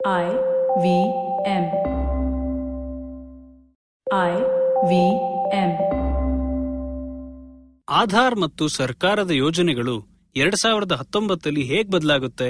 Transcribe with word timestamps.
I 0.00 0.26
V 0.76 0.86
M. 1.44 1.64
I 4.06 4.34
V 4.82 4.92
M. 5.60 5.72
Aadhaar 7.92 8.36
ಮತ್ತು 8.36 8.64
ಸರ್ಕಾರದ 8.76 9.32
ಯೋಜನೆಗಳು 9.38 9.96
ಎರಡ್ 10.36 10.56
ಸಾವಿರದ 10.56 10.92
ಹತ್ತೊಂಬತ್ತಲ್ಲಿ 10.92 11.62
ಹೇಗ್ 11.62 11.90
ಬದಲಾಗುತ್ತೆ 11.90 12.48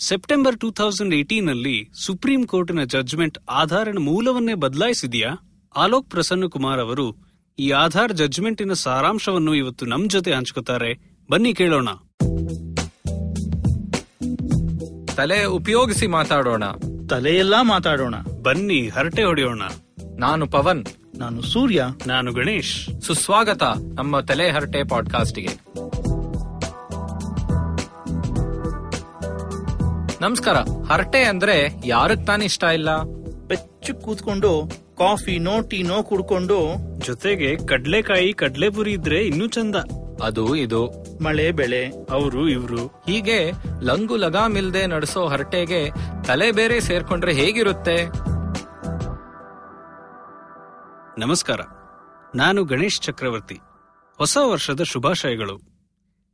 ಸೆಪ್ಟೆಂಬರ್ 0.00 0.56
ಟೂ 0.56 0.70
ತೌಸಂಡ್ 0.72 1.14
ಏಟೀನ್ 1.14 1.48
ಅಲ್ಲಿ 1.48 1.76
ಸುಪ್ರೀಂ 2.04 2.42
ಕೋರ್ಟಿನ 2.46 2.84
ಜಡ್ಜ್ಮೆಂಟ್ 2.94 3.38
ಆಧಾರನ 3.60 4.02
ಮೂಲವನ್ನೇ 4.08 4.56
ಬದಲಾಯಿಸಿದೆಯಾ 4.64 5.32
ಆಲೋಕ್ 5.74 6.10
ಪ್ರಸನ್ನ 6.10 6.48
ಕುಮಾರ್ 6.54 6.80
ಅವರು 6.80 7.06
ಈ 7.58 7.68
ಆಧಾರ್ 7.84 8.14
ಜಡ್ಜ್ಮೆಂಟಿನ 8.14 8.74
ಸಾರಾಂಶವನ್ನು 8.84 9.54
ಇವತ್ತು 9.54 9.86
ನಮ್ 9.86 10.08
ಜೊತೆ 10.08 10.32
ಹಂಚ್ಕೋತಾರೆ 10.32 10.92
ಬನ್ನಿ 11.28 11.52
ಕೇಳೋಣ 11.54 11.88
ತಲೆ 15.16 15.44
ಉಪಯೋಗಿಸಿ 15.44 16.06
ಮಾತಾಡೋಣ. 16.06 16.64
ತಲೆಯೆಲ್ಲಾ 17.10 17.62
ಮಾತಾಡೋಣ. 17.62 18.14
ಬನ್ನಿ 18.42 18.88
ಹರಟೆ 18.88 19.22
ಹೊಡೆಯೋಣ. 19.22 19.62
ನಾನು 20.18 20.46
ಪವನ್. 20.46 20.84
ನಾನು 21.18 21.42
ಸೂರ್ಯ. 21.42 21.84
ನಾನು 22.06 22.32
ಗಣೇಶ್. 22.32 23.00
ಸುಸ್ವಾಗತ 23.00 23.62
ನಮ್ಮ 23.94 24.20
ತಲೆ 24.20 24.50
ಹರಟೆ 24.50 24.88
ಪಾಡ್ಕಾಸ್ಟ್ಗೆ. 24.88 25.48
ನಮಸ್ಕಾರ. 30.20 30.56
ಹರಟೆ 30.92 31.24
ಅಂದ್ರೆ 31.24 31.74
ಯಾರಕ್ 31.84 32.26
ತಾನೇ 32.26 32.44
ಇಷ್ಟ 32.44 32.64
ಇಲ್ಲ? 32.64 33.02
ಬೆಚ್ಚು 33.46 33.94
ಕೂತ್ಕೊಂಡು 33.94 34.70
ಕಾಫಿನೋ 34.98 35.60
ಟೀನೋ 35.60 36.02
ಕುಡ್ಕೊಂಡು. 36.02 36.76
ಜೊತೆಗೆ 36.98 37.56
ಕಡ್ಲೆಕಾಯಿ 37.66 38.32
ಕಡ್ಲೆಪುರಿ 38.32 38.92
ಇದ್ರೆ 38.92 39.18
ಇನ್ನೂ 39.26 39.46
ಚಂದ. 39.46 39.76
ಅದು 40.22 40.56
ಇದು. 40.56 40.86
ಮಳೆ 41.22 41.52
ಬೆಳೆ 41.52 41.86
ಅವರು 42.10 42.48
ಇವ್ರು. 42.48 42.86
ಹೀಗೆ 42.86 43.52
ಲಂಗು 43.80 44.16
ಲಗಾಮಿಲ್ದೆ 44.16 44.86
ನಡೆಸೋ 44.86 45.26
ಹರಟೆಗೆ 45.26 45.90
ತಲೆ 46.26 46.52
ಬೇರೆ 46.52 46.80
ಸೇರ್ಕೊಂಡ್ರೆ 46.80 47.32
ಹೇಗಿರುತ್ತೆ? 47.32 48.06
ನಮಸ್ಕಾರ. 51.20 51.60
ನಾನು 52.34 52.64
ಗಣೇಶ್ 52.64 53.00
ಚಕ್ರವರ್ತಿ. 53.00 53.58
ಹೊಸ 54.18 54.38
ವರ್ಷದ 54.42 54.82
ಶುಭಾಶಯಗಳು. 54.82 55.60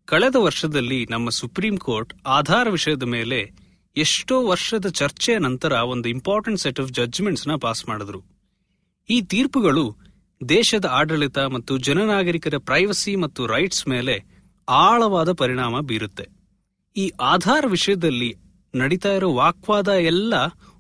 ಕಳೆದ 0.05 0.37
ವರ್ಷದಲ್ಲಿ 0.37 1.07
ನಮ್ಮ 1.11 1.29
ಸುಪ್ರೀಂ 1.29 1.77
ಕೋರ್ಟ್ 1.77 2.15
ಆಧಾರ 2.27 2.69
ವಿಷಯದ 2.69 3.03
ಮೇಲೆ 3.03 3.51
ಎಷ್ಟೋ 3.97 4.47
ವರ್ಷದ 4.47 4.87
ಚರ್ಚೆಯ 4.87 5.39
ನಂತರ 5.39 5.73
ಒಂದು 5.73 6.09
ಇಂಪಾರ್ಟೆಂಟ್ 6.09 6.61
ಸೆಟ್ 6.61 6.81
ಆಫ್ 6.81 6.93
ಜಡ್ಜ್ಮೆಂಟ್ಸ್ನ 6.93 7.51
ಪಾಸ್ 7.61 7.89
ಮಾಡಿದ್ರು. 7.89 8.23
ಈ 9.11 9.23
ತೀರ್ಪುಗಳು 9.23 9.97
ದೇಶದ 10.49 10.85
ಆಡಳಿತ 10.85 11.39
ಮತ್ತು 11.39 11.79
ಜನನಾಗರಿಕರ 11.79 12.55
ಪ್ರೈವಸಿ 12.59 13.17
ಮತ್ತು 13.17 13.47
ರೈಟ್ಸ್ 13.47 13.89
ಮೇಲೆ 13.89 14.25
ಆಳವಾದ 14.69 15.33
ಪರಿಣಾಮ 15.33 15.81
ಬೀರುತ್ತೆ. 15.81 16.27
ಈ 16.97 17.13
ಆಧಾರ್ 17.21 17.67
ವಿಷಯದಲ್ಲಿ 17.67 18.35
ನಡೀತಾ 18.75 19.13
ಇರೋ 19.13 19.33
ವಾಕ್ವಾದ 19.33 19.89
ಎಲ್ಲ 19.89 20.35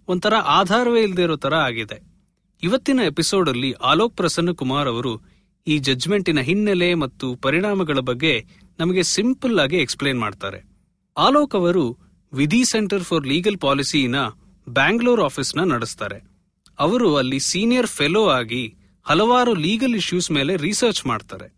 ಒಂಥರ 0.09 0.35
ಆಧಾರವೇ 0.35 1.03
ಇಲ್ಲದೆ 1.03 1.23
ಇರೋ 1.23 1.37
ತರ 1.37 1.55
ಆಗಿದೆ. 1.55 2.03
ಇವತ್ತಿನ 2.63 3.01
ಎಪಿಸೋಡ್ 3.07 3.49
ಅಲ್ಲಿ 3.49 3.73
ಆಲೋಕ್ 3.73 4.17
ಪ್ರಸನ್ನ 4.17 4.51
ಕುಮಾರ್ 4.51 4.89
ಅವರು 4.89 5.23
ಈ 5.67 5.79
ಜಜ್ಮೆಂಟಿನ 5.79 6.41
ಹಿನ್ನೆಲೆ 6.41 6.95
ಮತ್ತು 6.95 7.37
ಪರಿಣಾಮಗಳ 7.37 7.99
ಬಗ್ಗೆ 7.99 8.47
ನಮಗೆ 8.79 9.03
ಸಿಂಪಲ್ 9.03 9.59
ಆಗಿ 9.59 9.77
ಎಕ್ಸ್ಪ್ಲೇನ್ 9.77 10.21
ಮಾಡ್ತಾರೆ. 10.21 10.65
ಆಲೋಕ್ 11.17 11.55
ಅವರು 11.55 11.99
ವಿಧಿ 12.33 12.65
ಸೆಂಟರ್ 12.65 13.03
ಫಾರ್ 13.03 13.27
ಲೀಗಲ್ 13.27 13.59
ಪಾಲಿಸಿನ 13.59 14.17
ಬ್ಯಾಂಗ್ಳೂರ್ 14.69 15.21
ಆಫೀಸ್ನ 15.21 15.73
ನಡೆಸ್ತಾರೆ. 15.73 16.25
ಅವರು 16.79 17.17
ಅಲ್ಲಿ 17.17 17.41
ಸೀನಿಯರ್ 17.41 17.87
ಫೆಲೋ 17.87 18.29
ಆಗಿ 18.29 18.75
ಹಲವಾರು 19.06 19.53
ಲೀಗಲ್ 19.64 19.97
ಇಶ್ಯೂಸ್ 20.00 20.28
ಮೇಲೆ 20.36 20.53
ರಿಸರ್ಚ್ 20.67 21.03
ಮಾಡ್ತಾರೆ 21.06 21.48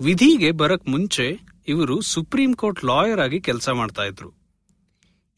ವಿಧಿಗೆ 0.00 0.50
ಬರಕ್ 0.62 0.86
ಮುಂಚೆ 0.88 1.26
ಇವರು 1.68 1.96
ಸುಪ್ರೀಂ 2.12 2.52
ಕೋರ್ಟ್ 2.54 2.80
ಲಾಯರ್ 2.84 3.20
ಆಗಿ 3.20 3.38
ಕೆಲಸ 3.40 3.68
ಮಾಡ್ತಾ 3.80 4.04
ಇದ್ರು 4.04 4.30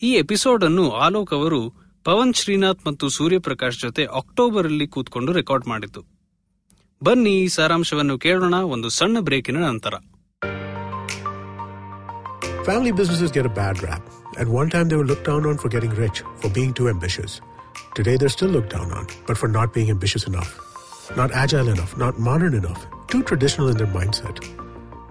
ಈ 0.03 0.11
ಎಪಿಸೋಡ್ 0.23 0.63
ಅನ್ನು 0.65 0.85
ಆಲೋಕ್ 1.07 1.33
ಅವರು 1.39 1.61
ಪವನ್ 2.07 2.35
ಶ್ರೀನಾಥ್ 2.35 2.83
ಮತ್ತು 2.87 3.09
ಸೂರ್ಯಪ್ರಕಾಶ್ 3.09 3.79
ಜೊತೆ 3.85 4.05
ಅಕ್ಟೋಬರ್ 4.21 4.67
ಅಲ್ಲಿ 4.67 4.87
ಕೂತ್ಕೊಂಡು 4.87 5.33
ರೆಕಾರ್ಡ್ 5.33 5.69
ಮಾಡಿದ್ದು 5.73 6.03
ಬನ್ನಿ 7.03 7.35
ಈ 7.45 7.47
ಸಾರಾಂಶವನ್ನು 7.49 8.17
ಕೇಳೋಣ 8.19 8.57
ಒಂದು 8.75 8.91
ಸಣ್ಣ 8.99 9.21
ಬ್ರೇಕಿನ 9.21 9.61
ನಂತರ 9.71 9.95
Family 12.67 12.93
businesses 12.93 13.31
get 13.31 13.45
a 13.45 13.51
bad 13.51 13.83
rap. 13.83 14.05
At 14.37 14.49
one 14.51 14.69
time, 14.71 14.87
they 14.91 14.97
were 14.97 15.05
looked 15.05 15.27
down 15.31 15.47
on 15.47 15.59
for 15.59 15.69
getting 15.69 15.91
rich, 15.97 16.19
for 16.41 16.49
being 16.51 16.73
too 16.73 16.89
ambitious. 16.89 17.33
Today, 17.95 18.17
they're 18.17 18.29
still 18.31 18.49
looked 18.49 18.71
down 18.71 18.91
on, 18.91 19.05
but 19.27 19.37
for 19.37 19.49
not 19.49 19.75
being 19.75 19.91
ambitious 19.91 20.25
enough. 20.25 20.53
Not 21.16 21.32
agile 21.32 21.70
enough, 21.70 21.98
not 21.98 22.20
modern 22.20 22.54
enough, 22.54 22.86
too 23.08 23.24
traditional 23.24 23.70
in 23.70 23.78
their 23.78 23.88
mindset. 23.88 24.42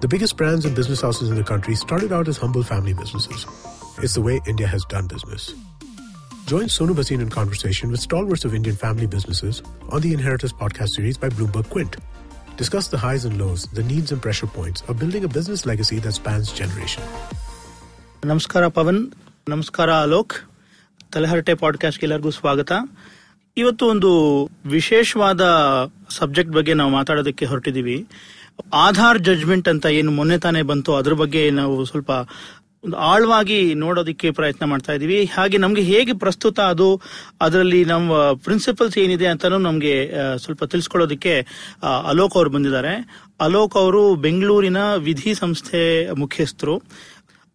The 0.01 0.09
biggest 0.09 0.37
brands 0.37 0.65
and 0.65 0.75
business 0.75 1.01
houses 1.01 1.31
in 1.31 1.37
the 1.37 1.45
country 1.45 1.75
started 1.75 2.13
out 2.13 2.29
as 2.29 2.37
humble 2.37 2.63
family 2.63 2.95
businesses. 2.95 3.47
It's 3.99 4.15
the 4.15 4.23
way 4.23 4.41
India 4.47 4.67
has 4.67 4.85
done 4.85 5.07
business. 5.07 5.55
Join 6.47 6.69
Sonu 6.69 6.95
Basin 6.95 7.21
in 7.21 7.29
conversation 7.29 7.91
with 7.91 8.01
stalwarts 8.01 8.45
of 8.45 8.55
Indian 8.55 8.77
family 8.77 9.07
businesses 9.07 9.63
on 9.91 10.01
the 10.01 10.13
Inheritors 10.13 10.53
podcast 10.53 10.89
series 10.97 11.19
by 11.19 11.29
Bloomberg 11.29 11.69
Quint. 11.69 11.97
Discuss 12.57 12.89
the 12.89 12.99
highs 12.99 13.25
and 13.25 13.39
lows, 13.39 13.65
the 13.79 13.83
needs 13.83 14.13
and 14.13 14.23
pressure 14.23 14.47
points 14.47 14.83
of 14.89 14.99
building 14.99 15.25
a 15.25 15.29
business 15.29 15.67
legacy 15.67 15.99
that 15.99 16.13
spans 16.13 16.53
generation. 16.53 17.03
ನಮಸ್ಕಾರ 18.25 18.69
ಪವನ್ 18.69 19.01
ನಮಸ್ಕಾರ 19.49 19.91
ಅಲೋಕ್ 20.07 20.35
ತಲೆಹರಟೆ 21.13 21.55
ಪಾಡ್ಕಾಸ್ಟ್ಗೆ 21.55 22.07
ಎಲ್ಲರಿಗೂ 22.07 22.31
ಸ್ವಾಗತ 22.31 22.73
ಇವತ್ತು 23.58 23.86
ಒಂದು 23.86 24.12
ವಿಶೇಷವಾದ 24.66 25.42
subject 26.10 26.54
ಬಗ್ಗೆ 26.54 26.74
ನಾವು 26.74 26.92
ಮಾತಾಡೋದಕ್ಕೆ 26.92 27.46
ಹೊರಟಿದೀವಿ 27.46 27.98
ಆಧಾರ್ 28.74 29.20
ಜಡ್ಜ್ಮೆಂಟ್ 29.20 29.68
ಅಂತ 29.68 29.86
ಏನು 29.86 30.12
ಮೊನ್ನೆ 30.12 30.38
ತಾನೇ 30.38 30.62
ಬಂತು. 30.62 30.92
ಅದ್ರ 30.96 31.14
ಬಗ್ಗೆ 31.14 31.44
ನಾವು 31.50 31.86
ಸ್ವಲ್ಪ 31.86 32.12
ಒಂದು 32.84 32.98
ಆಳವಾಗಿ 32.98 33.74
ನೋಡೋದಕ್ಕೆ 33.74 34.32
ಪ್ರಯತ್ನ 34.32 34.66
ಮಾಡ್ತಾ 34.66 34.94
ಇದೀವಿ 34.94 35.26
ಹಾಗೆ 35.26 35.58
ನಮ್ಗೆ 35.58 35.82
ಹೇಗೆ 35.82 36.14
ಪ್ರಸ್ತುತ 36.14 36.60
ಅದು, 36.60 37.02
ಅದರಲ್ಲಿ 37.42 37.86
ನಮ್ಮ 37.86 38.32
ಪ್ರಿನ್ಸಿಪಲ್ಸ್ 38.34 38.98
ಏನಿದೆ 38.98 39.28
ಅಂತಾನು 39.28 39.58
ನಮ್ಗೆ 39.58 39.94
ಸ್ವಲ್ಪ 40.38 40.64
ತಿಳಿಸ್ಕೊಳ್ಳೋದಕ್ಕೆ 40.64 41.36
ಅಲೋಕ್ 42.08 42.36
ಅವರು 42.36 42.50
ಬಂದಿದ್ದಾರೆ. 42.50 42.94
ಅಲೋಕ್ 43.40 43.78
ಅವರು 43.78 44.16
ಬೆಂಗಳೂರಿನ 44.16 44.82
ವಿಧಿ 44.96 45.34
ಸಂಸ್ಥೆ 45.36 45.84
ಮುಖ್ಯಸ್ಥರು. 46.14 46.76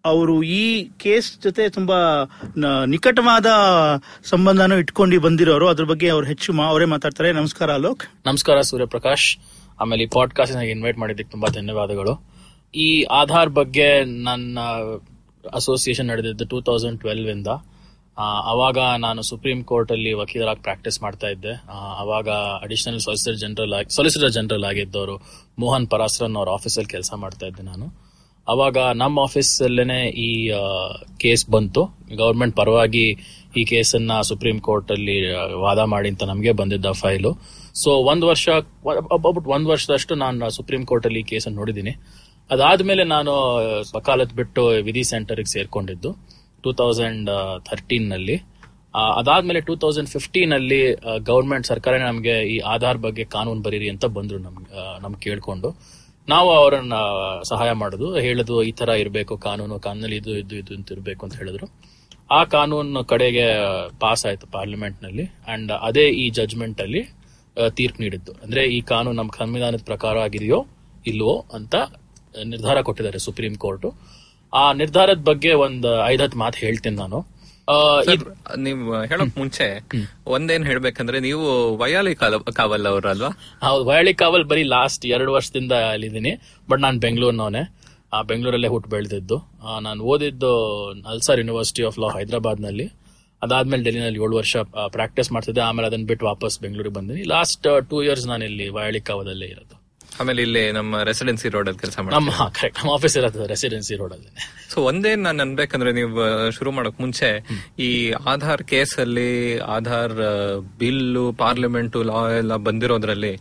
ಅವರು 0.04 0.42
ಈ 0.42 0.88
ಕೇಸ್ 0.96 1.42
ಜೊತೆ 1.42 1.68
ತುಂಬಾ 1.68 2.24
ನಿಕಟವಾದ 2.86 3.46
ಸಂಬಂಧನ 4.24 4.72
ಇಟ್ಕೊಂಡು 4.72 5.20
ಬಂದಿರೋರು. 5.20 5.68
ಅದ್ರ 5.68 5.84
ಬಗ್ಗೆ 5.84 6.08
ಅವ್ರು 6.08 6.26
ಹೆಚ್ಚು 6.26 6.62
ಅವರೇ 6.62 6.84
ಮಾತಾಡ್ತಾರೆ. 6.84 7.32
ನಮಸ್ಕಾರ, 7.32 7.72
ಅಲೋಕ್. 7.72 8.04
ನಮಸ್ಕಾರ, 8.26 8.60
ಸೂರ್ಯಪ್ರಕಾಶ್. 8.60 9.36
ಆಮೇಲೆ 9.80 10.02
ಈ 10.04 10.06
ಪಾಡ್ಕಾಸ್ಟ್ 10.06 10.56
ನನಗೆ 10.56 10.70
ಇನ್ವೈಟ್ 10.70 10.98
ಮಾಡಿದ್ದಕ್ಕೆ 10.98 11.30
ತುಂಬಾ 11.30 11.48
ಧನ್ಯವಾದಗಳು. 11.48 12.22
ಈ 12.74 13.02
ಆಧಾರ್ 13.02 13.50
ಬಗ್ಗೆ 13.50 14.04
ನನ್ನ 14.04 14.58
ಅಸೋಸಿಯೇಷನ್ 15.52 16.06
ನಡೆದಿದ್ದು 16.06 16.46
ಟೂ 16.46 16.60
ತೌಸಂಡ್ 16.60 17.00
ಟ್ವೆಲ್ವ್ 17.00 17.30
ಇಂದ. 17.30 17.46
ಅವಾಗ 18.44 18.78
ನಾನು 18.98 19.22
ಸುಪ್ರೀಂ 19.22 19.64
ಕೋರ್ಟ್ 19.64 19.92
ಅಲ್ಲಿ 19.92 20.12
ವಕೀಲರಾಗಿ 20.12 20.62
ಪ್ರಾಕ್ಟೀಸ್ 20.62 21.02
ಮಾಡ್ತಾ 21.02 21.26
ಇದ್ದೆ. 21.26 21.52
ಅವಾಗ 21.98 22.28
ಅಡಿಷನಲ್ 22.62 23.00
ಸಾಲಿಸಿಟರ್ 23.00 23.38
ಜನರಲ್ 23.38 23.72
ಆಗಿ 23.72 23.96
ಸಾಲಿಸಿಟರ್ 23.96 24.32
ಜನರಲ್ 24.32 24.64
ಆಗಿದ್ದವರು 24.64 25.16
ಮೋಹನ್ 25.58 25.88
ಪರಾಸ್ರನ್ 25.88 26.36
ಅವ್ರ 26.36 26.48
ಆಫೀಸಲ್ಲಿ 26.50 26.88
ಕೆಲಸ 26.88 27.10
ಮಾಡ್ತಾ 27.16 27.46
ಇದ್ದೆ 27.46 27.62
ನಾನು. 27.62 28.07
ಅವಾಗ 28.48 28.76
ನಮ್ಮ 28.94 29.20
ಆಫೀಸ್ 29.20 29.62
ಅಲ್ಲೇನೆ 29.62 30.08
ಈ 30.08 30.52
ಕೇಸ್ 31.18 31.50
ಬಂತು. 31.50 31.84
ಗೌರ್ಮೆಂಟ್ 32.16 32.56
ಪರವಾಗಿ 32.56 33.16
ಈ 33.56 33.64
ಕೇಸನ್ನ 33.64 34.20
ಸುಪ್ರೀಂ 34.20 34.58
ಕೋರ್ಟ್ 34.58 34.92
ಅಲ್ಲಿ 34.92 35.32
ವಾದ 35.54 35.78
ಮಾಡಿ 35.78 36.08
ಅಂತ 36.08 36.24
ನಮಗೆ 36.24 36.52
ಬಂದಿದ್ದ 36.52 36.86
ಫೈಲು. 36.86 37.36
ಸೊ, 37.74 37.90
ಒಂದ್ 37.90 38.24
ವರ್ಷ 38.24 38.48
ಅಬೌಟ್ 39.12 39.46
ಒಂದ್ 39.46 39.68
ವರ್ಷದಷ್ಟು 39.68 40.14
ನಾನು 40.14 40.50
ಸುಪ್ರೀಂ 40.50 40.84
ಕೋರ್ಟ್ 40.84 41.06
ಅಲ್ಲಿ 41.06 41.20
ಈ 41.20 41.22
ಕೇಸನ್ನು 41.22 41.58
ನೋಡಿದೀನಿ 41.58 41.90
ಅದಾದ್ಮೇಲೆ 42.50 43.04
ನಾನು, 43.04 43.32
ವಕಾಲತ್ 43.96 44.34
ಬಿಟ್ಟು 44.34 44.66
ವಿಧಿ 44.66 45.04
ಸೆಂಟರ್ಗೆ 45.04 45.52
ಸೇರ್ಕೊಂಡಿದ್ದು, 45.52 46.16
ಟೂ 46.62 46.72
ತೌಸಂಡ್ 46.72 47.30
ಥರ್ಟೀನ್ನಲ್ಲಿ 47.70 48.36
ಅದಾದ್ಮೇಲೆ 49.16 49.60
ಟೂ 49.60 49.76
ತೌಸಂಡ್ 49.76 50.08
ಫಿಫ್ಟೀನ್ 50.08 50.52
ಅಲ್ಲಿ 50.52 50.96
ಗವರ್ಮೆಂಟ್ 51.18 51.66
ಸರ್ಕಾರ 51.66 51.96
ನಮಗೆ 51.96 52.56
ಈ 52.56 52.58
ಆಧಾರ್ 52.58 52.98
ಬಗ್ಗೆ 52.98 53.24
ಕಾನೂನು 53.24 53.62
ಬರೀರಿ 53.62 53.88
ಅಂತ 53.88 54.04
ಬಂದ್ರು 54.04 54.38
ನಮ್ಗೆ 54.38 55.02
ನಮ್ಗೆ 55.02 55.20
ಕೇಳ್ಕೊಂಡು. 55.20 55.68
ನಾವು 56.28 56.50
ಅವರನ್ನ 56.50 56.94
ಸಹಾಯ 57.48 57.72
ಮಾಡುದು, 57.72 58.18
ಹೇಳುದು, 58.18 58.62
ಈ 58.62 58.72
ತರ 58.72 58.88
ಇರಬೇಕು, 58.88 59.36
ಕಾನೂನು, 59.36 59.78
ಕಾನೂನಲ್ಲಿ 59.78 60.16
ಇದು 60.16 60.38
ಇದು 60.38 60.56
ಇದು 60.56 60.74
ಅಂತ 60.74 60.92
ಇರಬೇಕು 60.92 61.26
ಅಂತ 61.26 61.36
ಹೇಳಿದ್ರು. 61.36 61.66
ಆ 62.30 62.44
ಕಾನೂನು 62.44 63.04
ಕಡೆಗೆ 63.04 63.44
ಪಾಸ್ 64.00 64.26
ಆಯ್ತು 64.26 64.46
ಪಾರ್ಲಿಮೆಂಟ್ನಲ್ಲಿ 64.46 65.22
ಅಂಡ್ 65.22 65.72
ಅದೇ 65.72 66.06
ಈ 66.08 66.30
ಜಜ್ಮೆಂಟ್ 66.30 66.80
ಅಲ್ಲಿ 66.80 67.02
ತೀರ್ಪು 67.70 68.02
ನೀಡಿದ್ದು. 68.02 68.32
ಅಂದ್ರೆ 68.32 68.64
ಈ 68.64 68.80
ಕಾನೂನು 68.80 69.16
ನಮ್ಮ 69.16 69.30
ಸಂವಿಧಾನದ 69.38 69.80
ಪ್ರಕಾರ 69.84 70.18
ಆಗಿದೆಯೋ, 70.18 70.66
ಇಲ್ವೋ 71.06 71.44
ಅಂತ 71.54 71.74
ನಿರ್ಧಾರ 72.44 72.80
ಕೊಟ್ಟಿದ್ದಾರೆ 72.80 73.18
ಸುಪ್ರೀಂ 73.18 73.54
ಕೋರ್ಟ್. 73.54 73.86
ಆ 74.54 74.72
ನಿರ್ಧಾರದ 74.72 75.20
ಬಗ್ಗೆ 75.24 75.52
ಒಂದು 75.52 76.06
ಐದತ್ತು 76.06 76.38
ಮಾತು 76.38 76.58
ಹೇಳ್ತೀನಿ 76.58 76.96
ನಾನು. 76.96 77.37
ನೀವು 78.58 79.02
ಹೇಳಕ್ 79.02 79.38
ಮುಂಚೆ 79.38 79.66
ಒಂದೇನ್ 80.26 80.64
ಹೇಳ್ಬೇಕಂದ್ರೆ 80.64 81.20
ನೀವು 81.20 81.76
ವಯಾಲಿ 81.76 82.14
ಕಾವಲ್ 82.14 82.44
ಕಾವಲ್ 82.52 82.86
ಅವರಲ್ವಾ 82.86 83.30
ಹೌದು 83.62 83.86
ವಯಾಲಿ 83.86 84.14
ಕಾವಲ್ 84.14 84.44
ಬರೀ 84.44 84.62
ಲಾಸ್ಟ್ 84.62 85.06
ಎರಡು 85.06 85.32
ವರ್ಷದಿಂದ 85.32 85.72
ಅಲ್ಲಿದ್ದೀನಿ. 85.72 86.32
ಬಟ್ 86.70 86.80
ನಾನು 86.80 87.00
ಬೆಂಗಳೂರಿನವನೇ. 87.00 87.74
ಆ 88.12 88.22
ಬೆಂಗಳೂರಲ್ಲೇ 88.22 88.68
ಹುಟ್ಟು 88.68 88.90
ಬೆಳೆದಿದ್ದು. 88.90 89.36
ನಾನು 89.80 90.04
ಓದಿದ್ದು 90.04 90.52
ನಲ್ಸಾರ್ 90.94 91.38
ಯೂನಿವರ್ಸಿಟಿ 91.38 91.82
ಆಫ್ 91.82 91.98
ಲಾ 91.98 92.08
ಹೈದರಾಬಾದ್ನಲ್ಲಿ 92.08 92.86
ಅದಾದ್ಮೇಲೆ 93.42 93.82
ಡೆಲ್ಲಿನಲ್ಲಿ 93.82 94.20
ಏಳು 94.22 94.36
ವರ್ಷ 94.36 94.56
ಪ್ರಾಕ್ಟೀಸ್ 94.86 95.32
ಮಾಡ್ತಿದ್ದೆ. 95.32 95.60
ಆಮೇಲೆ 95.60 95.86
ಅದನ್ನ 95.86 96.06
ಬಿಟ್ಟು 96.06 96.26
ವಾಪಸ್ 96.26 96.60
ಬೆಂಗಳೂರಿಗೆ 96.60 96.94
ಬಂದಿನಿ. 96.94 97.22
ಲಾಸ್ಟ್ 97.22 97.68
ಟೂ 97.90 98.02
ಇಯರ್ಸ್ 98.02 98.26
ನಾನು 98.26 98.44
ಇಲ್ಲಿ 98.44 98.68
ವಯಾಳಿ 98.68 99.00
ಕಾವಲಲ್ಲೇ 99.00 99.46
ಇರೋದು. 99.46 99.77
ಆಮೇಲೆ 100.20 100.42
ಇಲ್ಲಿ 100.42 100.72
ನಮ್ಮ 100.72 101.02
ರೆಸಿಡೆನ್ಸಿ 101.02 101.48
ರೋಡ್ 101.48 101.68
ಅಲ್ಲಿ 101.68 101.80
ಕೆಲಸ 101.80 101.98
ನಮ್ಮ 101.98 102.30
ಕರೆಕ್ಟ್ 102.48 102.78
ನಮ್ಮ 102.78 102.92
ಆಫೀಸ್ 102.92 103.16
ಇರೋದು 103.16 103.46
ರೆಸಿಡೆನ್ಸಿ 103.46 103.94
ರೋಡ್ 103.94 104.12
ಅಲ್ಲಿ. 104.12 104.30
ಸೊ 104.70 104.80
ಒಂದೇ 104.80 105.14
ನಾನು 105.14 105.42
ಅನ್ಬೇಕಂದ್ರೆ 105.42 105.92
ನೀವು 105.92 106.50
ಶುರು 106.50 106.70
ಮಾಡಕ್ 106.70 107.00
ಮುಂಚೆ 107.00 107.30
ಈ 107.78 108.10
ಆಧಾರ್ 108.10 108.62
ಕೇಸ್ 108.62 108.98
ಅಲ್ಲಿ 108.98 109.58
ಆಧಾರ್ 109.76 110.14
ಬಿಲ್ 110.78 111.34
ಪಾರ್ಲಿಮೆಂಟ್ 111.38 111.96
ಲಾ 112.10 112.20
ಎಲ್ಲ 112.38 112.56
ಬಂದಿರೋದ್ರಲ್ಲಿ 112.68 113.34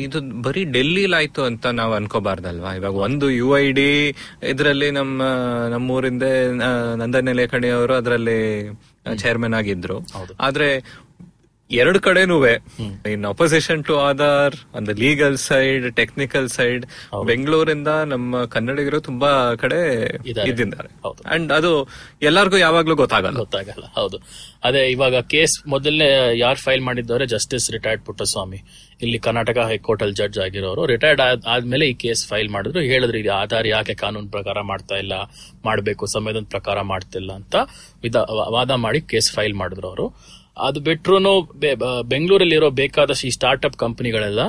ಇದು 0.00 0.42
ಬರೀ 0.42 0.64
ಡೆಲ್ಲಿಲಾಯ್ತು 0.64 1.42
ಅಂತ 1.42 1.66
ನಾವು 1.66 1.92
ಅನ್ಕೋಬಾರ್ದಲ್ವಾ? 1.94 2.70
ಇವಾಗ 2.74 2.94
ಒಂದು 3.06 3.30
ಯು 3.30 3.48
ಐ 3.58 3.72
ಡಿ 3.72 3.88
ಇದರಲ್ಲಿ 4.42 4.90
ನಮ್ಮ 4.90 5.22
ನಮ್ಮೂರಿಂದ 5.68 6.22
ನಂದನ್ 6.22 7.00
ನಂದನೆ 7.00 7.32
ಲೇಖಣಿ 7.32 7.68
ಅವರು 7.68 7.94
ಅದರಲ್ಲಿ 7.94 8.38
ಚೇರ್ಮನ್ 9.16 9.54
ಆಗಿದ್ರು. 9.54 9.96
ಆದ್ರೆ 10.40 10.68
ಎರಡು 11.70 12.00
ಕಡೆನೂ 12.00 12.46
in 13.10 13.24
opposition 13.24 13.84
to 13.84 13.98
Aadhaar 13.98 14.54
on 14.76 14.86
the 14.86 14.88
legal 14.88 15.36
side 15.36 15.96
technical 15.96 16.48
side 16.48 16.86
ಬೆಂಗಳೂರಿಂದ 17.24 17.88
ನಮ್ಮ 17.88 18.44
ಕನ್ನಡಿಗರು 18.44 19.00
ತುಂಬಾ 19.00 19.54
ಕಡೆ. 19.54 20.06
ಇದ್ದಿದ್ದಾರೆ. 20.28 20.88
ಹೌದು. 21.02 21.28
ಅಂಡ್ 21.28 21.52
ಅದು 21.52 21.88
ಎಲ್ಲರಿಗೂ 22.22 22.56
ಯಾವಾಗ್ಲೂ 22.56 22.94
ಗೊತ್ತಾಗಲ್ಲ. 22.94 23.36
ಗೊತ್ತಾಗಲ್ಲ 23.36 23.84
ಹೌದು. 23.94 24.18
ಅದೇ 24.64 24.90
ಇವಾಗ 24.90 25.20
ಕೇಸ್ 25.20 25.68
ಮೊದಲನೇ 25.68 26.38
ಯಾರು 26.38 26.58
ಫೈಲ್ 26.58 26.80
ಮಾಡಿದ್ದವರೇ? 26.80 27.26
Justice 27.26 27.70
retired 27.70 28.02
Puttaswamy. 28.02 28.56
ಇಲ್ಲಿ 29.02 29.18
ಕರ್ನಾಟಕ 29.18 29.58
ಹೈಕೋರ್ಟ್ 29.58 30.02
ಅಲ್ಲಿ 30.02 30.16
ಜಡ್ಜ್ 30.16 30.38
ಆಗಿರೋರು 30.38 30.86
ರಿಟೈರ್ಡ್ 30.86 31.20
ಆದ್ಮೇಲೆ 31.46 31.86
ಈ 31.86 31.94
ಕೇಸ್ 31.94 32.28
ಫೈಲ್ 32.28 32.48
ಮಾಡಿದ್ರು. 32.48 32.80
ಹೇಳಿದ್ರು 32.80 33.18
ಇದು 33.18 33.32
ಆಧಾರ್ 33.32 33.66
ಯಾಕೆ 33.66 33.94
ಕಾನೂನು 33.94 34.28
ಪ್ರಕಾರ 34.28 34.60
ಮಾಡ್ತಾ 34.60 34.96
ಇಲ್ಲ? 34.96 35.12
ಮಾಡಬೇಕು 35.64 36.06
ಸಂವಿಧಾನ 36.06 36.44
ಪ್ರಕಾರ 36.50 36.80
ಮಾಡ್ತಿಲ್ಲ? 36.80 37.32
ಅಂತ 37.32 37.56
ವಿಧ 38.02 38.16
ವಾದ 38.50 38.70
ಮಾಡಿ 38.70 39.00
ಕೇಸ್ 39.00 39.32
ಫೈಲ್ 39.32 39.54
ಮಾಡಿದ್ರು 39.54 39.88
ಅವರು. 39.88 40.35
ಅದು 40.56 40.80
ಬಿಟ್ರು 40.80 41.42
ಬೆಂಗಳೂರಲ್ಲಿರೋ 42.02 42.70
ಬೇಕಾದಷ್ಟು 42.70 43.26
ಈ 43.26 43.30
ಸ್ಟಾರ್ಟ್ಅಪ್ 43.30 43.76
ಕಂಪನಿಗಳೆಲ್ಲ 43.76 44.40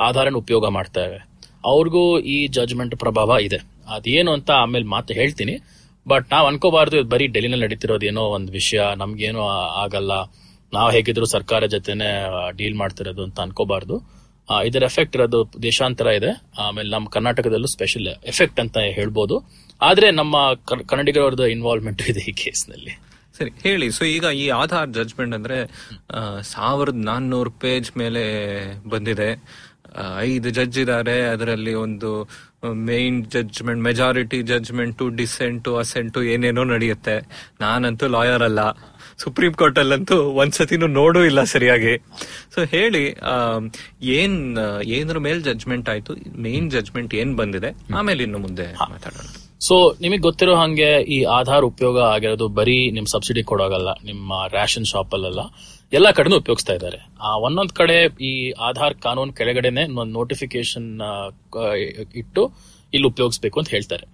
ಆಧಾರನ 0.00 0.34
ಉಪಯೋಗ 0.34 0.68
ಮಾಡ್ತಾ 0.68 1.04
ಇವೆ. 1.04 1.28
ಅವ್ರಿಗೂ 1.64 2.18
ಈ 2.18 2.46
ಜಜ್ಮೆಂಟ್ 2.46 2.96
ಪ್ರಭಾವ 2.96 3.36
ಇದೆ. 3.42 3.56
ಅದೇನು 3.88 4.32
ಅಂತ 4.32 4.50
ಆಮೇಲೆ 4.50 4.84
ಮಾತು 4.84 5.14
ಹೇಳ್ತೀನಿ. 5.14 5.58
ಬಟ್ 6.08 6.26
ನಾವು 6.30 6.46
ಅನ್ಕೋಬಾರ್ದು 6.46 6.98
ಇದು 6.98 7.08
ಬರೀ 7.08 7.26
ಡೆಲ್ಲಿನಲ್ಲಿ 7.26 7.64
ನಡೀತಿರೋದು 7.64 8.06
ಏನೋ 8.06 8.22
ಒಂದು 8.22 8.52
ವಿಷಯ, 8.52 8.82
ನಮ್ಗೇನು 8.96 9.48
ಆಗಲ್ಲ. 9.82 10.12
ನಾವು 10.72 10.90
ಹೇಗಿದ್ರು 10.90 11.26
ಸರ್ಕಾರ 11.26 11.66
ಜೊತೆನೆ 11.66 12.08
ಡೀಲ್ 12.56 12.74
ಮಾಡ್ತಿರೋದು 12.74 13.22
ಅಂತ 13.22 13.40
ಅನ್ಕೋಬಾರ್ದು. 13.40 14.02
ಇದರ 14.64 14.82
ಎಫೆಕ್ಟ್ 14.82 15.16
ಇರೋದು 15.16 15.62
ದೇಶಾಂತರ 15.62 16.06
ಇದೆ. 16.06 16.42
ಆಮೇಲೆ 16.58 16.90
ನಮ್ಮ 16.90 17.08
ಕರ್ನಾಟಕದಲ್ಲೂ 17.08 17.66
ಸ್ಪೆಷಲ್ 17.66 18.06
ಎಫೆಕ್ಟ್ 18.06 18.60
ಅಂತ 18.60 18.78
ಹೇಳ್ಬೋದು. 18.78 19.42
ಆದ್ರೆ 19.82 20.10
ನಮ್ಮ 20.10 20.36
ಕನ್ನಡಿಗರವ್ರದ್ದು 20.86 21.46
ಇನ್ವಾಲ್ವ್ಮೆಂಟ್ 21.46 22.02
ಇದೆ 22.02 22.20
ಈ 22.20 22.32
ಕೇಸ್ನಲ್ಲಿ 22.32 23.07
ಸರಿ 23.38 23.50
ಹೇಳಿ. 23.62 23.88
ಸೊ 23.90 24.04
ಈಗ 24.04 24.24
ಈ 24.34 24.48
ಆಧಾರ್ 24.62 24.90
ಜಜ್ಮೆಂಟ್ 24.90 25.34
ಅಂದ್ರೆ 25.34 25.58
ಸಾವಿರದ 26.42 27.00
ನಾನ್ನೂರು 27.04 27.50
ಪೇಜ್ 27.50 27.90
ಮೇಲೆ 27.96 28.24
ಬಂದಿದೆ. 28.88 29.30
ಐದು 30.20 30.48
ಜಡ್ಜ್ 30.50 30.78
ಇದ್ದಾರೆ. 30.78 31.16
ಅದರಲ್ಲಿ 31.22 31.74
ಒಂದು 31.74 32.10
main 32.88 33.18
judgement 33.24 33.82
majority 33.82 34.38
judgement 34.42 35.04
dissent 35.08 35.76
assent 35.76 36.22
ಏನೇನೋ 36.22 36.64
ನಡೆಯುತ್ತೆ. 36.64 37.16
ನಾನಂತೂ 37.60 38.06
ಲಾಯರ್ 38.08 38.42
ಅಲ್ಲ. 38.42 38.60
ಸುಪ್ರೀಂ 39.22 39.52
ಕೋರ್ಟ್ 39.52 39.78
ಅಲ್ಲಂತೂ 39.78 40.16
ಒಂದ್ಸತಿನೂ 40.40 40.86
ನೋಡೂ 40.86 41.20
ಇಲ್ಲ 41.24 41.42
ಸರಿಯಾಗಿ. 41.44 41.94
ಸೊ 42.54 42.60
ಹೇಳಿ 42.74 43.04
ಏನ್ 44.18 44.38
ಏನರ 44.98 45.18
ಮೇಲ್ 45.18 45.42
ಜಡ್ಜ್ಮೆಂಟ್ 45.44 45.88
ಆಯ್ತು? 45.88 46.14
ಮೇನ್ 46.38 46.70
ಜಜ್ಮೆಂಟ್ 46.70 47.14
ಏನ್ 47.14 47.34
ಬಂದಿದೆ? 47.36 47.70
ಆಮೇಲೆ 47.94 48.22
ಇನ್ನು 48.22 48.38
ಮುಂದೆ 48.38 48.68
ಮಾತಾಡೋಣ. 48.92 49.28
ಸೊ 49.60 49.96
ನಿಮಗೆ 50.00 50.18
ಗೊತ್ತಿರೋ 50.18 50.56
ಹಂಗೆ 50.56 51.00
ಈ 51.02 51.22
ಆಧಾರ್ 51.22 51.64
ಉಪಯೋಗ 51.64 52.00
ಆಗಿರೋದು 52.00 52.48
ಬರೀ 52.48 52.90
ನಿಮ್ 52.90 53.06
ಸಬ್ಸಿಡಿ 53.06 53.42
ಕೊಡೋಗಲ್ಲ 53.42 53.88
ನಿಮ್ಮ 54.04 54.32
ರೇಷನ್ 54.52 54.84
ಶಾಪ್ 54.84 55.14
ಅಲ್ಲೆಲ್ಲ 55.14 55.40
ಎಲ್ಲಾ 55.92 56.12
ಕಡೆನೂ 56.12 56.36
ಉಪಯೋಗಿಸ್ತಾ 56.36 56.72
ಇದ್ದಾರೆ. 56.72 57.06
ಆ, 57.20 57.36
ಒಂದೊಂದ್ 57.36 57.70
ಕಡೆ 57.70 58.24
ಈ 58.24 58.50
ಆಧಾರ್ 58.50 58.94
ಕಾನೂನು 58.94 59.32
ಕೆಳಗಡೆನೆ 59.32 59.84
ಒಂದು 59.84 60.12
ನೋಟಿಫಿಕೇಶನ್ 60.12 61.00
ಇಟ್ಟು 62.14 62.52
ಇಲ್ಲಿ 62.94 63.08
ಉಪಯೋಗಿಸ್ಬೇಕು 63.08 63.60
ಅಂತ 63.60 63.68
ಹೇಳ್ತಾರೆ. 63.68 64.06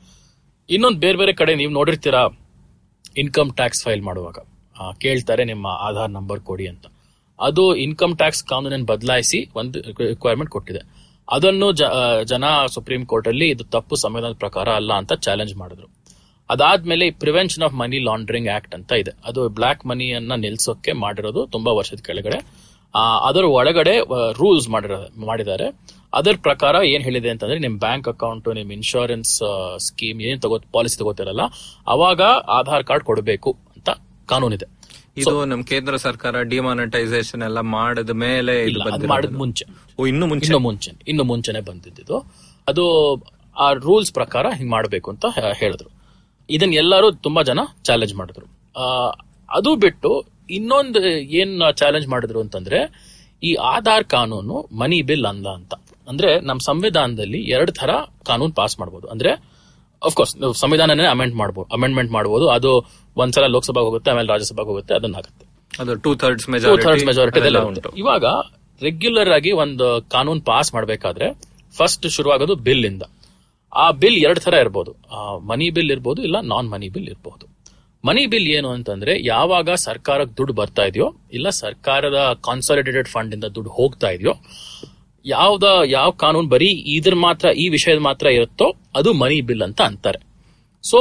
ಇನ್ನೊಂದು 0.70 0.98
ಬೇರೆ 0.98 1.18
ಬೇರೆ 1.18 1.32
ಕಡೆ 1.32 1.54
ನೀವು 1.54 1.72
ನೋಡಿರ್ತೀರಾ 1.72 2.28
ಇನ್ಕಮ್ 3.16 3.52
ಟ್ಯಾಕ್ಸ್ 3.52 3.84
ಫೈಲ್ 3.84 4.02
ಮಾಡುವಾಗ. 4.02 4.36
ಕೇಳ್ತಾರೆ 4.98 5.44
ನಿಮ್ಮ 5.44 5.66
ಆಧಾರ್ 5.66 6.10
ನಂಬರ್ 6.10 6.40
ಕೊಡಿ 6.40 6.66
ಅಂತ. 6.66 6.86
ಅದು 7.40 7.74
ಇನ್ಕಮ್ 7.76 8.16
ಟ್ಯಾಕ್ಸ್ 8.16 8.44
ಕಾನೂನನ್ನು 8.44 8.86
ಬದಲಾಯಿಸಿ 8.86 9.50
ಒಂದು 9.54 9.80
ರಿಕ್ವೈರ್ಮೆಂಟ್ 9.80 10.50
ಕೊಟ್ಟಿದೆ. 10.50 10.93
ಅದನ್ನು 11.28 11.68
ಜನ 12.32 12.44
ಸುಪ್ರೀಂ 12.74 13.02
ಕೋರ್ಟ್ 13.10 13.28
ಅಲ್ಲಿ 13.32 13.46
ಇದು 13.54 13.64
ತಪ್ಪು 13.74 13.94
ಸಂವಿಧಾನದ 14.02 14.36
ಪ್ರಕಾರ 14.44 14.68
ಅಲ್ಲ 14.80 14.92
ಅಂತ 15.00 15.12
ಚಾಲೆಂಜ್ 15.26 15.54
ಮಾಡಿದ್ರು. 15.62 15.88
ಅದಾದ್ಮೇಲೆ 16.50 17.06
prevention 17.22 17.64
of 17.66 17.74
money 17.82 17.98
laundering 18.08 18.50
act 18.56 18.74
ಅಂತ 18.78 18.92
ಇದೆ. 19.02 19.12
ಅದು 19.28 19.42
ಬ್ಲಾಕ್ 19.58 19.82
ಮನಿಯನ್ನ 19.90 20.36
ನಿಲ್ಸೋಕೆ 20.44 20.92
ಮಾಡಿರೋದು 21.04 21.42
ತುಂಬಾ 21.54 21.72
ವರ್ಷದ 21.78 22.00
ಕೆಳಗಡೆ. 22.08 22.38
ಅದರ 23.28 23.44
ಒಳಗಡೆ 23.58 23.94
ರೂಲ್ಸ್ 24.40 24.66
ಮಾಡಿರೋ, 24.74 24.98
ಮಾಡಿದ್ದಾರೆ. 25.28 25.66
ಅದರ 26.18 26.34
ಪ್ರಕಾರ 26.46 26.74
ಏನ್ 26.92 27.04
ಹೇಳಿದೆ 27.06 27.30
ಅಂತಂದ್ರೆ 27.32 27.58
ನಿಮ್ 27.64 27.76
ಬ್ಯಾಂಕ್ 27.84 28.08
ಅಕೌಂಟ್ 28.12 28.48
ನಿಮ್ 28.58 28.70
ಇನ್ಶೂರೆನ್ಸ್ 28.76 29.32
ಸ್ಕೀಮ್ 29.86 30.20
ಏನ್ 30.28 30.40
ತಗೋ 30.44 30.58
ಪಾಲಿಸಿ 30.76 30.98
ತಗೋತಿರಲ್ಲ, 31.00 31.44
ಅವಾಗ 31.94 32.22
ಆಧಾರ್ 32.58 32.84
ಕಾರ್ಡ್ 32.90 33.06
ಕೊಡಬೇಕು 33.10 33.52
ಅಂತ 33.76 33.90
ಕಾನೂನಿದೆ. 34.32 34.66
ಇದು 35.16 35.44
ನಮ್ 35.44 35.64
ಕೇಂದ್ರ 35.64 35.96
ಸರ್ಕಾರ 35.96 36.42
ಡಿಮಾನಿಟೈಸೇಷನ್ 36.42 37.42
ಎಲ್ಲ 37.42 37.60
ಮಾಡಿದ 37.60 38.10
ಮೇಲೆ 38.10 38.54
ಮಾಡಿದ 39.06 39.36
ಮುಂಚೆ. 39.36 39.64
ಓ 39.98 40.06
ಇನ್ನು 40.06 40.26
ಮುಂಚೆ? 40.26 40.44
ಇನ್ನು 40.44 40.58
ಮುಂಚೆ. 40.58 40.90
ಇನ್ನು 41.08 41.24
ಮುಂಚೆನೆ 41.24 41.60
ಬಂದಿದ್ದು 41.60 42.26
ಅದು 42.68 42.84
ಆ 43.58 43.72
ರೂಲ್ಸ್ 43.72 44.12
ಪ್ರಕಾರ 44.12 44.46
ಹಿಂಗ್ 44.56 44.70
ಮಾಡಬೇಕು 44.70 45.10
ಅಂತ 45.10 45.24
ಹೇಳಿದ್ರು. 45.58 45.90
ಇದನ್ನ 46.50 46.74
ಎಲ್ಲರೂ 46.74 47.10
ತುಂಬಾ 47.12 47.42
ಜನ 47.42 47.58
ಚಾಲೆಂಜ್ 47.82 48.14
ಮಾಡಿದ್ರು. 48.14 48.46
ಅದು 49.50 49.76
ಬಿಟ್ಟು 49.76 50.24
ಇನ್ನೊಂದು 50.50 51.08
ಏನ್ 51.08 51.62
ಚಾಲೆಂಜ್ 51.72 52.08
ಮಾಡಿದ್ರು 52.08 52.40
ಅಂತಂದ್ರೆ 52.40 52.78
ಈ 53.42 53.54
ಆಧಾರ್ 53.54 54.04
ಕಾನೂನು 54.04 54.68
ಮನಿ 54.78 55.02
ಬಿಲ್ 55.02 55.24
ಅಂದ 55.24 55.46
ಅಂತ. 55.46 55.74
ಅಂದ್ರೆ 56.08 56.40
ನಮ್ಮ 56.40 56.60
ಸಂವಿಧಾನದಲ್ಲಿ 56.64 57.38
ಎರಡು 57.38 57.72
ತರ 57.72 57.90
ಕಾನೂನು 58.26 58.52
ಪಾಸ್ 58.52 58.80
ಮಾಡಬಹುದು 58.80 59.08
ಅಂದ್ರೆ 59.08 59.30
ಅಫ್ಕೋರ್ಸ್ 60.04 60.60
ಸಂವಿಧಾನನೇ 60.60 61.06
ಅಮೆಂಡ್ 61.06 61.34
ಮಾಡಬಹುದು 61.34 61.74
ಅಮೆಂಡ್ಮೆಂಟ್ 61.74 62.12
ಮಾಡಬಹುದು 62.12 62.48
ಅದು 62.48 62.84
ಒಂದ್ಸಲ 63.16 63.46
ಲೋಕಸಭೆಗೆ 63.54 63.86
ಹೋಗುತ್ತೆ 63.88 64.10
ಆಮೇಲೆ 64.12 64.28
ರಾಜ್ಯಸಭೆಗೆ 64.34 64.70
ಹೋಗುತ್ತೆ 64.72 64.94
ಅದನ್ನ 64.98 65.20
ಆಗುತ್ತೆ 65.22 65.44
ಅದು 65.82 65.94
ಟೂ 66.04 66.10
ಥರ್ಡ್ಸ್ 66.22 66.46
ಮೆಜಾರಿಟಿ 66.54 67.40
ಇವಾಗ 68.02 68.24
ರೆಗ್ಯುಲರ್ 68.80 69.30
ಆಗಿ 69.38 69.50
ಒಂದು 69.64 69.86
ಕಾನೂನು 70.14 70.42
ಪಾಸ್ 70.50 70.70
ಮಾಡಬೇಕಾದ್ರೆ 70.74 71.26
ಫಸ್ಟ್ 71.74 72.06
ಶುರುವಾಗೋದು 72.16 72.54
ಬಿಲ್ 72.66 72.84
ಇಂದ. 72.88 73.04
ಆ 73.72 73.86
ಬಿಲ್ 74.02 74.18
ಎರಡ್ 74.26 74.40
ತರ 74.44 74.54
ಇರ್ಬೋದು. 74.64 74.90
ಮನಿ 75.50 75.66
ಬಿಲ್ 75.76 75.90
ಇರಬಹುದು 75.94 76.20
ಇಲ್ಲ 76.26 76.36
ನಾನ್ 76.52 76.66
ಮನಿ 76.74 76.88
ಬಿಲ್ 76.94 77.08
ಇರಬಹುದು 77.12 77.44
ಮನಿ 78.04 78.24
ಬಿಲ್ 78.32 78.48
ಏನು 78.56 78.68
ಅಂತಂದ್ರೆ 78.76 79.12
ಯಾವಾಗ 79.32 79.68
ಸರ್ಕಾರಕ್ಕೆ 79.86 80.34
ದುಡ್ಡು 80.38 80.54
ಬರ್ತಾ 80.60 80.84
ಇದೆಯೋ 80.90 81.06
ಇಲ್ಲ 81.36 81.48
ಸರ್ಕಾರದ 81.62 82.18
ಕಾನ್ಸಾಲಿಡೇಟೆಡ್ 82.48 83.08
ಫಂಡ್ 83.14 83.34
ಇಂದ 83.36 83.46
ದುಡ್ಡು 83.56 83.70
ಹೋಗ್ತಾ 83.78 84.08
ಇದೆಯೋ 84.16 84.34
ಯಾವ್ದ 85.24 85.66
ಯಾವ 85.96 86.10
ಕಾನೂನು 86.22 86.48
ಬರೀ 86.54 86.70
ಇದ್ರ 86.96 87.14
ಮಾತ್ರ 87.26 87.48
ಈ 87.62 87.66
ವಿಷಯದ 87.68 88.00
ಮಾತ್ರ 88.08 88.26
ಇರುತ್ತೋ 88.38 88.66
ಅದು 88.96 89.12
ಮನಿ 89.22 89.38
ಬಿಲ್ 89.50 89.64
ಅಂತ 89.68 89.80
ಅಂತಾರೆ. 89.90 90.20
ಸೊ 90.84 90.98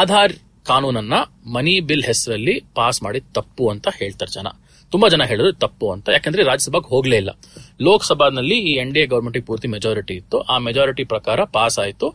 ಆಧಾರ್ 0.00 0.34
ಕಾನೂನನ್ನ 0.66 1.14
ಮನಿ 1.54 1.74
ಬಿಲ್ 1.80 2.04
ಹೆಸರಲ್ಲಿ 2.04 2.54
ಪಾಸ್ 2.74 3.02
ಮಾಡಿ 3.02 3.20
ತಪ್ಪು 3.36 3.64
ಅಂತ 3.68 3.88
ಹೇಳ್ತಾರೆ 4.00 4.32
ಜನ. 4.32 4.48
ತುಂಬಾ 4.92 5.08
ಜನ 5.08 5.22
ಹೇಳಿದ್ರು 5.30 5.52
ತಪ್ಪು 5.64 5.86
ಅಂತ. 5.92 6.08
ಯಾಕಂದ್ರೆ 6.08 6.42
ರಾಜ್ಯಸಭೆಗೆ 6.42 6.88
ಹೋಗ್ಲೇ 6.88 7.16
ಇಲ್ಲ. 7.16 7.30
ಲೋಕಸಭಾನಲ್ಲಿ 7.80 8.56
ಈ 8.70 8.72
ಎನ್ 8.82 8.92
ಡಿ 8.94 9.00
ಎ 9.00 9.06
ಗವರ್ಮೆಂಟ್ 9.06 9.46
ಪೂರ್ತಿ 9.46 9.68
ಮೆಜಾರಿಟಿ 9.68 10.14
ಇತ್ತು. 10.14 10.38
ಆ 10.52 10.58
ಮೆಜಾರಿಟಿ 10.58 11.04
ಪ್ರಕಾರ 11.04 11.44
ಪಾಸ್ 11.56 11.78
ಆಯ್ತು. 11.78 12.08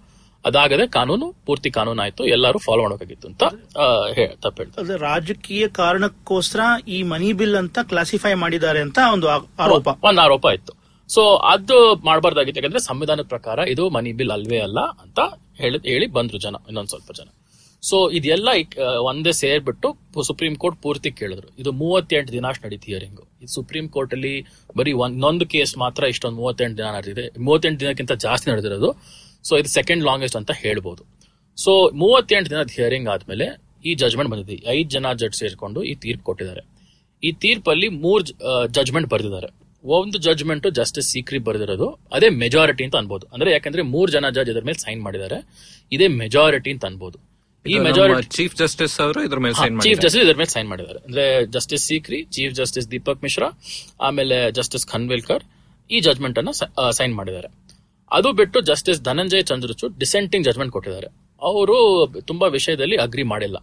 ಅದಾಗದೆ 0.45 0.87
ಕಾನೂನು 0.87 1.27
ಪೂರ್ತಿ 1.45 1.69
ಕಾನೂನು 1.77 2.01
ಆಯ್ತು. 2.01 2.23
ಎಲ್ಲರೂ 2.35 2.59
ಫಾಲೋ 2.65 2.81
ಮಾಡಬೇಕಾಗಿತ್ತು 2.81 3.27
ಅಂತ 3.27 3.43
ತಪ್ಪು 4.43 4.63
ಹೇಳ್ತಾರೆ. 4.63 4.97
ರಾಜಕೀಯ 4.97 5.67
ಕಾರಣಕ್ಕೋಸ್ಕರ 5.67 6.59
ಈ 6.87 6.99
ಮನಿ 7.13 7.31
ಬಿಲ್ 7.39 7.55
ಅಂತ 7.55 7.79
ಕ್ಲಾಸಿಫೈ 7.89 8.33
ಮಾಡಿದ್ದಾರೆ 8.43 8.79
ಅಂತ 8.79 8.99
ಒಂದು 9.13 9.27
ಆರೋಪ. 9.65 9.87
ಒಂದು 10.03 10.21
ಆರೋಪ 10.21 10.45
ಇತ್ತು. 10.53 10.73
ಸೊ 11.13 11.21
ಅದು 11.53 11.95
ಮಾಡಬಾರ್ದಾಗಿತ್ತು. 12.05 12.61
ಯಾಕಂದ್ರೆ 12.61 12.83
ಸಂವಿಧಾನದ 12.85 13.25
ಪ್ರಕಾರ 13.33 13.59
ಇದು 13.73 13.89
ಮನಿ 13.89 14.13
ಬಿಲ್ 14.13 14.31
ಅಲ್ವೇ 14.31 14.59
ಅಲ್ಲ 14.59 14.79
ಅಂತ 15.03 15.19
ಹೇಳಿ 15.61 15.77
ಹೇಳಿ 15.91 16.07
ಬಂದ್ರು 16.07 16.37
ಜನ 16.37 16.55
ಇನ್ನೊಂದ್ 16.67 16.89
ಸ್ವಲ್ಪ 16.89 17.11
ಜನ. 17.11 17.29
ಸೊ 17.83 17.97
ಇದೆಲ್ಲ 18.17 18.49
ಒಂದೇ 19.09 19.31
ಸೇರ್ಬಿಟ್ಟು 19.41 19.89
ಸುಪ್ರೀಂ 20.29 20.53
ಕೋರ್ಟ್ 20.63 20.79
ಪೂರ್ತಿ 20.85 21.09
ಕೇಳಿದ್ರು. 21.19 21.47
ಇದು 21.61 21.71
ಮೂವತ್ತೆಂಟು 21.81 22.31
ದಿನ 22.35 22.45
ಅಷ್ಟು 22.51 22.63
ನಡೀತಿ 22.67 22.87
ಹಿಯರಿಂಗ್ 22.91 23.21
ಇದು 23.41 23.51
ಸುಪ್ರೀಂ 23.57 23.85
ಕೋರ್ಟ್ 23.95 24.13
ಅಲ್ಲಿ 24.17 24.33
ಬರೀ 24.79 24.91
ಒಂದೊಂದು 25.05 25.45
ಕೇಸ್ 25.53 25.73
ಮಾತ್ರ 25.83 26.09
ಇಷ್ಟೊಂದು 26.13 26.37
ಮೂವತ್ತೆಂಟು 26.41 26.75
ದಿನ 26.79 26.87
ನಡೆದಿದೆ. 26.97 27.25
ಮೂವತ್ತೆಂಟು 27.47 27.79
ದಿನಕ್ಕಿಂತ 27.83 28.13
ಜಾಸ್ತಿ 28.25 28.47
ನಡೆದಿರೋದು. 28.51 28.89
ಸೊ 29.49 29.53
ಇದು 29.61 29.69
ಸೆಕೆಂಡ್ 29.77 30.03
ಲಾಂಗೆಸ್ಟ್ 30.09 30.37
ಅಂತ 30.41 30.51
ಹೇಳ್ಬೋದು. 30.63 31.03
ಸೊ 31.57 31.73
ಮೂವತ್ತೆಂಟು 32.03 32.49
ದಿನದ 32.53 32.71
ಹಿಯರಿಂಗ್ 32.77 33.09
ಆದ್ಮೇಲೆ 33.13 33.47
ಈ 33.89 33.93
ಜಜ್ಮೆಂಟ್ 34.01 34.31
ಬಂದಿದೆ. 34.33 34.57
ಐದು 34.77 34.89
ಜನ 34.95 35.13
ಜಡ್ಜ್ 35.21 35.37
ಸೇರ್ಕೊಂಡು 35.41 35.79
ಈ 35.91 35.93
ತೀರ್ಪು 36.03 36.25
ಕೊಟ್ಟಿದ್ದಾರೆ. 36.29 36.63
ಈ 37.23 37.29
ತೀರ್ಪಲ್ಲಿ 37.43 37.87
ಮೂರ್ 38.03 38.23
ಜಜ್ಮೆಂಟ್ 38.77 39.09
ಬರೆದಿದ್ದಾರೆ. 39.13 39.49
ಒಂದು 39.83 40.17
ಜಜ್ಮೆಂಟ್ 40.25 40.67
ಜಸ್ಟಿಸ್ 40.77 41.07
ಸೀಕ್ರಿ 41.13 41.39
ಬರೆದಿರೋದು. 41.47 41.87
ಅದೇ 42.15 42.29
ಮೆಜಾರಿಟಿ 42.43 42.83
ಅಂತ 42.87 42.95
ಅನ್ಬೋದು. 43.01 43.25
ಅಂದ್ರೆ 43.33 43.49
ಯಾಕಂದ್ರೆ 43.55 43.83
ಮೂರ್ 43.93 44.11
ಜನ 44.15 44.29
ಜಡ್ಜ್ 44.37 44.51
ಇದ್ರ 44.53 44.63
ಮೇಲೆ 44.69 44.79
ಸೈನ್ 44.85 45.01
ಮಾಡಿದ್ದಾರೆ. 45.07 45.37
ಇದೇ 45.95 46.07
ಮೆಜಾರಿಟಿ 46.21 46.71
ಅಂತ 46.75 46.85
ಅನ್ಬೋದು. 46.91 47.17
ಈ 47.73 47.77
ಮೆಜಾರಿಟಿ 47.87 48.27
ಚೀಫ್ 48.37 48.55
ಜಸ್ಟಿಸ್ 48.61 48.95
ಅವರು 49.05 49.19
ಇದ್ರ 49.27 49.39
ಮೇಲೆ 49.45 49.55
ಸೈನ್ 49.59 49.75
ಚೀಫ್ 49.85 50.01
ಜಸ್ಟಿಸ್ 50.05 50.23
ಇದ್ರ 50.25 50.37
ಮೇಲೆ 50.41 50.51
ಸೈನ್ 50.55 50.67
ಮಾಡಿದ್ದಾರೆ. 50.71 50.99
ಅಂದ್ರೆ 51.07 51.25
justice 51.55 51.83
Sikri 51.91 52.19
chief 52.35 52.53
justice 52.59 52.87
Deepak 52.93 53.21
Mishra 53.27 53.49
ಆಮೇಲೆ 54.07 54.37
ಜಸ್ಟಿಸ್ 54.59 54.85
ಖನ್ವಿಲ್ಕರ್ 54.93 55.43
ಈ 55.89 55.99
ಜಜ್ಮೆಂಟ್ 56.07 56.37
ಅನ್ನ 56.41 56.51
ಸೈನ್ 56.99 57.15
ಮಾಡಿದ್ದಾರೆ. 57.19 57.49
ಅದು 58.17 58.29
ಬಿಟ್ಟು 58.41 58.57
justice 58.71 58.99
Dhananjay 59.09 59.43
Chandrachud 59.51 59.95
dissenting 60.03 60.45
judgement 60.47 60.73
ಕೊಟ್ಟಿದ್ದಾರೆ. 60.75 61.09
ಅವರು 61.41 61.77
ತುಂಬಾ 62.31 62.47
ವಿಷಯದಲ್ಲಿ 62.57 62.97
ಅಗ್ರಿ 63.05 63.25
ಮಾಡಿಲ್ಲ 63.33 63.57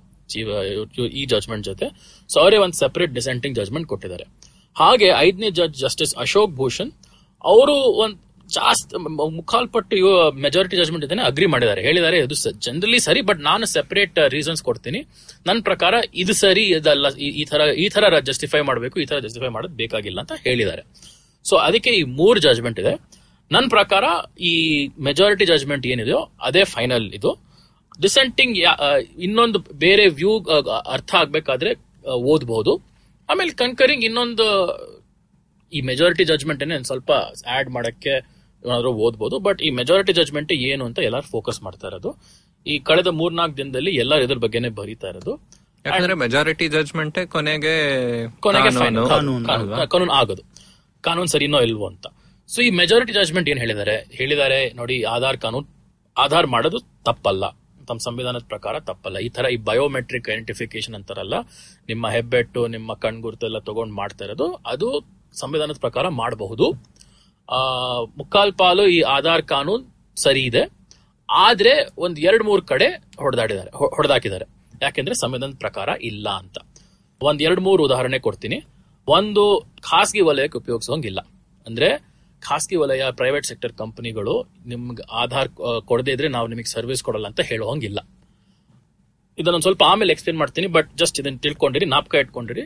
ಈ 1.21 1.25
ಜಜ್ಮೆಂಟ್ 1.33 1.65
ಜೊತೆ. 1.71 1.87
ಸೊ 2.33 2.37
ಅವರೇ 2.43 2.59
ಒಂದು 2.65 2.77
ಸೆಪರೇಟ್ 2.83 3.13
ಡಿಸೆಂಟಿಂಗ್ 3.19 3.57
ಜಜ್ಮೆಂಟ್ 3.61 3.89
ಕೊಟ್ಟಿದ್ದಾರೆ. 3.93 4.27
ಹಾಗೆ 4.77 5.09
ಐದನೇ 5.27 5.49
ಜಡ್ಜ್ 5.59 5.77
ಜಸ್ಟಿಸ್ 5.85 6.13
ಅಶೋಕ್ 6.25 6.53
ಭೂಷಣ್ 6.61 6.93
ಅವರು 7.45 7.75
ಒಂದ್ 8.05 8.17
ಜಾಸ್ತಿ 8.55 8.97
ಮ- 8.97 9.35
ಮುಕ್ಕಾಲ್ಪಟ್ಟು 9.37 9.97
ಇವ 9.97 10.31
ಮೆಜಾರಿಟಿ 10.31 10.77
ಜಜ್ಮೆಂಟ್ 10.77 11.05
ಇದನ್ನ 11.05 11.21
ಅಗ್ರಿ 11.25 11.47
ಮಾಡಿದ್ದಾರೆ. 11.47 11.83
ಹೇಳಿದ್ದಾರೆ, 11.83 12.19
ಇದು 12.19 12.59
ಜನರಲಿ 12.59 12.99
ಸರಿ 13.01 13.21
ಬಟ್ 13.21 13.41
ನಾನು 13.41 13.67
ಸೆಪರೇಟ್ 13.67 14.19
ರೀಸನ್ಸ್ 14.29 14.63
ಕೊಡ್ತೀನಿ. 14.63 15.07
ನನ್ನ 15.47 15.61
ಪ್ರಕಾರ 15.63 15.95
ಇದು 16.15 16.33
ಸರಿ, 16.33 16.63
ಇದಲ್ಲ, 16.63 17.09
ಈ- 17.15 17.45
ತರ 17.45 17.61
ಈ 17.61 17.89
ತರ 17.89 18.19
ಜಸ್ಟಿಫೈ 18.19 18.61
ಮಾಡಬೇಕು, 18.61 19.01
ಈ 19.01 19.05
ತರ 19.05 19.19
ಜಸ್ಟಿಫೈ 19.19 19.49
ಮಾಡೋದು 19.49 19.75
ಬೇಕಾಗಿಲ್ಲ 19.75 20.21
ಅಂತ 20.21 20.33
ಹೇಳಿದ್ದಾರೆ. 20.45 20.83
ಸೊ 21.45 21.57
ಅದಕ್ಕೆ 21.57 21.91
ಈ 21.91 22.03
ಮೂರು 22.03 22.41
ಜಜ್ಮೆಂಟ್ 22.41 22.81
ಇದೆ. 22.81 22.95
ನನ್ನ 23.53 23.69
ಪ್ರಕಾರ 23.69 24.05
ಈ 24.41 24.53
ಮೆಜಾರಿಟಿ 25.01 25.45
ಜಜ್ಮೆಂಟ್ 25.45 25.87
ಏನಿದೆಯೋ, 25.87 26.33
ಅದೇ 26.43 26.65
ಫೈನಲ್ 26.65 27.15
ಇದು. 27.15 27.45
ಡಿಸೆಂಟಿಂಗ್ 28.01 28.59
ಇನ್ನೊಂದು 29.19 29.59
ಬೇರೆ 29.59 30.07
ವ್ಯೂ 30.09 30.39
ಅರ್ಥ 30.93 31.15
ಆಗ್ಬೇಕಾದ್ರೆ 31.15 31.71
ಓದಬಹುದು 31.71 32.29
ಓದ್ಬಹುದು 32.29 32.73
ಆಮೇಲೆ 33.31 33.53
ಕನ್ಕರಿಂಗ್ 33.53 34.05
ಇನ್ನೊಂದು 34.05 34.47
ಈ 35.73 35.81
ಮೆಜಾರಿಟಿ 35.81 36.25
ಜಜ್ಮೆಂಟ್ 36.25 36.63
ಏನೇ 36.63 36.83
ಸ್ವಲ್ಪ 36.83 37.13
ಆಡ್ 37.47 37.71
ಮಾಡಕ್ಕೆ 37.71 38.34
ಏನಾದ್ರು 38.67 38.91
ಓದ್ಬೋದು 39.07 39.37
ಬಟ್ 39.47 39.61
ಈ 39.67 39.71
ಮೆಜಾರಿಟಿ 39.81 40.13
ಜಜ್ಮೆಂಟ್ 40.19 40.53
ಏನು 40.71 40.85
ಅಂತ 40.89 40.99
ಎಲ್ಲರೂ 41.09 41.27
ಫೋಕಸ್ 41.35 41.61
ಮಾಡ್ತಾ 41.67 41.87
ಇರೋದು. 41.91 42.11
ಈ 42.67 42.75
ಕಳೆದ 42.89 43.09
ಮೂರ್ನಾಲ್ಕು 43.21 43.57
ದಿನದಲ್ಲಿ 43.61 43.93
ಎಲ್ಲರೂ 44.03 44.23
ಇದ್ರ 44.27 44.39
ಬಗ್ಗೆನೆ 44.45 44.71
ಬರೀತಾ 44.81 45.09
ಇರೋದು. 45.13 45.33
ಯಾಕಂದ್ರೆ 45.87 46.15
ಮೆಜಾರಿಟಿ 46.25 46.67
ಜಜ್ಮೆಂಟ್ 46.75 47.19
ಕೊನೆಗೆ 47.35 47.75
ಕೊನೆಗೆ 48.45 48.71
ಕಾನೂನು. 49.15 50.13
ಆಗೋದು. 50.21 50.45
ಕಾನೂನು 51.07 51.31
ಸರಿನೋ 51.35 51.59
ಇಲ್ವೋ 51.67 51.87
ಅಂತ. 51.93 52.07
ಸೊ 52.49 52.59
ಈ 52.67 52.71
ಮೆಜಾರಿಟಿ 52.81 53.13
ಜಜ್ಮೆಂಟ್ 53.19 53.49
ಏನ್ 53.53 53.61
ಹೇಳಿದ್ದಾರೆ? 53.65 53.97
ಹೇಳಿದ್ದಾರೆ 54.21 54.61
ನೋಡಿ 54.81 54.97
ಆಧಾರ್ 55.17 55.39
ಕಾನೂನು 55.45 55.69
ಆಧಾರ್ 56.17 56.47
ಮಾಡೋದು 56.55 56.79
ತಪ್ಪಲ್ಲ. 57.09 57.45
ತಮ್ಮ 57.89 58.01
ಸಂವಿಧಾನದ 58.07 58.45
ಪ್ರಕಾರ 58.53 58.75
ತಪ್ಪಲ್ಲ. 58.91 59.17
ಈ 59.27 59.29
ತರ 59.37 59.47
ಈ 59.55 59.57
ಬಯೋಮೆಟ್ರಿಕ್ 59.69 60.29
ಐಡೆಂಟಿಫಿಕೇಶನ್ 60.35 60.95
ಅಂತಾರಲ್ಲ 60.99 61.37
ನಿಮ್ಮ 61.91 62.05
ಹೆಬ್ಬೆಟ್ಟು 62.17 62.61
ನಿಮ್ಮ 62.75 62.95
ಕಣ್ಗುರ್ತೆಲ್ಲ 63.05 63.59
ತಗೊಂಡ್ 63.69 63.95
ಮಾಡ್ತಾ 64.01 64.25
ಇರೋದು 64.29 64.47
ಅದು 64.73 64.89
ಸಂವಿಧಾನದ 65.43 65.79
ಪ್ರಕಾರ 65.87 66.09
ಮಾಡಬಹುದು. 66.23 66.67
ಮುಕ್ಕಾಲ್ 68.17 68.53
ಪಾಲು 68.53 68.87
ಈ 68.87 69.01
ಆಧಾರ್ 69.01 69.43
ಕಾನೂನ್ 69.43 69.85
ಸರಿ 70.17 70.43
ಇದೆ. 70.43 70.63
ಆದ್ರೆ 71.31 71.87
ಒಂದ್ 71.99 72.21
ಎರಡ್ 72.21 72.45
ಮೂರ್ 72.45 72.63
ಕಡೆ 72.63 72.87
ಹೊಡೆದಾಡಿದ್ದಾರೆ 73.19 73.71
ಹೊಡೆದಾಕಿದ್ದಾರೆ. 73.71 74.45
ಯಾಕೆಂದ್ರೆ 74.83 75.15
ಸಂವಿಧಾನದ 75.15 75.55
ಪ್ರಕಾರ 75.59 75.89
ಇಲ್ಲ 76.03 76.29
ಅಂತ. 76.29 76.59
ಒಂದ್ 77.21 77.43
ಎರಡ್ 77.43 77.61
ಮೂರು 77.61 77.85
ಉದಾಹರಣೆ 77.85 78.19
ಕೊಡ್ತೀನಿ. 78.19 78.65
ಒಂದು 79.09 79.65
ಖಾಸಗಿ 79.81 80.21
ವಲಯಕ್ಕೆ 80.21 80.59
ಉಪಯೋಗಿಸೋಂಗಿಲ್ಲ 80.59 81.21
ಅಂದ್ರೆ 81.67 82.15
ಖಾಸಗಿ 82.41 82.77
ವಲಯ 82.77 83.05
ಪ್ರೈವೇಟ್ 83.11 83.47
ಸೆಕ್ಟರ್ 83.47 83.73
ಕಂಪನಿಗಳು 83.73 84.47
ನಿಮ್ಗೆ 84.67 85.03
ಆಧಾರ್ 85.13 85.49
ಕೊಡದೇ 85.85 86.13
ಇದ್ರೆ 86.13 86.29
ನಾವು 86.29 86.47
ನಿಮಗೆ 86.47 86.71
ಸರ್ವಿಸ್ 86.73 87.03
ಕೊಡಲ್ಲ 87.03 87.27
ಅಂತ 87.27 87.41
ಹೇಳುವಂಗಿಲ್ಲ. 87.41 87.99
ಇದನ್ನೊಂದು 89.39 89.63
ಸ್ವಲ್ಪ 89.63 89.83
ಆಮೇಲೆ 89.83 90.13
ಎಕ್ಸ್ಪ್ಲೇನ್ 90.13 90.39
ಮಾಡ್ತೀನಿ 90.39 90.67
ಬಟ್ 90.67 90.97
ಜಸ್ಟ್ 90.97 91.21
ಇದನ್ನ 91.21 91.37
ತಿಳ್ಕೊಂಡಿರಿ, 91.37 91.85
ನಾಪಕ 91.85 92.15
ಇಟ್ಕೊಂಡಿರಿ. 92.15 92.63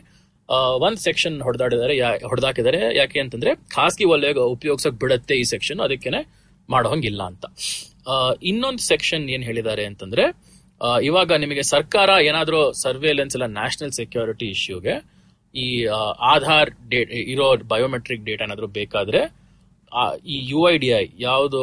ಒಂದ್ 0.57 0.99
ಸೆಕ್ಷನ್ 0.99 1.41
ಹೊಡೆದಾಡಿದ್ದಾರೆ 1.41 1.99
ಹೊಡೆದಾಕಿದ್ದಾರೆ. 2.01 2.97
ಯಾಕೆ 2.97 3.21
ಅಂತಂದ್ರೆ, 3.21 3.55
ಖಾಸಗಿ 3.55 4.05
ವಲಯ 4.05 4.33
ಉಪಯೋಗಿಸಕ್ 4.33 4.93
ಬಿಡತ್ತೆ 4.93 5.35
ಈ 5.35 5.43
ಸೆಕ್ಷನ್ 5.43 5.81
ಅದಕ್ಕೇನೆ 5.81 6.21
ಮಾಡೋಂಗಿಲ್ಲ 6.71 7.23
ಅಂತ. 7.23 7.45
ಇನ್ನೊಂದು 8.43 8.79
ಸೆಕ್ಷನ್ 8.79 9.31
ಏನ್ 9.31 9.45
ಹೇಳಿದ್ದಾರೆ 9.45 9.85
ಅಂತಂದ್ರೆ 9.85 10.25
ಇವಾಗ 11.03 11.33
ನಿಮಗೆ 11.33 11.63
ಸರ್ಕಾರ 11.63 12.11
ಏನಾದರೂ 12.23 12.73
ಸರ್ವೇಲೆನ್ಸ್ 12.73 13.37
ಇಲ್ಲ 13.37 13.47
ನ್ಯಾಷನಲ್ 13.47 13.93
ಸೆಕ್ಯೂರಿಟಿ 13.93 14.47
ಇಶ್ಯೂಗೆ 14.47 14.95
ಈ 15.57 15.85
ಆಧಾರ್ 16.21 16.71
ಡೇಟ್ 16.89 17.11
ಇರೋ 17.11 17.57
ಬಯೋಮೆಟ್ರಿಕ್ 17.57 18.25
ಡೇಟಾ 18.25 18.45
ಏನಾದರೂ 18.45 18.67
ಬೇಕಾದ್ರೆ 18.67 19.21
ಈ 20.27 20.47
ಯು 20.51 20.71
ಐ 20.71 20.79
ಡಿ 20.79 20.87
ಐ 20.87 21.07
ಯಾವ್ದು 21.19 21.61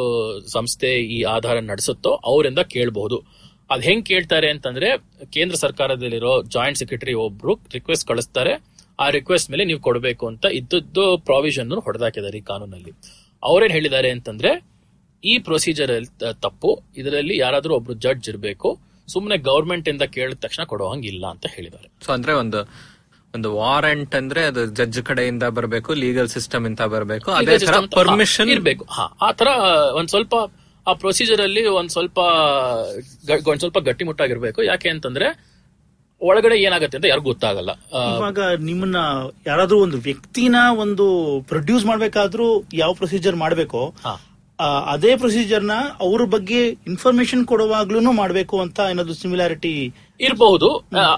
ಸಂಸ್ಥೆ 0.48 0.96
ಈ 0.96 1.22
ಆಧಾರ 1.22 1.58
ನಡೆಸುತ್ತೋ 1.60 2.10
ಅವರಿಂದ 2.24 2.58
ಕೇಳಬಹುದು. 2.58 3.22
ಅದ್ 3.70 3.82
ಹೆಂಗ್ 3.82 4.06
ಕೇಳ್ತಾರೆ 4.06 4.50
ಅಂತಂದ್ರೆ, 4.50 4.98
ಕೇಂದ್ರ 5.32 5.56
ಸರ್ಕಾರದಲ್ಲಿರೋ 5.56 6.42
ಜಾಯಿಂಟ್ 6.42 6.78
ಸೆಕ್ರೆಟರಿ 6.78 7.12
ಒಬ್ರು 7.12 7.58
ರಿಕ್ವೆಸ್ಟ್ 7.72 8.08
ಕಳಿಸ್ತಾರೆ. 8.08 8.75
ಆ 9.00 9.10
ರಿಕ್ವೆಸ್ಟ್ 9.10 9.50
ಮೇಲೆ 9.50 9.64
ನೀವು 9.64 9.80
ಕೊಡಬೇಕು 9.80 10.26
ಅಂತ 10.26 10.44
ಇದ್ದದ್ದು 10.44 11.18
ಪ್ರಾವಿಷನ್ 11.18 11.72
ಹೊಡೆದಾಕಿದ್ದಾರೆ 11.72 12.38
ಈ 12.38 12.40
ಕಾನೂನಲ್ಲಿ. 12.40 12.92
ಅವ್ರೇನ್ 13.42 13.72
ಹೇಳಿದ್ದಾರೆ 13.72 14.10
ಅಂತಂದ್ರೆ 14.10 14.50
ಈ 15.24 15.38
ಪ್ರೊಸೀಜರ್ 15.38 16.06
ತಪ್ಪು. 16.32 16.82
ಇದರಲ್ಲಿ 16.96 17.38
ಯಾರಾದರೂ 17.38 17.74
ಒಬ್ರು 17.74 17.94
ಜಡ್ಜ್ 17.94 18.28
ಇರಬೇಕು. 18.28 18.78
ಸುಮ್ಮನೆ 19.08 19.36
ಗವರ್ಮೆಂಟ್ 19.36 19.88
ಇಂದ 19.88 20.02
ಕೇಳಿದ 20.02 20.36
ತಕ್ಷಣ 20.36 20.62
ಕೊಡೋ 20.64 20.88
ಹಂಗಿಲ್ಲ 20.88 21.26
ಅಂತ 21.26 21.46
ಹೇಳಿದ್ದಾರೆ. 21.46 21.88
ಸೊ 22.06 22.12
ಅಂದ್ರೆ 22.12 22.32
ಒಂದು 22.32 22.60
ಒಂದು 23.34 23.56
ವಾರಂಟ್ 23.56 24.14
ಅಂದ್ರೆ 24.14 24.44
ಅದು 24.44 24.66
ಜಡ್ಜ್ 24.66 25.02
ಕಡೆಯಿಂದ 25.02 25.42
ಬರಬೇಕು 25.42 25.94
ಲೀಗಲ್ 25.94 26.28
ಸಿಸ್ಟಮ್ 26.28 26.66
ಇಂದ 26.66 26.80
ಬರಬೇಕು. 26.80 27.30
ಅದೇ 27.30 27.58
ತರ 27.58 27.78
ಪರ್ಮಿಷನ್ 27.94 28.48
ಇರಬೇಕು. 28.48 28.84
ಹಾ 28.90 29.04
ಆ 29.22 29.32
ತರ 29.32 29.46
ಒಂದ್ 29.94 30.08
ಸ್ವಲ್ಪ 30.08 30.34
ಆ 30.88 30.92
ಪ್ರೊಸೀಜರ್ 30.92 31.40
ಅಲ್ಲಿ 31.40 31.66
ಒಂದ್ 31.66 31.90
ಸ್ವಲ್ಪ 31.90 32.18
ಒಂದ್ 33.48 33.58
ಸ್ವಲ್ಪ 33.58 33.78
ಗಟ್ಟಿಮುಟ್ಟಾಗಿರ್ಬೇಕು. 33.78 34.62
ಯಾಕೆ 34.62 34.88
ಅಂತಂದ್ರೆ 34.88 35.55
ಒಳಗಡೆ 36.20 36.56
ಏನಾಗುತ್ತೆ 36.56 36.96
ಅಂತ 36.96 37.04
ಯಾರಿಗೂ 37.04 37.24
ಗೊತ್ತಾಗಲ್ಲ. 37.24 37.70
ಇವಾಗ 38.16 38.38
ನಿಮ್ಮನ್ನ 38.60 38.98
ಯಾರಾದ್ರೂ 39.46 39.78
ಒಂದು 39.80 39.96
ವ್ಯಕ್ತಿನ 39.98 40.56
ಒಂದು 40.78 41.06
ಪ್ರೊಡ್ಯೂಸ್ 41.48 41.84
ಮಾಡ್ಬೇಕಾದ್ರೂ 41.84 42.46
ಯಾವ 42.74 42.92
ಪ್ರೊಸೀಜರ್ 42.92 43.36
ಮಾಡ್ಬೇಕೋ 43.36 43.82
ಅದೇ 44.88 45.16
ಪ್ರೊಸೀಜರ್ನ 45.16 45.74
ಅವ್ರ 46.00 46.24
ಬಗ್ಗೆ 46.24 46.60
ಇನ್ಫಾರ್ಮೇಶನ್ 46.86 47.46
ಕೊಡುವಾಗ್ಲೂ 47.46 48.12
ಮಾಡ್ಬೇಕು 48.12 48.60
ಅಂತ 48.60 48.80
ಏನಾದ್ರು 48.90 49.14
ಸಿಮಿಲಾರಿಟಿ 49.14 49.72
ಇರಬಹುದು. 50.20 50.68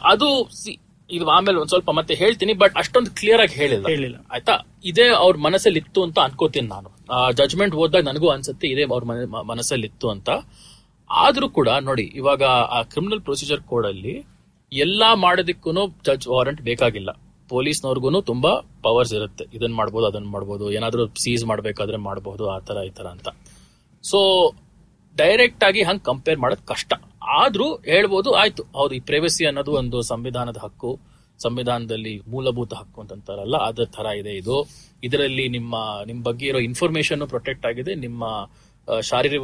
ಅದು 0.04 0.28
ಇದು 1.10 1.30
ಆಮೇಲೆ 1.30 1.58
ಒಂದ್ 1.58 1.68
ಸ್ವಲ್ಪ 1.68 1.90
ಮತ್ತೆ 1.90 2.14
ಹೇಳ್ತೀನಿ 2.14 2.52
ಬಟ್ 2.52 2.74
ಅಷ್ಟೊಂದು 2.76 3.10
ಕ್ಲಿಯರ್ 3.10 3.40
ಆಗಿ 3.40 3.54
ಹೇಳಿಲ್ಲ. 3.54 3.86
ಹೇಳಿಲ್ಲ. 3.88 4.16
ಆಯ್ತಾ? 4.32 4.54
ಇದೇ 4.84 5.08
ಅವ್ರ 5.16 5.36
ಮನಸ್ಸಲ್ಲಿ 5.36 5.78
ಇತ್ತು 5.78 6.02
ಅಂತ 6.02 6.18
ಅನ್ಕೋತೀನಿ 6.18 6.68
ನಾನು. 6.68 6.88
ಜಜ್ಮೆಂಟ್ 7.32 7.74
ಓದ್ದಾಗ 7.74 8.04
ನನಗೂ 8.04 8.28
ಅನ್ಸುತ್ತೆ 8.28 8.68
ಇದೇ 8.68 8.82
ಅವ್ರ 8.92 9.04
ಮನ- 9.04 9.44
ಮನಸ್ಸಲ್ಲಿ 9.46 9.86
ಇತ್ತು 9.86 10.08
ಅಂತ. 10.08 10.28
ಆದ್ರೂ 11.10 11.48
ಕೂಡ 11.48 11.68
ನೋಡಿ 11.80 12.02
ಇವಾಗ 12.14 12.42
ಆ 12.70 12.82
ಕ್ರಿಮಿನಲ್ 12.82 13.20
ಪ್ರೊಸೀಜರ್ 13.20 13.60
ಕೋಡ್ 13.60 13.86
ಅಲ್ಲಿ 13.86 14.14
ಎಲ್ಲಾ 14.72 15.14
ಮಾಡೋದಕ್ಕೂ 15.14 15.72
ಜಡ್ಜ್ 16.04 16.28
ವಾರಂಟ್ 16.28 16.62
ಬೇಕಾಗಿಲ್ಲ. 16.62 17.10
ಪೊಲೀಸ್ನವ್ರಿಗೂ 17.48 18.20
ತುಂಬಾ 18.20 18.60
ಪವರ್ಸ್ 18.82 19.14
ಇರುತ್ತೆ. 19.14 19.44
ಇದನ್ನ 19.54 19.74
ಮಾಡ್ಬೋದು 19.74 20.06
ಅದನ್ನ 20.06 20.26
ಮಾಡ್ಬೋದು, 20.26 20.72
ಏನಾದ್ರೂ 20.72 21.06
ಸೀಸ್ 21.06 21.44
ಮಾಡ್ಬೇಕಾದ್ರೆ 21.44 21.96
ಮಾಡಬಹುದು 21.96 22.50
ಆ 22.50 22.58
ತರ 22.58 22.76
ಈ 22.86 22.90
ತರ 22.90 23.06
ಅಂತ. 23.06 23.28
ಸೊ 24.02 24.52
ಡೈರೆಕ್ಟ್ 25.16 25.64
ಆಗಿ 25.64 25.82
ಹಂಗ್ 25.82 26.02
ಕಂಪೇರ್ 26.02 26.38
ಮಾಡೋದ್ 26.38 26.66
ಕಷ್ಟ. 26.66 26.92
ಆದ್ರೂ 27.22 27.76
ಹೇಳ್ಬೋದು, 27.76 28.32
ಆಯ್ತು. 28.32 28.62
ಹೌದು, 28.62 28.94
ಈ 28.94 29.00
ಪ್ರೈವಸಿ 29.00 29.46
ಅನ್ನೋದು 29.46 29.72
ಒಂದು 29.72 30.02
ಸಂವಿಧಾನದ 30.02 30.56
ಹಕ್ಕು, 30.56 30.98
ಸಂವಿಧಾನದಲ್ಲಿ 31.42 32.22
ಮೂಲಭೂತ 32.28 32.74
ಹಕ್ಕು 32.74 33.00
ಅಂತಂತಾರಲ್ಲ 33.00 33.56
ಅದರ 33.56 33.84
ತರ 33.84 34.06
ಇದೆ 34.06 34.30
ಇದು. 34.30 34.68
ಇದರಲ್ಲಿ 35.04 35.48
ನಿಮ್ಮ, 35.48 35.74
ನಿಮ್ 36.06 36.22
ಬಗ್ಗೆ 36.22 36.46
ಇರೋ 36.46 36.58
ಇನ್ಫಾರ್ಮೇಶನ್ 36.58 37.28
ಪ್ರೊಟೆಕ್ಟ್ 37.28 37.66
ಆಗಿದೆ, 37.66 37.94
ನಿಮ್ಮ 37.94 38.24
ಶಾರೀರಿಕ 39.08 39.42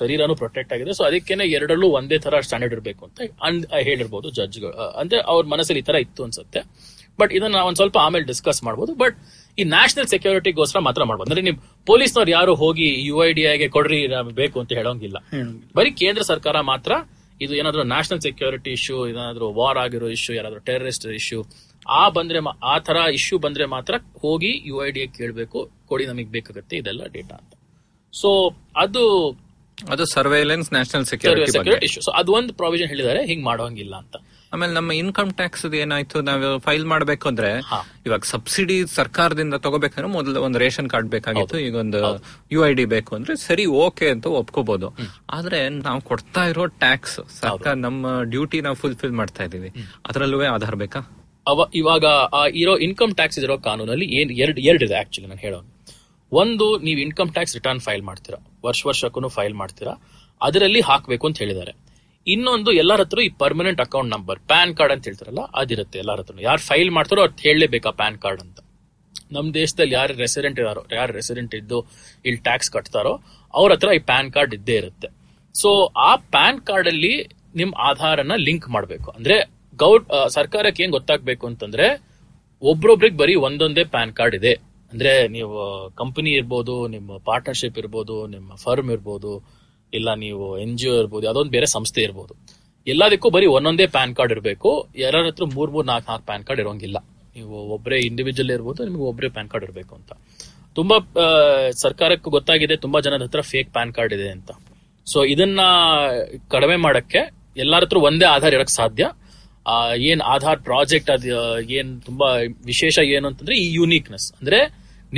ಶರೀರನೂ 0.00 0.34
ಪ್ರೊಟೆಕ್ಟ್ 0.42 0.72
ಆಗಿದೆ. 0.74 0.92
ಸೊ 0.98 1.02
ಅದಕ್ಕೇನೆ 1.08 1.44
ಎರಡಲ್ಲೂ 1.58 1.88
ಒಂದೇ 1.98 2.18
ತರ 2.24 2.40
ಸ್ಟ್ಯಾಂಡರ್ಡ್ 2.46 2.74
ಇರಬೇಕು 2.76 3.02
ಅಂತ 3.08 3.20
ಅಂದ್ 3.48 3.64
ಹೇಳಿರ್ಬೋದು 3.88 4.28
ಜಡ್ಜ್ಗಳು 4.38 4.74
ಅಂದ್ರೆ 5.02 5.20
ಅವ್ರ 5.32 5.44
ಮನಸ್ಸಲ್ಲಿ 5.54 5.82
ಈ 5.84 5.86
ತರ 5.90 5.98
ಇತ್ತು 6.06 6.22
ಅನ್ಸುತ್ತೆ. 6.26 6.62
ಬಟ್ 7.20 7.32
ಇದನ್ನ 7.38 7.56
ಒಂದ್ 7.68 7.78
ಸ್ವಲ್ಪ 7.80 7.96
ಆಮೇಲೆ 8.04 8.24
ಡಿಸ್ಕಸ್ 8.32 8.60
ಮಾಡ್ಬೋದು. 8.66 8.92
ಬಟ್ 9.02 9.16
ಈ 9.58 9.64
ನ್ಯಾಷನಲ್ 9.74 10.08
ಸೆಕ್ಯೂರಿಟಿಗೋಸ್ಕರ 10.12 10.80
ಮಾತ್ರ 10.88 11.02
ಮಾಡ್ಬೋದು. 11.08 11.28
ಅಂದ್ರೆ 11.28 11.44
ನೀವು 11.48 11.58
ಪೊಲೀಸ್ನವ್ರು 11.90 12.32
ಯಾರು 12.36 12.52
ಹೋಗಿ 12.62 12.88
ಯು 13.08 13.16
ಐ 13.28 13.30
ಡಿ 13.38 13.44
ಐಗೆ 13.54 13.68
ಕೊಡ್ರಿ 13.76 13.98
ಬೇಕು 14.42 14.56
ಅಂತ 14.62 14.72
ಹೇಳೋಂಗಿಲ್ಲ. 14.80 15.18
ಬರೀ 15.78 15.92
ಕೇಂದ್ರ 16.02 16.24
ಸರ್ಕಾರ 16.32 16.56
ಮಾತ್ರ 16.72 16.92
ಇದು 17.44 17.52
ಏನಾದ್ರು 17.60 17.82
ನ್ಯಾಷನಲ್ 17.92 18.22
ಸೆಕ್ಯೂರಿಟಿ 18.28 18.70
ಇಶ್ಯೂ 18.78 18.96
ಏನಾದ್ರು 19.12 19.46
ವಾರ್ 19.60 19.78
ಆಗಿರೋ 19.84 20.08
ಇಶ್ಯೂ 20.16 20.32
ಯಾರಾದ್ರೂ 20.38 20.60
ಟೆರರಿಸ್ಟ್ 20.70 21.06
ಇಶ್ಯೂ 21.20 21.40
ಆ 22.00 22.02
ಬಂದ್ರೆ 22.16 22.40
ಆ 22.72 22.74
ತರ 22.88 22.98
ಇಶ್ಯೂ 23.18 23.36
ಬಂದ್ರೆ 23.46 23.64
ಮಾತ್ರ 23.76 23.94
ಹೋಗಿ 24.24 24.52
ಯು 24.70 24.76
ಐ 24.86 24.90
ಡಿ 24.96 25.02
ಕೇಳಬೇಕು 25.18 25.60
ಕೊಡಿ 25.90 26.04
ನಮಗೆ 26.10 26.30
ಬೇಕಾಗುತ್ತೆ 26.36 26.76
ಇದೆಲ್ಲ 26.82 27.02
ಡೇಟಾ 27.16 27.36
ಅಂತ. 27.40 27.52
ಸೊ 28.14 28.30
ಅದು 28.76 29.02
ಅದು 29.78 30.04
surveillance 30.14 30.68
national 30.72 31.06
security 31.06 31.52
security 31.52 31.86
issue 31.86 32.02
so 32.02 32.10
ಅದು 32.10 32.32
ಒಂದು 32.32 32.52
ಪ್ರಾವಿಷನ್ 32.52 32.88
ಹೇಳಿದ್ದಾರೆ 32.88 33.20
ಹಿಂಗ್ 33.24 33.44
ಮಾಡೋಂಗಿಲ್ಲ 33.44 33.94
ಅಂತ. 33.94 34.16
ಆಮೇಲೆ 34.52 34.72
ನಮ್ಮ 34.72 34.90
ಇನ್ಕಮ್ 34.92 35.30
ಟ್ಯಾಕ್ಸ್ 35.32 35.64
ಏನಾಯ್ತು? 35.74 36.18
ನಾವು 36.20 36.58
ಫೈಲ್ 36.58 36.84
ಮಾಡ್ಬೇಕು 36.84 37.26
ಅಂದ್ರೆ. 37.28 37.50
ಇವಾಗ 38.06 38.22
ಸಬ್ಸಿಡಿ 38.24 38.76
ಸರ್ಕಾರದಿಂದ 38.94 39.54
ತಗೋಬೇಕಂದ್ರೆ 39.56 40.10
ಮೊದಲು 40.12 40.42
ಒಂದು 40.42 40.58
ರೇಷನ್ 40.58 40.90
ಕಾರ್ಡ್ 40.90 41.08
ಬೇಕಾಗಿತ್ತು 41.10 41.58
ಈಗ 41.58 41.74
ಒಂದು 41.76 42.00
ಯು 42.50 42.60
ಐ 42.66 42.72
ಡಿ 42.74 42.84
ಬೇಕು 42.86 43.12
ಅಂದ್ರೆ 43.16 43.36
ಸರಿ 43.46 43.64
ಓಕೆ 43.80 44.08
ಅಂತ 44.10 44.26
ಒಪ್ಕೋಬಹುದು 44.40 44.90
ಆದ್ರೆ 45.30 45.60
ನಾವು 45.78 46.00
ಕೊಡ್ತಾ 46.02 46.44
ಇರೋ 46.44 46.66
ಟ್ಯಾಕ್ಸ್ 46.78 47.16
ಸರ್ಕಾರ 47.40 47.74
ನಮ್ಮ 47.78 48.06
ಡ್ಯೂಟಿ 48.30 48.60
ನಾವು 48.60 48.74
ಫುಲ್ಫಿಲ್ 48.74 49.12
ಮಾಡ್ತಾ 49.12 49.44
ಇದೀವಿ 49.44 49.70
ಅದರಲ್ಲೂ 50.06 50.40
ಆಧಾರ್ 50.54 50.76
ಬೇಕಾ? 50.76 51.02
ಅವ 51.46 51.60
ಇವಾಗ 51.74 52.04
ಇರೋ 52.54 52.74
ಇನ್ಕಮ್ 52.78 53.14
ಟ್ಯಾಕ್ಸ್ 53.14 53.38
ಇರೋ 53.40 53.56
ಕಾನೂನಲ್ಲಿ 53.64 54.06
ಏನ್ 54.18 54.30
ಎರಡು 54.38 54.60
ಎರಡಿದೆ 54.62 54.96
ಆಕ್ಚುಲಿ 55.00 55.26
ನಾನು 55.26 55.40
ಹೇಳೋದು. 55.40 55.66
ಒಂದು, 56.40 56.66
ನೀವು 56.78 57.00
ಇನ್ಕಮ್ 57.00 57.30
ಟ್ಯಾಕ್ಸ್ 57.32 57.54
ರಿಟರ್ನ್ 57.54 57.80
ಫೈಲ್ 57.80 58.02
ಮಾಡ್ತೀರಾ. 58.02 58.38
ವರ್ಷ 58.64 58.82
ವರ್ಷಕ್ಕೂ 58.86 59.28
ಫೈಲ್ 59.28 59.54
ಮಾಡ್ತೀರಾ. 59.54 59.92
ಅದರಲ್ಲಿ 60.42 60.80
ಹಾಕಬೇಕು 60.80 61.26
ಅಂತ 61.26 61.38
ಹೇಳಿದ್ದಾರೆ. 61.38 61.72
ಇನ್ನೊಂದು, 62.26 62.72
ಎಲ್ಲರ 62.72 63.00
ಹತ್ರ 63.00 63.20
ಈ 63.20 63.28
permanent 63.28 63.80
account 63.80 64.10
number 64.10 64.38
pan 64.38 64.76
card 64.76 64.92
ಅಂತ 64.92 65.04
ಹೇಳ್ತಾರಲ್ಲ, 65.04 65.44
ಅದಿರುತ್ತೆ 65.54 65.98
ಎಲ್ಲರ 65.98 66.20
ಹತ್ರ 66.20 66.34
ಯಾರು 66.40 66.60
ಫೈಲ್ 66.60 66.90
ಮಾಡ್ತಾರೋ 66.90 67.20
ಅವ್ರು 67.20 67.42
ಹೇಳಲೇಬೇಕಾ 67.42 67.90
ಪ್ಯಾನ್ 67.90 68.18
ಕಾರ್ಡ್ 68.18 68.40
ಅಂತ. 68.40 68.58
ನಮ್ಮ 69.32 69.54
ದೇಶದಲ್ಲಿ 69.54 69.94
ಯಾರು 69.94 70.14
ರೆಸಿಡೆಂಟ್ 70.14 70.60
ಇದಾರೋ, 70.60 70.86
ಯಾರು 70.92 71.12
ರೆಸಿಡೆಂಟ್ 71.12 71.54
ಇದ್ದು 71.54 71.78
ಇಲ್ಲಿ 72.24 72.40
ಟ್ಯಾಕ್ಸ್ 72.48 72.70
ಕಟ್ತಾರೋ, 72.70 73.14
ಅವ್ರ 73.54 73.72
ಹತ್ರ 73.72 73.88
ಈ 73.96 73.98
ಪ್ಯಾನ್ 73.98 74.32
ಕಾರ್ಡ್ 74.32 74.54
ಇದ್ದೇ 74.54 74.76
ಇರುತ್ತೆ. 74.76 75.08
ಸೊ 75.54 75.70
ಆ 75.84 76.16
ಪ್ಯಾನ್ 76.16 76.60
ಕಾರ್ಡ್ 76.60 76.88
ಅಲ್ಲಿ 76.88 77.14
ನಿಮ್ 77.56 77.72
ಆಧಾರನ 77.78 78.32
ಲಿಂಕ್ 78.36 78.68
ಮಾಡಬೇಕು. 78.68 79.10
ಅಂದ್ರೆ 79.10 79.36
ಗೌರ್ 79.76 80.04
ಸರ್ಕಾರಕ್ಕೆ 80.28 80.82
ಏನ್ 80.82 80.92
ಗೊತ್ತಾಗಬೇಕು 80.92 81.46
ಅಂತಂದ್ರೆ, 81.46 81.86
ಒಬ್ರೊಬ್ರಿಗೆ 82.62 83.16
ಬರೀ 83.16 83.34
ಒಂದೊಂದೇ 83.34 83.84
ಪ್ಯಾನ್ 83.84 84.12
ಕಾರ್ಡ್ 84.12 84.34
ಇದೆ. 84.34 84.71
ಅಂದ್ರೆ 84.92 85.12
ನೀವು 85.36 85.56
ಕಂಪನಿ 86.00 86.30
ಇರ್ಬೋದು, 86.40 86.74
ನಿಮ್ಮ 86.94 87.18
ಪಾರ್ಟ್ನರ್ಶಿಪ್ 87.28 87.78
ಇರ್ಬೋದು, 87.82 88.16
ನಿಮ್ಮ 88.34 88.48
ಫರ್ಮ್ 88.64 88.90
ಇರ್ಬೋದು, 88.96 89.32
ಇಲ್ಲ 89.98 90.08
ನೀವು 90.24 90.44
ಎನ್ 90.64 90.74
ಜಿ 90.80 90.86
ಒ 90.92 90.94
ಇರ್ಬೋದು 91.02 91.26
ಅದೊಂದು 91.30 91.52
ಬೇರೆ 91.56 91.68
ಸಂಸ್ಥೆ 91.76 92.02
ಇರ್ಬೋದು. 92.08 92.34
ಎಲ್ಲದಕ್ಕೂ 92.86 93.28
ಬರೀ 93.34 93.46
ಒಂದೊಂದೇ 93.56 93.86
ಪ್ಯಾನ್ 93.96 94.12
ಕಾರ್ಡ್ 94.18 94.32
ಇರಬೇಕು. 94.36 94.70
ಯಾರ 95.02 95.22
ಹತ್ರ 95.26 95.46
ಮೂರ್ 95.56 95.70
ಮೂರ್, 95.74 95.86
ನಾಲ್ಕು 95.90 96.08
ನಾಲ್ಕು 96.10 96.26
ಪ್ಯಾನ್ 96.30 96.44
ಕಾರ್ಡ್ 96.48 96.60
ಇರೋಂಗಿಲ್ಲ. 96.64 96.98
ನೀವು 97.36 97.56
ಒಬ್ಬರೇ 97.76 97.98
ಇಂಡಿವಿಜುವಲ್ 98.08 98.52
ಇರ್ಬೋದು, 98.56 98.80
ನಿಮ್ಗೆ 98.88 99.06
ಒಬ್ಬರೇ 99.10 99.30
ಪ್ಯಾನ್ 99.36 99.48
ಕಾರ್ಡ್ 99.52 99.66
ಇರಬೇಕು 99.68 99.92
ಅಂತ. 99.98 100.12
ತುಂಬಾ 100.78 100.96
ಸರ್ಕಾರಕ್ಕೂ 101.84 102.28
ಗೊತ್ತಾಗಿದೆ, 102.36 102.76
ತುಂಬಾ 102.84 102.98
ಜನದ 103.06 103.24
ಹತ್ರ 103.28 103.42
ಫೇಕ್ 103.52 103.70
ಪ್ಯಾನ್ 103.76 103.92
ಕಾರ್ಡ್ 103.98 104.14
ಇದೆ 104.18 104.28
ಅಂತ. 104.36 104.50
ಸೊ 105.06 105.18
ಇದನ್ನ 105.34 105.60
ಕಡಿಮೆ 106.54 106.76
ಮಾಡಕ್ಕೆ 106.86 107.20
ಎಲ್ಲಾರ 107.62 107.82
ಹತ್ರ 107.86 108.00
ಒಂದೇ 108.08 108.26
ಆಧಾರ್ 108.34 108.54
ಇರಕ್ 108.58 108.74
ಸಾಧ್ಯ. 108.80 109.04
ಏನ್ 110.10 110.22
ಆಧಾರ್ 110.34 110.60
ಪ್ರಾಜೆಕ್ಟ್ 110.68 111.10
ಅದ್ 111.14 111.26
ಏನ್ 111.78 111.90
ತುಂಬಾ 112.06 112.28
ವಿಶೇಷ 112.70 112.98
ಏನು 113.16 113.26
ಅಂತಂದ್ರೆ 113.30 113.56
ಈ 113.64 113.66
ಯೂನಿಕ್ನೆಸ್ 113.78 114.26
ಅಂದ್ರೆ 114.38 114.60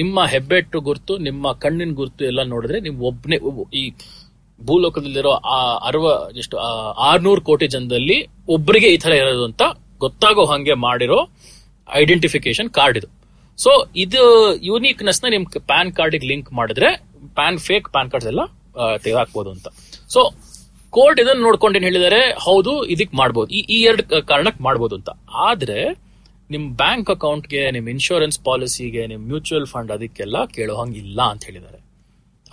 ನಿಮ್ಮ 0.01 0.25
ಹೆಬ್ಬೆಟ್ಟು 0.33 0.79
ಗುರ್ತು, 0.89 1.13
ನಿಮ್ಮ 1.29 1.53
ಕಣ್ಣಿನ 1.65 1.93
ಗುರ್ತು 2.01 2.23
ಎಲ್ಲ 2.31 2.41
ನೋಡಿದ್ರೆ 2.53 2.79
ನೀವು 2.87 2.99
ಒಬ್ನೇ 3.11 3.37
ಈ 3.81 3.83
ಭೂಲೋಕದಲ್ಲಿರೋ 4.61 5.33
ಆ 5.55 5.59
ಅರವ 5.89 6.07
ಎಷ್ಟು 6.41 6.57
ಆರ್ನೂರು 7.09 7.43
ಕೋಟಿ 7.49 7.67
ಜನದಲ್ಲಿ 7.75 8.17
ಒಬ್ಬರಿಗೆ 8.57 8.89
ಈ 8.95 8.99
ತರ 9.05 9.13
ಇರೋದು 9.23 9.45
ಅಂತ 9.51 9.63
ಗೊತ್ತಾಗೋ 10.05 10.45
ಹಂಗೆ 10.53 10.75
ಮಾಡಿರೋ 10.87 11.19
ಐಡೆಂಟಿಫಿಕೇಶನ್ 11.89 12.69
ಕಾರ್ಡ್ 12.79 12.99
ಇದು. 13.01 13.09
ಸೊ 13.59 13.71
ಇದು 14.05 14.23
ಯೂನಿಕ್ನೆಸ್ನ 14.69 15.31
ನಿಮ್ 15.35 15.45
ಪ್ಯಾನ್ 15.71 15.91
ಕಾರ್ಡ್ 15.99 16.25
ಲಿಂಕ್ 16.31 16.49
ಮಾಡಿದ್ರೆ, 16.59 16.89
ಪ್ಯಾನ್ 17.39 17.59
ಫೇಕ್ 17.69 17.87
ಪ್ಯಾನ್ 17.97 18.11
ಕಾರ್ಡ್ಸ್ 18.13 18.29
ಎಲ್ಲ 18.33 18.45
ತೆಗೆದಾಕ್ಬೋದು 19.05 19.51
ಅಂತ. 19.57 19.67
ಸೊ 20.15 20.21
ಕೋರ್ಟ್ 20.97 21.19
ಇದನ್ನ 21.23 21.41
ನೋಡ್ಕೊಂಡು 21.47 21.79
ಏನ್ 21.79 21.87
ಹೇಳಿದಾರೆ 21.89 22.21
ಹೌದು 22.47 22.73
ಇದಕ್ 22.95 23.15
ಮಾಡ್ಬೋದು. 23.21 23.49
ಈ 23.59 23.61
ಈ 23.77 23.79
ಎರಡು 23.89 24.03
ಕಾರಣಕ್ಕೆ 24.31 24.63
ಮಾಡ್ಬೋದು 24.69 24.95
ಅಂತ. 24.99 25.11
ಆದ್ರೆ 25.49 25.79
ನಿಮ್ 26.51 26.77
ಬ್ಯಾಂಕ್ 26.77 27.11
ಅಕೌಂಟ್ಗೆ 27.11 27.71
ನಿಮ್ 27.71 27.89
ಇನ್ಶೂರೆನ್ಸ್ 27.89 28.41
ಪಾಲಿಸಿಗೆ 28.45 29.07
ನಿಮ್ 29.07 29.27
ಮ್ಯೂಚುವಲ್ 29.27 29.67
ಫಂಡ್ 29.67 29.93
ಅದಕ್ಕೆಲ್ಲ 29.93 30.45
ಕೇಳೋ 30.45 30.77
ಹಂಗಿಲ್ಲ 30.77 31.23
ಅಂತ 31.23 31.45
ಹೇಳಿದ್ದಾರೆ. 31.45 31.79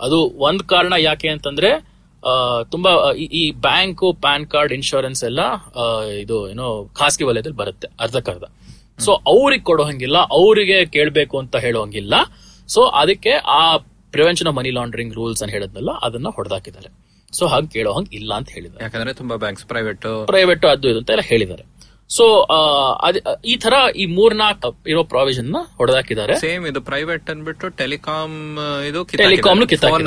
ಅದು 0.00 0.16
ಒಂದ್ 0.36 0.62
ಕಾರಣ 0.62 0.92
ಯಾಕೆ 0.98 1.28
ಅಂತಂದ್ರೆ 1.28 1.92
ಆ, 2.26 2.62
ತುಂಬಾ 2.62 3.12
ಈ- 3.12 3.52
ಬ್ಯಾಂಕ್ 3.52 4.20
ಪ್ಯಾನ್ 4.20 4.46
ಕಾರ್ಡ್ 4.46 4.72
ಇನ್ಶೂರೆನ್ಸ್ 4.72 5.24
ಎಲ್ಲ 5.24 5.40
ಇದು 6.20 6.50
ಏನೋ 6.50 6.90
ಖಾಸಗಿ 6.94 7.24
ವಲಯದಲ್ಲಿ 7.24 7.56
ಬರುತ್ತೆ 7.56 7.88
ಅರ್ಧಕ್ಕರ್ಧ 8.00 8.44
ಸೊ 8.98 9.12
ಅವ್ರಿಗೆ 9.12 9.62
ಕೊಡೋ 9.62 9.84
ಹಂಗಿಲ್ಲ 9.84 10.18
ಅವರಿಗೆ 10.18 10.86
ಕೇಳಬೇಕು 10.86 11.38
ಅಂತ 11.38 11.56
ಹೇಳೋ 11.56 11.82
ಹಂಗಿಲ್ಲ. 11.82 12.14
ಸೊ 12.68 12.82
ಅದಕ್ಕೆ 12.82 13.30
ಆ 13.30 13.76
prevention 14.10 14.48
of 14.48 14.56
money 14.56 14.70
laundering 14.70 15.14
rules 15.14 15.42
ಅಂತ 15.42 15.52
ಹೇಳದ್ನಲ್ಲ 15.52 15.90
ಅದನ್ನ 16.02 16.28
ಹೊಡೆದಾಕಿದ್ದಾರೆ. 16.28 16.88
ಸೊ 17.32 17.46
ಹಾಗೆ 17.46 17.66
ಕೇಳೋ 17.66 17.92
ಹಂಗ್ 17.92 18.08
ಇಲ್ಲ 18.12 18.34
ಅಂತ 18.34 18.48
ಹೇಳಿದ್ದಾರೆ. 18.50 18.84
ಯಾಕಂದ್ರೆ 18.84 19.12
ತುಂಬಾ 19.14 19.36
ಬ್ಯಾಂಕ್ಸ್ 19.36 19.66
ಪ್ರೈವೇಟ್ 19.66 20.24
ಪ್ರೈವೇಟ್ 20.26 20.64
ಅದು 20.64 20.88
ಇದು 20.88 20.98
ಅಂತ 20.98 21.10
ಎಲ್ಲ 21.10 21.22
ಹೇಳಿದ್ದಾರೆ. 21.22 21.81
ಸೊ 22.10 22.24
ಈ 23.50 23.54
ತರ 23.64 23.74
ಈ 24.02 24.04
ಮೂರ್ನಾಲ್ಕು 24.16 24.68
ಇರೋ 24.92 25.02
ಪ್ರಾವಿಷನ್ನ 25.12 25.58
ಹೊಡೆದಾಕಿದ್ದಾರೆ. 25.78 26.34
ಸೇಮ್ 26.44 26.64
ಇದು 26.70 26.80
ಪ್ರೈವೇಟ್ 26.88 27.28
ಅನ್ಬಿಟ್ಟು 27.32 27.66
ಟೆಲಿಕಾಂ 27.80 28.32
ಇದು 28.88 29.00
ಟೆಲಿಕಾಮ್ 29.22 29.60
ಫೋನ್ 29.84 30.02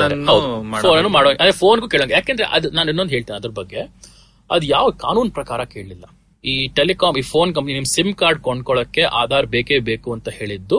ಫೋನ್ 0.84 1.08
ಮಾಡೋ 1.16 1.30
ಅದೇ 1.44 1.54
ಫೋನ್ಗೂ 1.62 1.88
ಕೇಳಂಗ. 1.94 2.12
ಯಾಕೆಂದ್ರೆ 2.18 2.46
ಅದು 2.56 2.68
ನಾನು 2.76 2.90
ಇನ್ನೊಂದು 2.92 3.14
ಹೇಳ್ತೇನೆ 3.16 3.38
ಅದ್ರ 3.40 3.52
ಬಗ್ಗೆ. 3.60 3.80
ಅದು 4.50 4.64
ಯಾವ 4.74 4.86
ಕಾನೂನು 5.04 5.32
ಪ್ರಕಾರ 5.38 5.60
ಕೇಳಲಿಲ್ಲ 5.74 6.04
ಈ 6.44 6.54
ಟೆಲಿಕಾಮ್ 6.78 7.16
ಈ 7.20 7.24
ಫೋನ್ 7.32 7.52
ಕಂಪ್ನಿ 7.56 7.74
ನಿಮ್ 7.78 7.88
ಸಿಮ್ 7.96 8.12
ಕಾರ್ಡ್ 8.22 8.40
ಕೊಂಡ್ಕೊಳ್ಳಕ್ಕೆ 8.48 9.04
ಆಧಾರ್ 9.22 9.46
ಬೇಕೇ 9.54 9.78
ಬೇಕು 9.90 10.08
ಅಂತ 10.16 10.28
ಹೇಳಿದ್ದು 10.40 10.78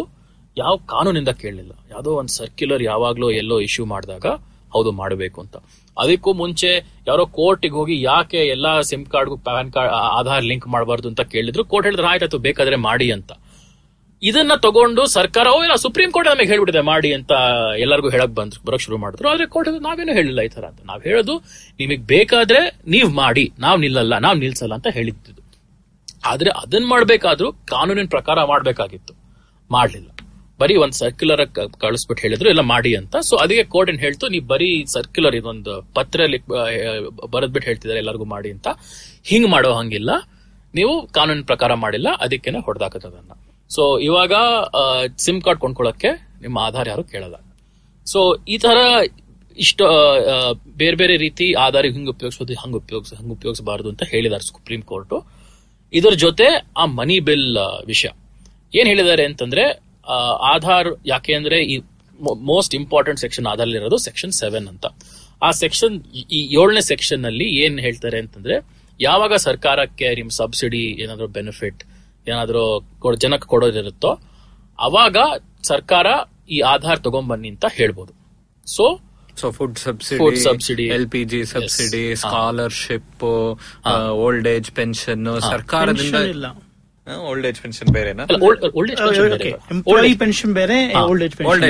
ಯಾವ 0.58 0.74
ಕಾನೂನಿಂದ 0.94 1.32
ಕೇಳಲಿಲ್ಲ 1.42 1.74
ಯಾವುದೋ 1.94 2.12
ಒಂದು 2.22 2.34
ಸರ್ಕ್ಯುಲರ್ 2.40 2.84
ಯಾವಾಗ್ಲೂ 2.92 3.28
ಎಲ್ಲೋ 3.42 3.58
ಇಶ್ಯೂ 3.68 3.86
ಮಾಡಿದಾಗ 3.94 4.26
ಹೌದು 4.76 4.92
ಮಾಡಬೇಕು 5.02 5.38
ಅಂತ. 5.44 5.56
ಅದಕ್ಕೂ 5.98 6.34
ಮುಂಚೆ 6.34 6.86
ಯಾರೋ 7.08 7.26
ಕೋರ್ಟಿಗೆ 7.26 7.74
ಹೋಗಿ 7.74 8.02
ಯಾಕೆ 8.02 8.38
ಎಲ್ಲಾ 8.38 8.82
ಸಿಮ್ 8.82 9.06
ಕಾರ್ಡ್ಗೂ 9.06 9.38
ಪ್ಯಾನ್ 9.38 9.72
ಕಾರ್ಡ್ 9.72 9.94
ಆಧಾರ್ 9.94 10.44
ಲಿಂಕ್ 10.44 10.68
ಮಾಡಬಾರ್ದು 10.68 11.08
ಅಂತ 11.08 11.22
ಕೇಳಿದ್ರು. 11.22 11.66
ಕೋರ್ಟ್ 11.66 11.88
ಹೇಳಿದ್ರೆ 11.88 12.08
ಆಯ್ತಾಯ್ತು 12.08 12.38
ಬೇಕಾದ್ರೆ 12.38 12.76
ಮಾಡಿ 12.76 13.12
ಅಂತ. 13.12 13.32
ಇದನ್ನ 14.24 14.52
ತಗೊಂಡು 14.56 15.06
ಸರ್ಕಾರ 15.06 15.48
ಇಲ್ಲ, 15.64 15.76
ಸುಪ್ರೀಂ 15.76 16.12
ಕೋರ್ಟ್ 16.12 16.30
ನಮಗೆ 16.30 16.48
ಹೇಳ್ಬಿಟ್ಟಿದೆ, 16.48 16.82
ಮಾಡಿ 16.82 17.14
ಅಂತ 17.14 17.32
ಎಲ್ಲರಿಗೂ 17.78 18.10
ಹೇಳಕ್ 18.10 18.32
ಬಂದ್ರು, 18.32 18.66
ಬರಕ್ 18.66 18.82
ಶುರು 18.82 18.98
ಮಾಡಿದ್ರು. 18.98 19.30
ಆದ್ರೆ 19.30 19.46
ಕೋರ್ಟ್ 19.46 19.82
ನಾವೇನು 19.82 20.14
ಹೇಳಿಲ್ಲ 20.14 20.42
ಈ 20.42 20.48
ತರ 20.48 20.66
ಅಂತ. 20.66 20.80
ನಾವ್ 20.86 21.04
ಹೇಳೋದು, 21.04 21.38
ನಿಮಗ್ 21.80 22.08
ಬೇಕಾದ್ರೆ 22.08 22.80
ನೀವ್ 22.88 23.14
ಮಾಡಿ, 23.14 23.54
ನಾವ್ 23.60 23.80
ನಿಲ್ಲಲ್ಲ, 23.80 24.18
ನಾವ್ 24.18 24.38
ನಿಲ್ಸಲ್ಲ 24.38 24.74
ಅಂತ 24.74 24.88
ಹೇಳಿದ್ದು. 24.88 25.48
ಆದ್ರೆ 26.26 26.50
ಅದನ್ನ 26.50 26.86
ಮಾಡ್ಬೇಕಾದ್ರೂ 26.88 27.52
ಕಾನೂನಿನ 27.52 28.06
ಪ್ರಕಾರ 28.10 28.44
ಮಾಡಬೇಕಾಗಿತ್ತು. 28.44 29.14
ಮಾಡ್ಲಿಲ್ಲ. 29.72 30.17
ಬರೀ 30.62 30.76
ಒಂದ್ 30.84 30.96
ಸರ್ಕ್ಯುಲರ್ 31.02 31.42
ಕಳಿಸ್ಬಿಟ್ಟು 31.84 32.22
ಹೇಳಿದ್ರು 32.26 32.48
ಎಲ್ಲ 32.54 32.64
ಮಾಡಿ 32.74 32.92
ಅಂತ. 33.00 33.16
ಸೊ 33.30 33.36
ಅದಕ್ಕೆ 33.44 33.66
ಕೋರ್ಟ್ 33.74 33.90
ಏನ್ 33.92 34.00
ಹೇಳ್ತು, 34.06 34.26
ನೀವು 34.34 34.46
ಬರೀ 34.54 34.70
ಸರ್ಕ್ಯುಲರ್ 34.96 35.36
ಇದೊಂದು 35.40 35.74
ಪತ್ರ 35.98 36.20
ಬರೆದ್ಬಿಟ್ಟು 37.36 37.68
ಹೇಳ್ತಿದಾರೆ 37.70 38.00
ಎಲ್ಲರಿಗೂ 38.04 38.28
ಮಾಡಿ 38.36 38.52
ಅಂತ. 38.56 38.68
ಹಿಂಗ್ 39.32 39.50
ಮಾಡೋ 39.54 39.72
ಹಂಗಿಲ್ಲ. 39.80 40.12
ನೀವು 40.80 40.94
ಕಾನೂನಿನ 41.18 41.46
ಪ್ರಕಾರ 41.52 41.72
ಮಾಡಿಲ್ಲ, 41.84 42.10
ಅದಕ್ಕೇನೆ 42.26 42.60
ಹೊಡೆದಾಕದನ್ನ 42.68 43.34
ಸೊ 43.76 43.84
ಇವಾಗ 44.08 44.34
ಸಿಮ್ 45.24 45.40
ಕಾರ್ಡ್ 45.46 45.62
ಕೊಂಡ್ಕೊಳ್ಳಕ್ಕೆ 45.64 46.12
ನಿಮ್ಮ 46.44 46.58
ಆಧಾರ್ 46.68 46.88
ಯಾರು 46.92 47.04
ಕೇಳಲ್ಲ. 47.14 47.38
ಸೊ 48.08 48.20
ಈ 48.54 48.58
ತರ 48.66 48.78
ಇಷ್ಟ 49.58 49.82
ಬೇರೆ 50.82 50.96
ಬೇರೆ 51.02 51.14
ರೀತಿ 51.24 51.46
ಆಧಾರ 51.66 51.84
ಹಿಂಗ್ 51.96 52.10
ಉಪಯೋಗಿಸೋದು, 52.14 52.56
ಹಂಗ್ 52.64 52.78
ಉಪಯೋಗಿಸ, 52.82 53.12
ಹಂಗ್ 53.20 53.34
ಉಪಯೋಗಿಸಬಾರದು 53.38 53.90
ಅಂತ 53.94 54.04
ಹೇಳಿದ್ದಾರೆ 54.12 54.46
ಸುಪ್ರೀಂ 54.52 54.82
ಕೋರ್ಟ್ 54.92 55.16
ಇದರ 55.94 56.14
ಜೊತೆ 56.26 56.48
ಆ 56.82 56.86
ಮನಿ 57.00 57.18
ಬಿಲ್ 57.28 57.50
ವಿಷಯ. 57.92 58.10
ಏನ್ 58.78 58.88
ಹೇಳಿದ್ದಾರೆ 58.92 59.26
ಅಂತಂದ್ರೆ 59.30 59.66
ಆಧಾರ್ 60.48 60.90
ಯಾಕೆ 61.06 61.34
ಅಂದ್ರೆ 61.34 61.58
ಈ 61.66 61.76
ಮೋಸ್ಟ್ 62.48 62.76
ಇಂಪಾರ್ಟೆಂಟ್ 62.76 63.20
ಸೆಕ್ಷನ್ 63.20 63.46
ಆಧಾರ್ 63.46 63.70
ಇರೋದು 63.72 63.98
ಸೆಕ್ಷನ್ 63.98 64.32
ಸೆವೆನ್ 64.34 64.68
ಅಂತ. 64.68 64.86
ಆ 65.42 65.50
ಸೆಕ್ಷನ್ 65.56 65.96
ಈ 66.32 66.40
ಏಳನೇ 66.56 66.82
ಸೆಕ್ಷನ್ನಲ್ಲಿ 66.82 67.48
ಏನ್ 67.64 67.80
ಹೇಳ್ತಾರೆ 67.80 68.20
ಅಂತಂದ್ರೆ 68.20 68.56
ಯಾವಾಗ 69.00 69.34
ಸರ್ಕಾರಕ್ಕೆ 69.40 70.16
ನಿಮ್ 70.16 70.30
ಸಬ್ಸಿಡಿ 70.38 70.84
ಏನಾದ್ರು 71.04 71.28
ಬೆನಿಫಿಟ್ 71.36 71.82
ಏನಾದ್ರು 72.28 72.64
ಕೊಡ್- 73.00 73.20
ಜನಕ್ಕೆ 73.20 73.48
ಕೊಡೋದಿರುತ್ತೋ 73.48 74.12
ಅವಾಗ 74.80 75.18
ಸರ್ಕಾರ 75.64 76.08
ಈ 76.50 76.60
ಆಧಾರ್ 76.68 77.00
ತಗೊಂಬನ್ನಿ 77.00 77.50
ಅಂತ 77.50 77.66
ಹೇಳ್ಬೋದು. 77.76 78.12
So 78.68 78.86
so 79.38 79.48
food 79.52 79.78
subsidy 79.78 80.20
food 80.20 80.38
subsidy 80.44 80.86
L 80.88 81.08
P 81.08 81.22
G 81.26 81.40
subsidy 81.46 82.04
scholarship 82.16 83.24
old 84.22 84.48
age 84.48 84.72
pension 84.72 85.26
ಸರ್ಕಾರದಿಂದ 85.50 86.16
ಓಲ್ಡ್ 87.28 87.46
ಏಜ್ 87.48 87.60
ಪೆನ್ಷನ್ 87.64 87.90
ಬೇರೆನಾ? 87.90 88.24
ಓಲ್ಡ್ 88.78 88.92
ಏಜ್ 88.94 89.02
ಎಂಪ್ಲಾಯಿ 89.74 90.14
ಪೆನ್ಷನ್ 90.22 90.54
ಬೇರೆ 90.54 90.78
ಓಲ್ಡ್ 91.04 91.24
ಏಜ್ 91.24 91.36
ಪೆನ್ಷನ್ 91.38 91.62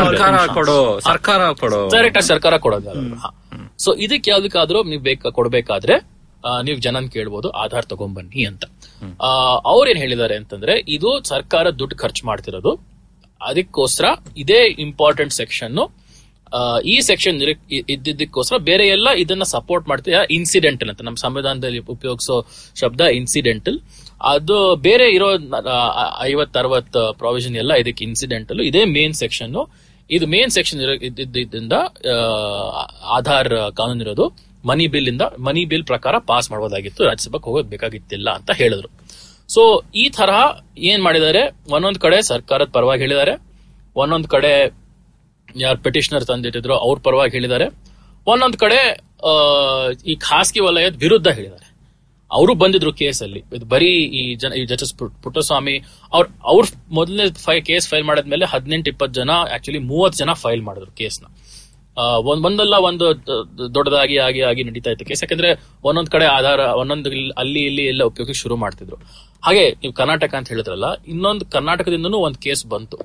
ಸರ್ಕಾರ. 0.00 0.36
ಕೊಡೋ 0.56 0.76
ಸರ್ಕಾರ 1.06 1.40
ಕೊಡೋ. 1.62 1.80
ಡೈರೆಕ್ಟ್ 1.94 2.18
ಆಗಿ 2.20 2.28
ಸರ್ಕಾರ 2.28 2.54
ಕೊಡೋದು 2.58 2.92
ಸೊ 3.78 3.92
ಇದಕ್ಕೆ 4.04 4.28
ಯಾವ್ದಕ್ಕಾದ್ರೂ 4.30 4.80
ನೀವು 4.90 5.02
ಬೇಕ 5.02 5.32
ಕೊಡ್ಬೇಕಾದ್ರೆ 5.32 5.96
ನೀವು 6.62 6.78
ಜನನ್ 6.80 7.08
ಕೇಳ್ಬೋದು 7.10 7.48
ಆಧಾರ್ 7.56 7.86
ತಗೊಂಡ್ಬನ್ನಿ 7.86 8.42
ಅಂತ. 8.44 8.64
ಆ, 9.20 9.28
ಅವ್ರೇನ್ 9.66 9.98
ಹೇಳಿದ್ದಾರೆ 9.98 10.34
ಅಂತಂದ್ರೆ 10.40 10.74
ಇದು 10.88 11.10
ಸರ್ಕಾರ 11.24 11.64
ದುಡ್ಡು 11.78 11.96
ಖರ್ಚು 11.96 12.22
ಮಾಡ್ತಿರೋದು. 12.26 12.72
ಅದಕ್ಕೋಸ್ಕರ 13.40 14.06
ಇದೇ 14.36 14.60
ಇಂಪಾರ್ಟೆಂಟ್ 14.84 15.34
ಸೆಕ್ಷನ್ 15.34 15.78
ಈ 16.86 16.96
ಸೆಕ್ಷನ್ 17.00 17.38
ಇದ್ದಿದ್ದಕ್ಕೋಸ್ಕರ 17.94 18.56
ಬೇರೆ 18.64 18.84
ಎಲ್ಲ 18.88 19.08
ಇದನ್ನ 19.16 19.44
ಸಪೋರ್ಟ್ 19.52 19.86
ಮಾಡ್ತೀವಿ 19.88 20.16
ಇನ್ಸಿಡೆಂಟಲ್ 20.36 20.90
ಅಂತ. 20.90 21.02
ನಮ್ಮ 21.02 21.18
ಸಂವಿಧಾನದಲ್ಲಿ 21.22 21.80
ಉಪಯೋಗಿಸೋ 21.88 22.36
ಶಬ್ದ 22.76 23.00
ಇನ್ಸಿಡೆಂಟಲ್ 23.18 23.78
ಅದು 24.20 24.76
ಬೇರೆ 24.76 25.10
ಇರೋ 25.10 25.28
ಐವತ್ 26.20 26.56
ಅರವತ್ 26.56 27.18
ಪ್ರಾವಿಷನ್ 27.18 27.56
ಎಲ್ಲ 27.56 27.72
ಇದಕ್ಕೆ 27.72 28.04
ಇನ್ಸಿಡೆಂಟ್ 28.04 28.50
ಅಲ್ಲೂ 28.50 28.64
ಇದೇ 28.64 28.84
ಮೇನ್ 28.84 29.14
ಸೆಕ್ಷನ್ 29.14 29.56
ಇದು 30.10 30.26
ಮೇನ್ 30.26 30.50
ಸೆಕ್ಷನ್ 30.50 30.80
ಇದ್ದಿದ್ದರಿಂದ 30.80 31.72
ಆಧಾರ್ 33.08 33.72
ಕಾನೂನು 33.76 34.00
ಇರೋದು 34.00 34.54
ಮನಿ 34.66 34.86
ಬಿಲ್ 34.86 35.08
ಇಂದ 35.08 35.20
ಮನಿ 35.20 35.64
ಬಿಲ್ 35.64 35.86
ಪ್ರಕಾರ 35.86 36.18
ಪಾಸ್ 36.18 36.50
ಮಾಡಬಹುದಾಗಿತ್ತು 36.50 37.04
ರಾಜ್ಯಸಭೆಗೆ 37.04 37.44
ಹೋಗೋದ್ 37.44 37.68
ಬೇಕಾಗಿತ್ತಿಲ್ಲ 37.68 38.30
ಅಂತ 38.30 38.50
ಹೇಳಿದ್ರು. 38.52 38.88
ಸೊ 39.48 39.82
ಈ 39.94 40.08
ತರಹ 40.08 40.58
ಏನ್ 40.78 41.02
ಮಾಡಿದ್ದಾರೆ? 41.02 41.42
ಒಂದೊಂದ್ 41.72 41.98
ಕಡೆ 41.98 42.22
ಸರ್ಕಾರದ 42.22 42.70
ಪರವಾಗಿ 42.72 43.00
ಹೇಳಿದ್ದಾರೆ. 43.00 43.34
ಒಂದೊಂದ್ 43.96 44.26
ಕಡೆ 44.26 44.74
ಯಾರು 45.56 45.78
ಪೆಟಿಷನರ್ 45.78 46.24
ತಂದಿಟ್ಟಿದ್ರು 46.24 46.74
ಅವ್ರ 46.78 46.98
ಪರವಾಗಿ 46.98 47.32
ಹೇಳಿದ್ದಾರೆ. 47.32 47.66
ಒಂದೊಂದ್ 48.26 48.56
ಕಡೆ 48.56 48.80
ಈ 50.06 50.14
ಖಾಸಗಿ 50.16 50.60
ವಲಯದ 50.60 50.94
ವಿರುದ್ಧ 50.96 51.28
ಹೇಳಿದ್ದಾರೆ. 51.28 51.63
ಅವರು 52.30 52.52
ಬಂದಿದ್ರು 52.62 52.92
ಕೇಸಲ್ಲಿ 53.00 53.40
ಇದು 53.56 53.66
ಬರೀ 53.72 53.90
ಈ 54.18 54.22
ಜನ, 54.42 54.50
ಈ 54.58 54.62
ಜಸ್ಟಿಸ್ 54.70 54.92
ಪುಟ್ಟಸ್ವಾಮಿ 55.24 55.74
ಅವ್ರ 56.14 56.24
ಅವ್ರ 56.52 56.64
ಮೊದಲನೇ 56.98 57.26
ಫೈ 57.46 57.56
ಕೇಸ್ 57.68 57.86
ಫೈಲ್ 57.90 58.06
ಮಾಡಿದ್ಮೇಲೆ 58.10 58.46
ಹದಿನೆಂಟು 58.52 58.88
ಇಪ್ಪತ್ತು 58.92 59.16
ಜನ 59.20 59.30
ಆಕ್ಚುಲಿ 59.56 59.80
ಮೂವತ್ತು 59.90 60.18
ಜನ 60.22 60.32
ಫೈಲ್ 60.44 60.62
ಮಾಡಿದ್ರು 60.68 60.92
ಕೇಸ್ನ 61.00 61.26
ಒಂದ್, 62.28 62.44
ಒಂದಲ್ಲ 62.48 62.76
ಒಂದು 62.88 63.06
ದೊಡ್ಡದಾಗಿ, 63.76 64.16
ಆಗಿ 64.26 64.40
ಆಗಿ 64.48 64.62
ನಡೀತಾ 64.68 64.90
ಇತ್ತು 64.94 65.04
ಕೇಸ್ 65.10 65.20
ಯಾಕಂದ್ರೆ 65.24 65.50
ಒಂದೊಂದ್ 65.88 66.10
ಕಡೆ 66.14 66.26
ಆಧಾರ, 66.38 66.60
ಒಂದೊಂದು 66.80 67.10
ಅಲ್ಲಿ, 67.42 67.60
ಇಲ್ಲಿ 67.70 67.84
ಎಲ್ಲ 67.90 68.02
ಉಪಯೋಗಕ್ಕೆ 68.10 68.38
ಶುರು 68.40 68.56
ಮಾಡ್ತಿದ್ರು. 68.62 68.96
ಹಾಗೆ 69.46 69.64
ನೀವು 69.82 69.94
ಕರ್ನಾಟಕ 70.00 70.34
ಅಂತ 70.38 70.48
ಹೇಳಿದ್ರಲ್ಲ, 70.54 70.88
ಇನ್ನೊಂದು 71.12 71.44
ಕರ್ನಾಟಕದಿಂದನೂ 71.56 72.20
ಒಂದು 72.28 72.40
ಕೇಸ್ 72.46 72.64
ಬಂತು. 72.74 72.98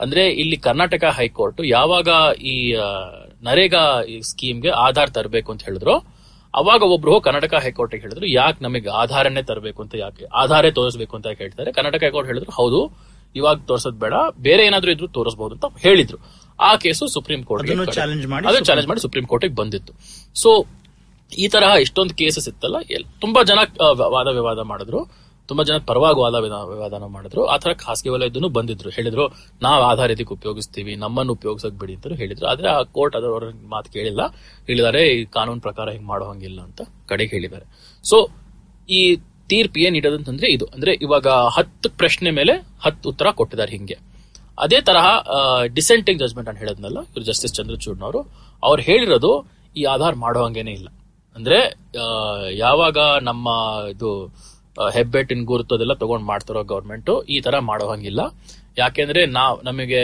ಅಂದ್ರೆ 0.00 0.22
ಇಲ್ಲಿ 0.42 0.56
ಕರ್ನಾಟಕ 0.66 1.04
ಹೈಕೋರ್ಟ್ 1.18 1.60
ಯಾವಾಗ 1.76 2.08
ಈ 2.52 2.54
ನರೇಗಾ 3.48 3.84
ಸ್ಕೀಮ್ಗೆ 4.30 4.70
ಆಧಾರ್ 4.86 5.12
ತರಬೇಕು 5.18 5.48
ಅಂತ 5.52 5.62
ಹೇಳಿದ್ರು 5.68 5.94
ಅವಾಗ 6.54 6.82
ಒಬ್ರು 6.94 7.14
ಕರ್ನಾಟಕ 7.26 7.54
ಹೈಕೋರ್ಟ್ 7.64 7.94
ಹೇಳಿದ್ರು 8.04 8.26
ಯಾಕೆ 8.38 8.58
ನಮಗೆ 8.66 8.88
ಆಧಾರನೇ 9.02 9.42
ತರಬೇಕು 9.50 9.80
ಅಂತ 9.84 9.94
ಯಾಕೆ 10.04 10.24
ಆಧಾರೇ 10.42 10.70
ತೋರಿಸಬೇಕು 10.78 11.14
ಅಂತ 11.18 11.28
ಹೇಳ್ತಾರೆ? 11.40 11.70
ಕರ್ನಾಟಕ 11.78 12.00
ಹೈಕೋರ್ಟ್ 12.06 12.28
ಹೇಳಿದ್ರು 12.30 12.52
ಹೌದು 12.60 12.80
ಇವಾಗ 13.34 13.56
ತೋರಿಸೋದ್ 13.70 13.98
ಬೇಡ 14.04 14.14
ಬೇರೆ 14.46 14.62
ಏನಾದ್ರೂ 14.68 14.90
ಇದ್ರು 14.94 15.08
ತೋರಿಸಬಹುದು 15.18 15.54
ಅಂತ 15.56 15.66
ಹೇಳಿದ್ರು. 15.84 16.18
ಆ 16.58 16.70
ಕೇಸು 16.82 17.04
ಸುಪ್ರೀಂ 17.14 17.40
ಕೋರ್ಟ್ 17.50 17.70
ಚಾಲೆಂಜ್ 17.98 18.26
ಮಾಡಿ 18.32 18.46
ಅದನ್ನು 18.50 18.66
ಚಾಲೆಂಜ್ 18.70 18.88
ಮಾಡಿ 18.90 19.02
ಸುಪ್ರೀಂ 19.06 19.26
ಕೋರ್ಟಿಗೆ 19.32 19.56
ಬಂದಿತ್ತು. 19.62 19.92
ಸೊ 20.42 20.50
ಈ 21.32 21.46
ತರಹ 21.54 21.72
ಇಷ್ಟೊಂದು 21.84 22.14
ಕೇಸಸ್ 22.20 22.48
ಇತ್ತಲ್ಲ 22.50 22.78
ತುಂಬಾ 23.24 23.40
ಜನ 23.50 23.58
ವಾದ 24.14 24.28
ವಿವಾದ 24.38 24.60
ಮಾಡಿದ್ರು. 24.72 25.00
ತುಂಬಾ 25.48 25.64
ಜನ 25.64 25.74
ಪರವಾಗಿ 25.86 26.20
ವಾದ 26.20 26.34
ವಿದ- 26.34 26.74
ವಿವಾದನ 26.74 27.04
ಮಾಡಿದ್ರು. 27.04 27.46
ಆ 27.46 27.56
ತರ 27.56 27.72
ಖಾಸಗಿ 27.72 28.08
ವಲಯದನ್ನು 28.08 28.48
ಬಂದಿದ್ರು. 28.48 28.90
ಹೇಳಿದ್ರು, 28.90 29.28
ನಾವ್ 29.62 29.82
ಆಧಾರ್ 29.82 30.12
ಇದಕ್ಕೆ 30.12 30.34
ಉಪಯೋಗಿಸ್ತೀವಿ, 30.34 30.94
ನಮ್ಮನ್ನು 30.94 31.32
ಉಪಯೋಗಿಸಕ್ 31.32 31.70
ಬಿಡಿ 31.70 31.94
ಅಂತ 31.94 32.06
ಹೇಳಿದ್ರು. 32.06 32.46
ಆದ್ರೆ 32.46 32.68
ಆ 32.68 32.82
ಕೋರ್ಟ್ 32.82 33.16
ಅದರ 33.16 33.52
ಮಾತು 33.68 33.92
ಕೇಳಿಲ್ಲ. 33.92 34.20
ಹೇಳಿದ್ದಾರೆ, 34.66 35.08
ಈ 35.08 35.24
ಕಾನೂನು 35.24 35.60
ಪ್ರಕಾರ 35.60 35.90
ಹಿಂಗ್ 35.90 36.06
ಮಾಡೋ 36.06 36.24
ಹಂಗಿಲ್ಲ 36.24 36.60
ಅಂತ 36.60 36.80
ಕಡೆಗೆ 37.08 37.30
ಹೇಳಿದ್ದಾರೆ. 37.30 37.92
ಸೊ 38.04 38.28
ಈ 38.90 39.16
ತೀರ್ಪು 39.48 39.80
ಏನ್ 39.80 39.96
ಇಡೋದಂತಂದ್ರೆ 39.96 40.52
ಇದು. 40.52 40.66
ಅಂದ್ರೆ 40.66 40.92
ಇವಾಗ 40.92 41.28
ಹತ್ತು 41.28 41.90
ಪ್ರಶ್ನೆ 41.90 42.30
ಮೇಲೆ 42.30 42.52
ಹತ್ತು 42.84 43.08
ಉತ್ತರ 43.08 43.30
ಕೊಟ್ಟಿದ್ದಾರೆ 43.30 43.72
ಹಿಂಗೆ. 43.72 43.98
ಅದೇ 44.58 44.80
ತರಹ 44.80 45.06
ಡಿಸೆಂಟಿಂಗ್ 45.64 46.22
ಜಜ್ಮೆಂಟ್ 46.22 46.50
ಅಂತ 46.50 46.58
ಹೇಳದ್ನಲ್ಲ, 46.58 46.98
ಇವರು 46.98 47.24
ಜಸ್ಟಿಸ್ 47.24 47.54
ಚಂದ್ರಚೂಡ್ನವರು 47.54 48.20
ಅವ್ರು. 48.62 48.82
ಹೇಳಿರೋದು, 48.82 49.46
ಈ 49.76 49.82
ಆಧಾರ್ 49.82 50.16
ಮಾಡೋ 50.16 50.44
ಹಂಗೇನೆ 50.44 50.70
ಇಲ್ಲ. 50.70 50.88
ಅಂದ್ರೆ 51.36 51.74
ಯಾವಾಗ 52.58 52.98
ನಮ್ಮ 53.22 53.48
ಇದು 53.90 54.34
ಹೆಬ್ಬೆಟ್ಟಿನ 54.96 55.44
ಗುರುತು 55.50 55.74
ಅದೆಲ್ಲ 55.76 55.94
ತಗೊಂಡ್ 56.02 56.26
ಮಾಡ್ತಾರೋ 56.30 56.62
ಗೌರ್ಮೆಂಟ್ 56.72 57.10
ಈ 57.34 57.38
ತರ 57.46 57.58
ಮಾಡೋ 57.70 57.86
ಹಂಗಿಲ್ಲ. 57.92 58.22
ಯಾಕೆಂದ್ರೆ 58.82 59.22
ನಾವ್, 59.38 59.56
ನಮಗೆ 59.68 60.00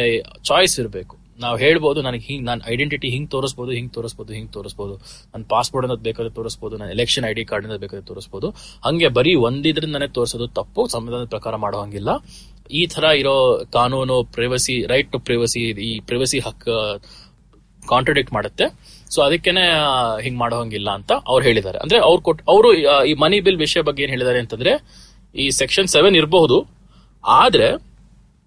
ಚಾಯ್ಸ್ 0.48 0.76
ಇರಬೇಕು. 0.80 1.14
ನಾವು 1.44 1.56
ಹೇಳ್ಬೋದು, 1.62 1.98
ನನಗೆ 2.06 2.24
ಹಿಂಗ್ 2.28 2.44
ನನ್ನ 2.48 2.62
ಐಡೆಂಟಿಟಿ 2.72 3.08
ಹಿಂಗ್ 3.14 3.28
ತೋರಿಸ್ಬೋದು 3.34 3.72
ಹಿಂಗ್ 3.76 3.92
ತೋರಿಸ್ಬೋದು 3.96 4.32
ಹಿಂಗ್ 4.36 4.50
ತೋರಿಸ್ಬೋದು. 4.56 4.94
ನನ್ನ 5.32 5.44
ಪಾಸ್ಪೋರ್ಟ್ 5.54 5.84
ಅನ್ನೋದು 5.86 6.04
ಬೇಕಾದ್ರೆ 6.08 6.32
ತೋರಿಸ್ಬೋದು 6.38 6.74
ನನ್ನ 6.80 6.90
ಎಲೆಕ್ಷನ್ 6.96 7.26
ಐ 7.30 7.32
ಡಿ 7.38 7.44
ಕಾರ್ಡ್ 7.50 7.64
ಅನ್ನೋದು 7.66 7.82
ಬೇಕಾದ್ರೆ 7.84 8.06
ತೋರಿಸ್ಬೋದು. 8.10 8.48
ಹಂಗೆ 8.86 9.08
ಬರೀ 9.18 9.32
ಒಂದಿದ್ರಿಂದನೇ 9.48 10.08
ತೋರಿಸೋದು 10.18 10.48
ತಪ್ಪು, 10.58 10.84
ಸಂವಿಧಾನದ 10.94 11.28
ಪ್ರಕಾರ 11.34 11.54
ಮಾಡೋ 11.64 11.80
ಹಂಗಿಲ್ಲ. 11.84 12.10
ಈ 12.80 12.82
ತರ 12.94 13.04
ಇರೋ 13.20 13.36
ಕಾನೂನು 13.78 14.16
ಪ್ರೈವಸಿ 14.36 14.76
ರೈಟ್ 14.92 15.10
ಟು 15.12 15.20
ಪ್ರೈವಸಿ 15.28 15.62
ಈ 15.90 15.92
ಪ್ರೈವಸಿ 16.10 16.40
ಹಕ್ 16.48 16.68
ಕಾಂಟ್ರಡಿಕ್ಟ್ 17.82 18.32
ಮಾಡುತ್ತೆ. 18.38 18.66
ಸೊ 19.10 19.22
ಅದಕ್ಕೇನೆ 19.22 19.64
ಹಿಂಗ್ 20.22 20.38
ಮಾಡೋ 20.38 20.56
ಹಂಗಿಲ್ಲ 20.60 20.90
ಅಂತ 20.90 21.12
ಅವ್ರು 21.26 21.46
ಹೇಳಿದ್ದಾರೆ. 21.46 21.78
ಅಂದ್ರೆ 21.78 21.98
ಅವ್ರು 21.98 22.22
ಕೊಟ್, 22.22 22.42
ಅವರು 22.48 22.74
ಈ 23.04 23.14
ಮನಿ 23.14 23.40
ಬಿಲ್ 23.40 23.56
ವಿಷಯ 23.56 23.80
ಬಗ್ಗೆ 23.80 24.02
ಏನ್ 24.02 24.10
ಹೇಳಿದ್ದಾರೆ 24.10 24.38
ಅಂತಂದ್ರೆ, 24.38 24.72
ಈ 25.36 25.50
ಸೆಕ್ಷನ್ 25.50 25.88
ಸೆವೆನ್ 25.88 26.16
ಇರಬಹುದು, 26.16 26.66
ಆದ್ರೆ 27.24 27.68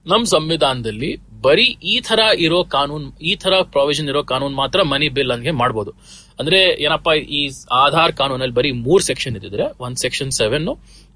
ನಮ್ 0.05 0.25
ಸಂವಿಧಾನದಲ್ಲಿ 0.25 1.17
ಬರೀ 1.41 1.63
ಈ 1.63 1.99
ತರ 1.99 2.19
ಇರೋ 2.37 2.63
ಕಾನೂನು, 2.63 3.19
ಈ 3.19 3.35
ತರ 3.35 3.53
ಪ್ರೊವಿಷನ್ 3.61 4.07
ಇರೋ 4.07 4.23
ಕಾನೂನು 4.23 4.55
ಮಾತ್ರ 4.55 4.83
ಮನಿ 4.83 5.09
ಬಿಲ್ 5.09 5.31
ಅಂದ್ರೆ 5.31 5.51
ಮಾಡ್ಬೋದು. 5.51 5.91
ಅಂದ್ರೆ 6.39 6.59
ಏನಪ್ಪಾ, 6.83 7.13
ಈ 7.13 7.49
ಆಧಾರ್ 7.71 8.13
ಕಾನೂನಲ್ಲಿ 8.13 8.55
ಬರೀ 8.55 8.71
ಮೂರ್ 8.71 9.03
ಸೆಕ್ಷನ್ 9.03 9.35
ಇದ್ದಿದ್ರೆ, 9.35 9.63
ಒಂದ್ 9.79 9.97
ಸೆಕ್ಷನ್ 9.97 10.31
ಸೆವೆನ್ 10.31 10.67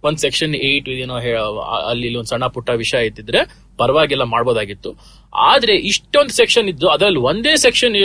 ಒಂದ್ 0.03 0.17
ಸೆಕ್ಷನ್ 0.17 0.55
ಏಟ್ 0.55 0.89
ಏನೋ 0.89 1.15
ಅಲ್ಲಿ 1.89 2.15
ಒಂದ್ 2.15 2.27
ಸಣ್ಣ 2.27 2.45
ಪುಟ್ಟ 2.45 2.69
ವಿಷಯ 2.69 3.05
ಇದ್ದಿದ್ರೆ 3.05 3.39
ಪರವಾಗಿಲ್ಲ 3.77 4.23
ಮಾಡ್ಬೋದಾಗಿತ್ತು. 4.23 4.95
ಆದ್ರೆ 5.33 5.75
ಇಷ್ಟೊಂದು 5.75 6.29
ಸೆಕ್ಷನ್ 6.29 6.67
ಇದ್ದು 6.69 6.87
ಅದ್ರಲ್ಲಿ 6.87 7.19
ಒಂದೇ 7.19 7.55
ಸೆಕ್ಷನ್ 7.55 7.95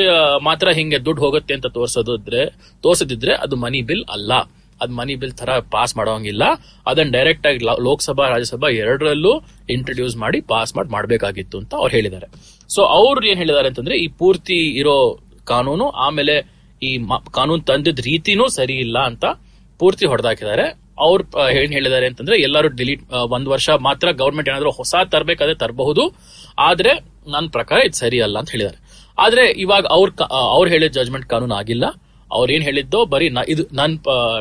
ಮಾತ್ರ 0.42 0.68
ಹಿಂಗೆ 0.68 1.04
ದುಡ್ಡು 1.04 1.22
ಹೋಗುತ್ತೆ 1.22 1.54
ಅಂತ 1.54 1.66
ತೋರ್ಸೋದಿದ್ರೆ, 1.66 2.46
ತೋರ್ಸದಿದ್ರೆ 2.83 3.33
ಅದು 3.33 3.56
ಮನಿ 3.56 3.83
ಬಿಲ್ 3.83 4.04
ಅಲ್ಲ. 4.04 4.33
ಅದ್ 4.80 4.90
ಮನಿ 4.90 5.14
ಬಿಲ್ 5.14 5.33
ತರ 5.33 5.50
ಪಾಸ್ 5.70 5.96
ಮಾಡೋಂಗಿಲ್ಲ. 5.96 6.42
ಅದನ್ನ 6.87 7.11
ಡೈರೆಕ್ಟ್ 7.12 7.46
ಆಗಿ 7.46 7.59
ಲೋಕಸಭಾ, 7.64 8.28
ರಾಜ್ಯಸಭಾ 8.28 8.68
ಎರಡರಲ್ಲೂ 8.68 9.42
ಇಂಟ್ರೊಡ್ಯೂಸ್ 9.70 10.16
ಮಾಡಿ 10.16 10.40
ಪಾಸ್ 10.40 10.76
ಮಾಡಿ, 10.76 10.88
ಮಾಡಬೇಕಾಗಿತ್ತು 10.88 11.59
ಅಂತ 11.59 11.74
ಅವ್ರು 11.74 11.96
ಹೇಳಿದ್ದಾರೆ. 11.96 12.26
ಸೊ 12.68 12.83
ಅವ್ರು 12.83 13.26
ಏನ್ 13.26 13.38
ಹೇಳಿದ್ದಾರೆ 13.38 13.68
ಅಂತಂದ್ರೆ 13.68 13.96
ಈ 13.96 14.09
ಪೂರ್ತಿ 14.09 14.54
ಇರೋ 14.54 15.18
ಕಾನೂನು 15.44 15.88
ಆಮೇಲೆ 15.88 16.61
ಈ 16.83 16.98
ಕಾನೂನು 17.33 17.62
ತಂದಿದ 17.62 17.98
ರೀತಿನೂ 17.98 18.48
ಸರಿ 18.48 18.72
ಇಲ್ಲ 18.72 18.98
ಅಂತ 18.98 19.24
ಪೂರ್ತಿ 19.78 20.06
ಹೊಡೆದಾಕಿದ್ದಾರೆ. 20.06 20.78
ಅವ್ರು 21.06 21.24
ಏನ್ 21.62 21.72
ಹೇಳಿದ್ದಾರೆ 21.76 22.06
ಅಂತಂದ್ರೆ 22.10 22.36
ಎಲ್ಲರೂ 22.46 22.68
ಡಿಲೀಟ್ 22.80 23.02
ಒಂದ್ 23.36 23.48
ವರ್ಷ 23.54 23.68
ಮಾತ್ರ 23.88 24.12
ಗೌರ್ಮೆಂಟ್ 24.22 24.48
ಏನಾದ್ರು 24.50 24.70
ಹೊಸ 24.80 24.94
ತರಬೇಕಾದ್ರೆ 25.12 25.56
ತರಬಹುದು. 25.62 26.04
ಆದ್ರೆ 26.68 26.92
ನನ್ನ 27.32 27.46
ಪ್ರಕಾರ 27.56 27.78
ಇದು 27.88 27.98
ಸರಿ 28.02 28.20
ಅಲ್ಲ 28.26 28.36
ಅಂತ 28.42 28.50
ಹೇಳಿದ್ದಾರೆ. 28.50 28.78
ಆದ್ರೆ 29.24 29.44
ಇವಾಗ 29.64 29.84
ಅವ್ರ 29.96 30.10
ಅವ್ರು 30.56 30.68
ಹೇಳಿದ 30.70 30.92
ಜಜ್ಮೆಂಟ್ 30.98 31.26
ಕಾನೂನು 31.32 31.56
ಆಗಿಲ್ಲ. 31.62 31.84
ಅವ್ರು 32.30 32.50
ಏನ್ 32.52 32.64
ಹೇಳಿದ್ದೋ 32.68 33.00
ಬರೀ 33.14 33.28
ಇದು 33.54 33.62
ನನ್ 33.72 33.94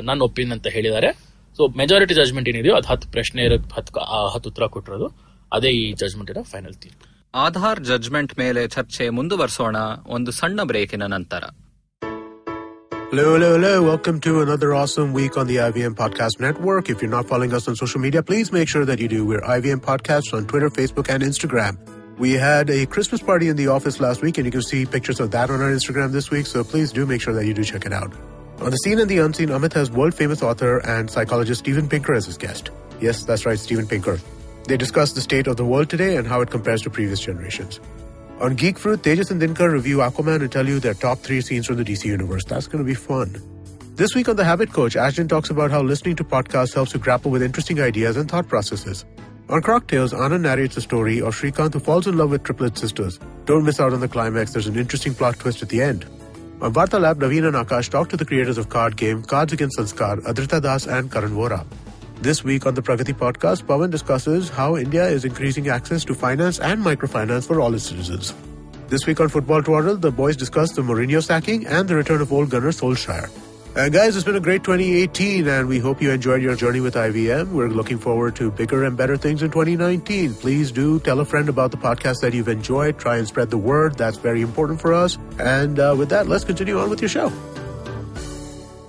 ನನ್ನ 0.03 0.19
ಒಪಿನಿಯನ್ 0.21 0.53
ಅಂತ 0.57 0.67
ಹೇಳಿದ್ದಾರೆ. 0.77 1.09
ಸೊ 1.57 1.67
ಮೆಜಾರಿಟಿ 1.77 2.13
ಜಜ್ಮೆಂಟ್ 2.19 2.49
ಏನಿದೆಯೋ 2.49 2.75
ಅದು 2.79 2.87
ಹತ್ತು 2.87 3.07
ಪ್ರಶ್ನೆ 3.15 3.47
ಹತ್ತು 3.77 4.01
ಹತ್ತು 4.33 4.49
ಉತ್ತರ 4.49 4.65
ಕೊಟ್ಟಿರೋದು. 4.75 5.07
ಅದೇ 5.53 5.69
ಈ 5.81 5.85
ಜಜ್ಮೆಂಟ್ 6.01 6.29
ಇರೋ 6.31 6.43
ಫೈನಲ್ 6.53 6.75
ತೀರ್ಪು. 6.83 7.05
ಆಧಾರ್ 7.45 7.79
ಜಜ್ಮೆಂಟ್ 7.89 8.33
ಮೇಲೆ 8.39 8.61
ಚರ್ಚೆ 8.75 9.05
ಮುಂದುವರಿಸೋಣ 9.17 9.77
ಒಂದು 10.17 10.31
ಸಣ್ಣ 10.31 10.59
ಬ್ರೇಕಿನ 10.63 11.05
ನಂತರ. 11.15 11.43
Hello, 13.09 13.33
hello, 13.33 13.53
hello. 13.53 13.81
Welcome 13.81 14.19
to 14.21 14.41
another 14.41 14.75
awesome 14.75 15.13
week 15.13 15.35
on 15.35 15.47
the 15.47 15.55
IVM 15.55 15.95
Podcast 15.95 16.39
Network. 16.39 16.91
If 16.91 17.01
you're 17.01 17.09
not 17.09 17.27
following 17.27 17.51
us 17.55 17.67
on 17.67 17.75
social 17.75 17.99
media, 17.99 18.21
please 18.21 18.51
make 18.51 18.69
sure 18.69 18.85
that 18.85 18.99
you 18.99 19.07
do. 19.07 19.25
We're 19.25 19.41
IVM 19.41 19.77
Podcasts 19.77 20.31
on 20.31 20.45
Twitter, 20.45 20.69
Facebook, 20.69 21.09
and 21.09 21.23
Instagram. 21.23 21.79
We 22.19 22.33
had 22.33 22.69
a 22.69 22.85
Christmas 22.85 23.19
party 23.19 23.47
in 23.47 23.55
the 23.55 23.65
office 23.65 23.99
last 23.99 24.21
week, 24.21 24.37
and 24.37 24.45
you 24.45 24.51
can 24.51 24.61
see 24.61 24.85
pictures 24.85 25.19
of 25.19 25.31
that 25.31 25.49
on 25.49 25.59
our 25.59 25.71
Instagram 25.71 26.11
this 26.11 26.29
week, 26.29 26.45
so 26.45 26.63
please 26.63 26.91
do 26.91 27.07
make 27.07 27.19
sure 27.19 27.33
that 27.33 27.47
you 27.47 27.55
do 27.55 27.63
check 27.63 27.87
it 27.87 27.93
out. 27.93 28.13
On 28.59 28.69
the 28.69 28.77
scene 28.77 28.99
and 28.99 29.09
the 29.09 29.17
unseen, 29.17 29.49
Amit 29.49 29.73
has 29.73 29.89
world 29.89 30.13
famous 30.13 30.43
author 30.43 30.77
and 30.77 31.09
psychologist 31.09 31.61
Steven 31.61 31.89
Pinker 31.89 32.13
as 32.13 32.27
his 32.27 32.37
guest. 32.37 32.69
Yes, 33.01 33.23
that's 33.23 33.43
right, 33.43 33.57
Steven 33.57 33.87
Pinker. 33.87 34.19
They 34.67 34.77
discuss 34.77 35.13
the 35.13 35.21
state 35.21 35.47
of 35.47 35.57
the 35.57 35.65
world 35.65 35.89
today 35.89 36.17
and 36.17 36.27
how 36.27 36.41
it 36.41 36.51
compares 36.51 36.83
to 36.83 36.91
previous 36.91 37.21
generations. 37.21 37.79
On 38.41 38.55
Geek 38.55 38.79
Fruit, 38.79 39.01
Tejas 39.01 39.31
and 39.31 39.41
Dinkar 39.41 39.69
review 39.69 39.97
Aquaman 39.97 40.39
and 40.39 40.49
tell 40.49 40.65
you 40.65 40.79
their 40.79 40.93
top 40.93 41.19
three 41.19 41.41
scenes 41.41 41.67
from 41.67 41.75
the 41.75 41.83
DC 41.83 42.05
universe. 42.05 42.45
That's 42.45 42.67
going 42.67 42.81
to 42.81 42.87
be 42.87 42.93
fun. 42.93 43.35
This 43.95 44.15
week 44.15 44.29
on 44.29 44.37
The 44.37 44.45
Habit 44.45 44.71
Coach, 44.71 44.95
Ashton 44.95 45.27
talks 45.27 45.49
about 45.49 45.71
how 45.71 45.81
listening 45.81 46.15
to 46.15 46.23
podcasts 46.23 46.73
helps 46.73 46.93
you 46.93 47.01
grapple 47.01 47.31
with 47.31 47.43
interesting 47.43 47.81
ideas 47.81 48.15
and 48.15 48.31
thought 48.31 48.47
processes. 48.47 49.03
On 49.49 49.61
Croc 49.61 49.87
Tales, 49.87 50.13
Anna 50.13 50.39
narrates 50.39 50.75
the 50.75 50.81
story 50.81 51.21
of 51.21 51.35
Shrikant 51.35 51.73
who 51.73 51.81
falls 51.81 52.07
in 52.07 52.15
love 52.15 52.29
with 52.29 52.43
triplet 52.43 52.77
sisters. 52.77 53.19
Don't 53.43 53.65
miss 53.65 53.81
out 53.81 53.91
on 53.91 53.99
the 53.99 54.07
climax, 54.07 54.53
there's 54.53 54.67
an 54.67 54.77
interesting 54.77 55.13
plot 55.13 55.37
twist 55.37 55.61
at 55.61 55.67
the 55.67 55.81
end. 55.81 56.05
On 56.61 56.73
Varta 56.73 56.97
Lab, 56.97 57.19
Naveen 57.19 57.45
and 57.45 57.57
Akash 57.57 57.89
talk 57.89 58.07
to 58.07 58.15
the 58.15 58.25
creators 58.25 58.57
of 58.57 58.69
card 58.69 58.95
game 58.95 59.21
Cards 59.21 59.51
Against 59.51 59.77
Sanskar, 59.77 60.21
Adrita 60.21 60.61
Das 60.61 60.87
and 60.87 61.11
Karan 61.11 61.31
Vora. 61.31 61.65
This 62.21 62.43
week 62.43 62.65
on 62.65 62.73
the 62.73 62.81
Pragati 62.81 63.13
podcast, 63.13 63.63
Pawan 63.63 63.91
discusses 63.91 64.49
how 64.49 64.75
India 64.75 65.05
is 65.07 65.23
increasing 65.23 65.69
access 65.69 66.03
to 66.03 66.13
finance 66.13 66.59
and 66.59 66.83
microfinance 66.83 67.47
for 67.47 67.61
all 67.61 67.73
its 67.73 67.85
citizens. 67.85 68.33
This 68.89 69.07
week 69.07 69.21
on 69.21 69.29
Football 69.29 69.63
Twaddle, 69.63 69.95
the 69.95 70.11
boys 70.11 70.35
discuss 70.35 70.73
the 70.73 70.81
Mourinho 70.81 71.23
sacking 71.23 71.65
and 71.65 71.87
the 71.87 71.95
return 71.95 72.19
of 72.19 72.33
old 72.33 72.49
gunner 72.49 72.71
Solskjaer. 72.71 73.29
Uh, 73.77 73.87
guys, 73.87 74.17
it's 74.17 74.25
been 74.25 74.35
a 74.35 74.41
great 74.41 74.65
2018, 74.65 75.47
and 75.47 75.69
we 75.69 75.79
hope 75.79 76.01
you 76.01 76.11
enjoyed 76.11 76.41
your 76.41 76.55
journey 76.55 76.81
with 76.81 76.95
IVM. 76.95 77.51
We're 77.53 77.69
looking 77.69 77.99
forward 77.99 78.35
to 78.37 78.51
bigger 78.51 78.83
and 78.83 78.97
better 78.97 79.15
things 79.15 79.41
in 79.41 79.51
2019. 79.51 80.33
Please 80.33 80.73
do 80.73 80.99
tell 80.99 81.21
a 81.21 81.25
friend 81.25 81.47
about 81.47 81.71
the 81.71 81.77
podcast 81.77 82.19
that 82.19 82.33
you've 82.33 82.49
enjoyed. 82.49 82.99
Try 82.99 83.15
and 83.17 83.27
spread 83.27 83.49
the 83.49 83.57
word. 83.57 83.97
That's 83.97 84.17
very 84.17 84.41
important 84.41 84.81
for 84.81 84.93
us. 84.93 85.17
And 85.39 85.79
uh, 85.79 85.95
with 85.97 86.09
that, 86.09 86.27
let's 86.27 86.43
continue 86.43 86.79
on 86.79 86.89
with 86.89 86.99
your 86.99 87.09
show. 87.09 87.31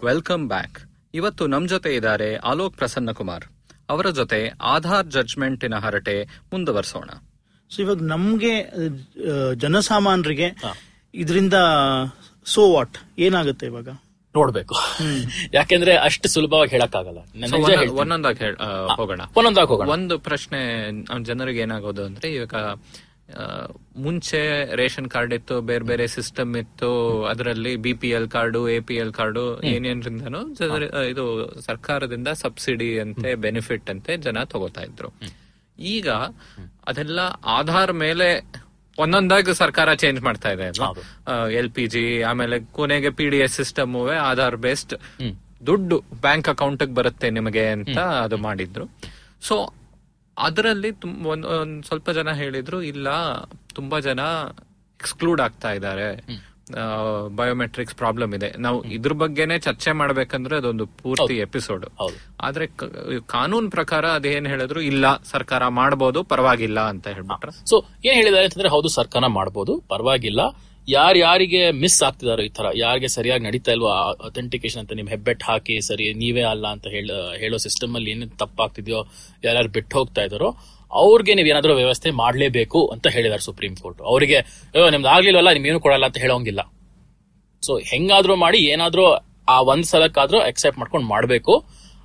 Welcome 0.03 0.49
back. 0.49 0.83
ಇವತ್ತು 1.15 1.47
ನಮ್ 1.47 1.69
ಜೊತೆ 1.69 1.91
ಇದ್ದಾರೆ 1.95 2.37
ಆಲೋಕ್ 2.51 2.77
ಪ್ರಸನ್ನ 2.77 3.11
ಕುಮಾರ್ 3.11 3.45
ಅವರ 3.91 4.11
ಜೊತೆ 4.11 4.39
ಆಧಾರ್ 4.75 5.07
ಜಡ್ಜ್ಮೆಂಟಿನ 5.07 5.75
ಹರಟೆ 5.75 6.15
ಮುಂದುವರಿಸೋಣ. 6.53 7.11
So 7.71 7.79
ಇವಾಗ 7.83 8.03
ನಮ್ಗೆ 8.03 8.55
ಜನಸಾಮಾನ್ಯರಿಗೆ 9.55 10.49
ಇದರಿಂದ 11.15 11.57
ಸೋ 12.45 12.63
ವಾಟ್ 12.73 12.97
ಏನಾಗುತ್ತೆ 13.19 13.67
ಇವಾಗ? 13.67 13.89
ನೋಡ್ಬೇಕು. 14.35 14.75
ಯಾಕೆಂದ್ರೆ 15.55 15.93
ಅಷ್ಟು 15.97 16.29
ಸುಲಭವಾಗಿ 16.29 16.71
ಹೇಳಕ್ಕಾಗಲ್ಲ. 16.71 17.21
ಒಂದೊಂದಾಗಿ 18.03 18.45
ಹೋಗೋಣ. 19.01 19.21
ಒಂದೊಂದಾಗಿ 19.37 19.69
ಹೋಗೋಣ. 19.69 19.89
ಒಂದು 19.89 20.19
ಪ್ರಶ್ನೆ 20.19 20.61
ಜನರಿಗೆ 21.23 21.61
ಏನಾಗೋದು 21.61 22.05
ಅಂದ್ರೆ 22.05 22.29
ಇವಾಗ 22.35 22.55
ಮುಂಚೆ 24.05 24.41
ರೇಷನ್ 24.81 25.09
ಕಾರ್ಡ್ 25.11 25.35
ಇತ್ತು 25.35 25.61
ಬೇರೆ 25.61 25.85
ಬೇರೆ 25.85 26.07
ಸಿಸ್ಟಮ್ 26.07 26.57
ಇತ್ತು 26.57 26.91
ಅದರಲ್ಲಿ 27.25 27.77
B 27.77 27.93
P 27.95 28.09
L 28.09 28.29
card 28.29 28.69
A 28.69 28.79
P 28.81 28.95
L 28.95 29.13
card 29.13 29.45
ಏನೇನ್ರಿಂದನೂ 29.73 30.41
ಇದು 31.13 31.25
ಸರ್ಕಾರದಿಂದ 31.61 32.29
ಸಬ್ಸಿಡಿ 32.45 32.91
ಅಂತೆ 33.01 33.35
ಬೆನಿಫಿಟ್ 33.35 33.91
ಅಂತೆ 33.91 34.17
ಜನ 34.17 34.45
ತಗೋತಾ 34.45 34.83
ಇದ್ರು. 34.83 35.11
ಈಗ 35.79 36.09
ಅದೆಲ್ಲ 36.87 37.21
ಆಧಾರ್ 37.59 37.93
ಮೇಲೆ 38.05 38.29
ಒಂದೊಂದಾಗಿ 38.99 39.55
ಸರ್ಕಾರ 39.55 39.95
ಚೇಂಜ್ 39.95 40.21
ಮಾಡ್ತಾ 40.23 40.51
ಇದೆ 40.51 40.67
ಎಲ್ 41.61 41.71
ಪಿ 41.71 41.87
ಜಿ 41.87 42.05
ಆಮೇಲೆ 42.23 42.57
ಕೊನೆಗೆ 42.73 43.11
P 43.11 43.29
D 43.29 43.39
S 43.39 43.57
system 43.57 43.95
Aadhaar 44.31 44.57
based 44.57 44.95
ದುಡ್ಡು 45.67 45.99
ಬ್ಯಾಂಕ್ 46.21 46.49
ಅಕೌಂಟ್ 46.49 46.85
ಬರುತ್ತೆ 46.99 47.31
ನಿಮಗೆ 47.31 47.65
ಅಂತ 47.69 47.99
ಅದು 47.99 48.37
ಮಾಡಿದ್ರು. 48.37 48.87
ಸೊ 49.41 49.55
ಅದರಲ್ಲಿ 50.41 50.91
ಒಂದ್ 51.29 51.47
ಒಂದ್ 51.47 51.85
ಸ್ವಲ್ಪ 51.85 52.11
ಜನ 52.11 52.31
ಹೇಳಿದ್ರು 52.33 52.79
ಇಲ್ಲ 52.83 53.09
ತುಂಬಾ 53.75 53.99
ಜನ 54.01 54.21
ಎಕ್ಸ್ಕ್ಲೂಡ್ 55.01 55.41
ಆಗ್ತಾ 55.41 55.73
ಇದ್ದಾರೆ. 55.73 56.07
ಬಯೋಮೆಟ್ರಿಕ್ಸ್ 57.37 57.97
ಪ್ರಾಬ್ಲಮ್ 57.97 58.35
ಇದೆ. 58.35 58.49
ನಾವು 58.59 58.79
ಇದ್ರ 58.97 59.13
ಬಗ್ಗೆನೆ 59.13 59.59
ಚರ್ಚೆ 59.59 59.93
ಮಾಡ್ಬೇಕಂದ್ರೆ 59.93 60.57
ಅದೊಂದು 60.57 60.87
ಪೂರ್ತಿ 60.87 61.37
ಎಪಿಸೋಡ್ 61.37 61.87
ಆದ್ರೆ 62.41 62.67
ಕಾನೂನ್ 63.27 63.71
ಪ್ರಕಾರ 63.71 64.05
ಅದೇನ್ 64.09 64.47
ಹೇಳಿದ್ರು 64.47 64.81
ಇಲ್ಲ 64.81 65.17
ಸರ್ಕಾರ 65.33 65.63
ಮಾಡಬಹುದು 65.69 66.23
ಪರವಾಗಿಲ್ಲ 66.23 66.81
ಅಂತ 66.81 67.09
ಹೇಳ್ಬಿಟ್ರೆ. 67.09 67.53
ಸೊ 67.71 67.77
ಏನ್ 68.05 68.15
ಹೇಳಿದ್ದಾರೆ 68.15 68.45
ಅಂತಂದ್ರೆ 68.45 68.69
ಹೌದು 68.69 68.89
ಸರ್ಕಾರ 68.89 69.27
ಮಾಡಬಹುದು 69.27 69.75
ಪರವಾಗಿಲ್ಲ. 69.89 70.41
ಯಾರ್ಯಾರಿಗೆ 70.97 71.63
ಮಿಸ್ 71.83 71.99
ಆಗ್ತಿದಾರೋ 72.07 72.43
ಈ 72.49 72.51
ತರ 72.59 72.67
ಯಾರಿಗೆ 72.83 73.09
ಸರಿಯಾಗಿ 73.17 73.43
ನಡೀತಾ 73.49 73.73
ಇಲ್ವಾ 73.77 73.95
ಅಥೆಂಟಿಕೇಶನ್ 74.29 74.81
ಅಂತ 74.83 74.93
ನಿಮ್ 74.99 75.09
ಹೆಬ್ಬೆಟ್ 75.15 75.43
ಹಾಕಿ 75.49 75.77
ಸರಿ, 75.89 76.07
ನೀವೇ 76.23 76.45
ಅಲ್ಲ 76.53 76.67
ಅಂತ 76.75 76.87
ಹೇಳ 77.43 77.57
ಸಿಸ್ಟಮ್ 77.67 77.95
ಅಲ್ಲಿ 77.99 78.11
ಏನೇನು 78.15 78.37
ತಪ್ಪಾಗ್ತಿದ್ಯೋ, 78.43 79.01
ಯಾರ್ಯಾರು 79.47 79.71
ಬಿಟ್ಟು 79.77 79.95
ಹೋಗ್ತಾ 79.99 80.25
ಇದಾರೋ 80.29 80.51
ಅವ್ರಿಗೆ 81.01 81.33
ನೀವ್ 81.39 81.49
ಏನಾದ್ರೂ 81.53 81.75
ವ್ಯವಸ್ಥೆ 81.81 82.11
ಮಾಡಲೇಬೇಕು 82.23 82.81
ಅಂತ 82.95 83.07
ಹೇಳಿದಾರೆ 83.17 83.45
ಸುಪ್ರೀಂ 83.49 83.75
ಕೋರ್ಟ್. 83.83 84.01
ಅವರಿಗೆ 84.13 84.39
ನಿಮ್ದು 84.95 85.11
ಆಗ್ಲಿಲ್ವಲ್ಲ 85.15 85.51
ಏನು 85.73 85.81
ಕೊಡಲ್ಲ 85.87 86.07
ಅಂತ 86.11 86.19
ಹೇಳೋಂಗಿಲ್ಲ. 86.25 86.63
ಸೊ 87.63 87.73
ಹೆಂಗಾದ್ರೂ 87.93 88.35
ಮಾಡಿ 88.45 88.61
ಏನಾದ್ರೂ 88.75 89.05
ಆ 89.55 89.59
ಒಂದ್ 89.73 89.87
ಸಲಕ್ಕಾದ್ರೂ 89.93 90.39
ಅಕ್ಸೆಪ್ಟ್ 90.51 90.79
ಮಾಡ್ಕೊಂಡು 90.81 91.09
ಮಾಡ್ಬೇಕು. 91.15 91.55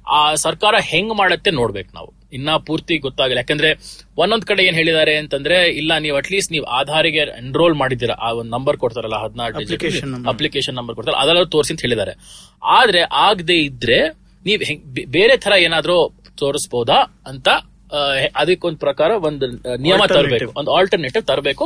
ಆ 0.08 0.36
ಸರ್ಕಾರ 0.36 0.76
ಹೆಂಗ್ 0.80 1.14
ಮಾಡತ್ತೆ 1.18 1.52
ನೋಡ್ಬೇಕು 1.52 1.92
ನಾವು. 1.96 2.14
ಇನ್ನ 2.34 2.56
ಪೂರ್ತಿ 2.56 2.98
ಗೊತ್ತಾಗಲ್ಲ. 2.98 3.38
ಯಾಕಂದ್ರೆ 3.38 3.70
ಒಂದೊಂದ್ 4.18 4.46
ಕಡೆ 4.46 4.64
ಏನ್ 4.64 4.76
ಹೇಳಿದ್ದಾರೆ 4.76 5.18
ಅಂತಂದ್ರೆ 5.18 5.68
ಇಲ್ಲ 5.70 5.98
ನೀವು 5.98 6.18
ಅಟ್ಲೀಸ್ಟ್ 6.18 6.52
ನೀವು 6.52 6.66
ಆಧಾರಿಗೆ 6.66 7.18
ಎನ್ರೋಲ್ 7.18 7.76
ಮಾಡಿದ್ದೀರಾ. 7.76 8.14
ಆ 8.14 8.32
ಒಂದು 8.32 8.52
ನಂಬರ್ 8.52 8.78
ಕೊಡ್ತಾರಲ್ಲ 8.78 9.16
ಹದಿನಾರು 9.16 9.56
ಅಪ್ಲಿಕೇಶನ್ 9.56 10.28
ಅಪ್ಲಿಕೇಶನ್ 10.28 10.76
ನಂಬರ್ 10.76 10.96
ಕೊಡ್ತಾರೆ 10.96 11.18
ಅದೆಲ್ಲ 11.18 11.44
ತೋರಿಸಿ 11.44 11.74
ಅಂತ 11.74 11.82
ಹೇಳಿದ್ದಾರೆ. 11.82 12.14
ಆದ್ರೆ 12.64 13.02
ಆಗದೆ 13.02 13.54
ಇದ್ರೆ 13.54 14.00
ನೀವ್ 14.46 14.64
ಬೇರೆ 15.08 15.38
ತರ 15.38 15.54
ಏನಾದ್ರೂ 15.58 15.98
ತೋರಿಸ್ಬೋದಾ 16.38 17.00
ಅಂತ 17.28 17.48
ಅದಕ್ಕೊಂದ್ 18.36 18.80
ಪ್ರಕಾರ 18.80 19.12
ಒಂದು 19.12 19.48
ನಿಯಮ 19.78 20.06
ತರಬೇಕು. 20.08 20.54
ಒಂದು 20.58 20.72
ಆಲ್ಟರ್ನೇಟಿವ್ 20.76 21.24
ತರಬೇಕು. 21.24 21.66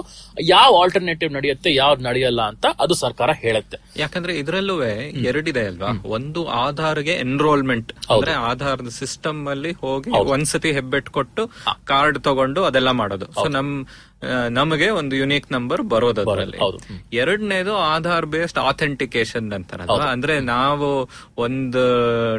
ಯಾವ 0.50 0.76
ಆಲ್ಟರ್ನೇಟಿವ್ 0.82 1.32
ನಡೆಯುತ್ತೆ 1.34 1.74
ಯಾವ್ದು 1.76 2.04
ನಡೆಯಲ್ಲ 2.04 2.42
ಅಂತ 2.42 2.66
ಅದು 2.80 2.94
ಸರ್ಕಾರ 2.94 3.30
ಹೇಳುತ್ತೆ. 3.32 3.78
ಯಾಕಂದ್ರೆ 3.98 4.34
ಇದರಲ್ಲೂ 4.38 4.84
ಎರಡಿದೆ 5.30 5.66
ಅಲ್ವಾ? 5.66 5.92
ಒಂದು 6.06 6.48
ಆಧಾರ್ಗೆ 6.48 7.12
ಎನ್ರೋಲ್ಮೆಂಟ್ 7.12 7.94
ಅಂದ್ರೆ 8.12 8.32
ಆಧಾರ್ 8.32 8.90
ಸಿಸ್ಟಮ್ 8.90 9.48
ಅಲ್ಲಿ 9.48 9.72
ಹೋಗಿ 9.72 10.10
ಒಂದ್ಸತಿ 10.10 10.72
ಹೆಬ್ಬೆಟ್ 10.72 11.10
ಕೊಟ್ಟು 11.10 11.46
ಕಾರ್ಡ್ 11.86 12.20
ತಗೊಂಡು 12.20 12.64
ಅದೆಲ್ಲ 12.64 12.92
ಮಾಡೋದು. 12.92 13.26
ಸೊ 13.26 13.48
ನಮ್ 13.48 13.86
ನಮಗೆ 14.52 14.88
ಒಂದು 14.92 15.16
ಯುನೀಕ್ 15.16 15.52
ನಂಬರ್ 15.52 15.82
ಬರೋದು 15.84 16.22
ಅದರಲ್ಲಿ. 16.24 16.58
ಎರಡನೇದು 17.14 17.74
ಆಧಾರ್ 17.88 18.26
ಬೇಸ್ಡ್ 18.26 18.60
ಆಥೆಂಟಿಕೇಶನ್ 18.62 19.54
ಅಂತಾರಲ್ಲ 19.54 20.06
ಅಂದ್ರೆ 20.12 20.40
ನಾವು 20.50 20.88
ಒಂದು 21.38 21.84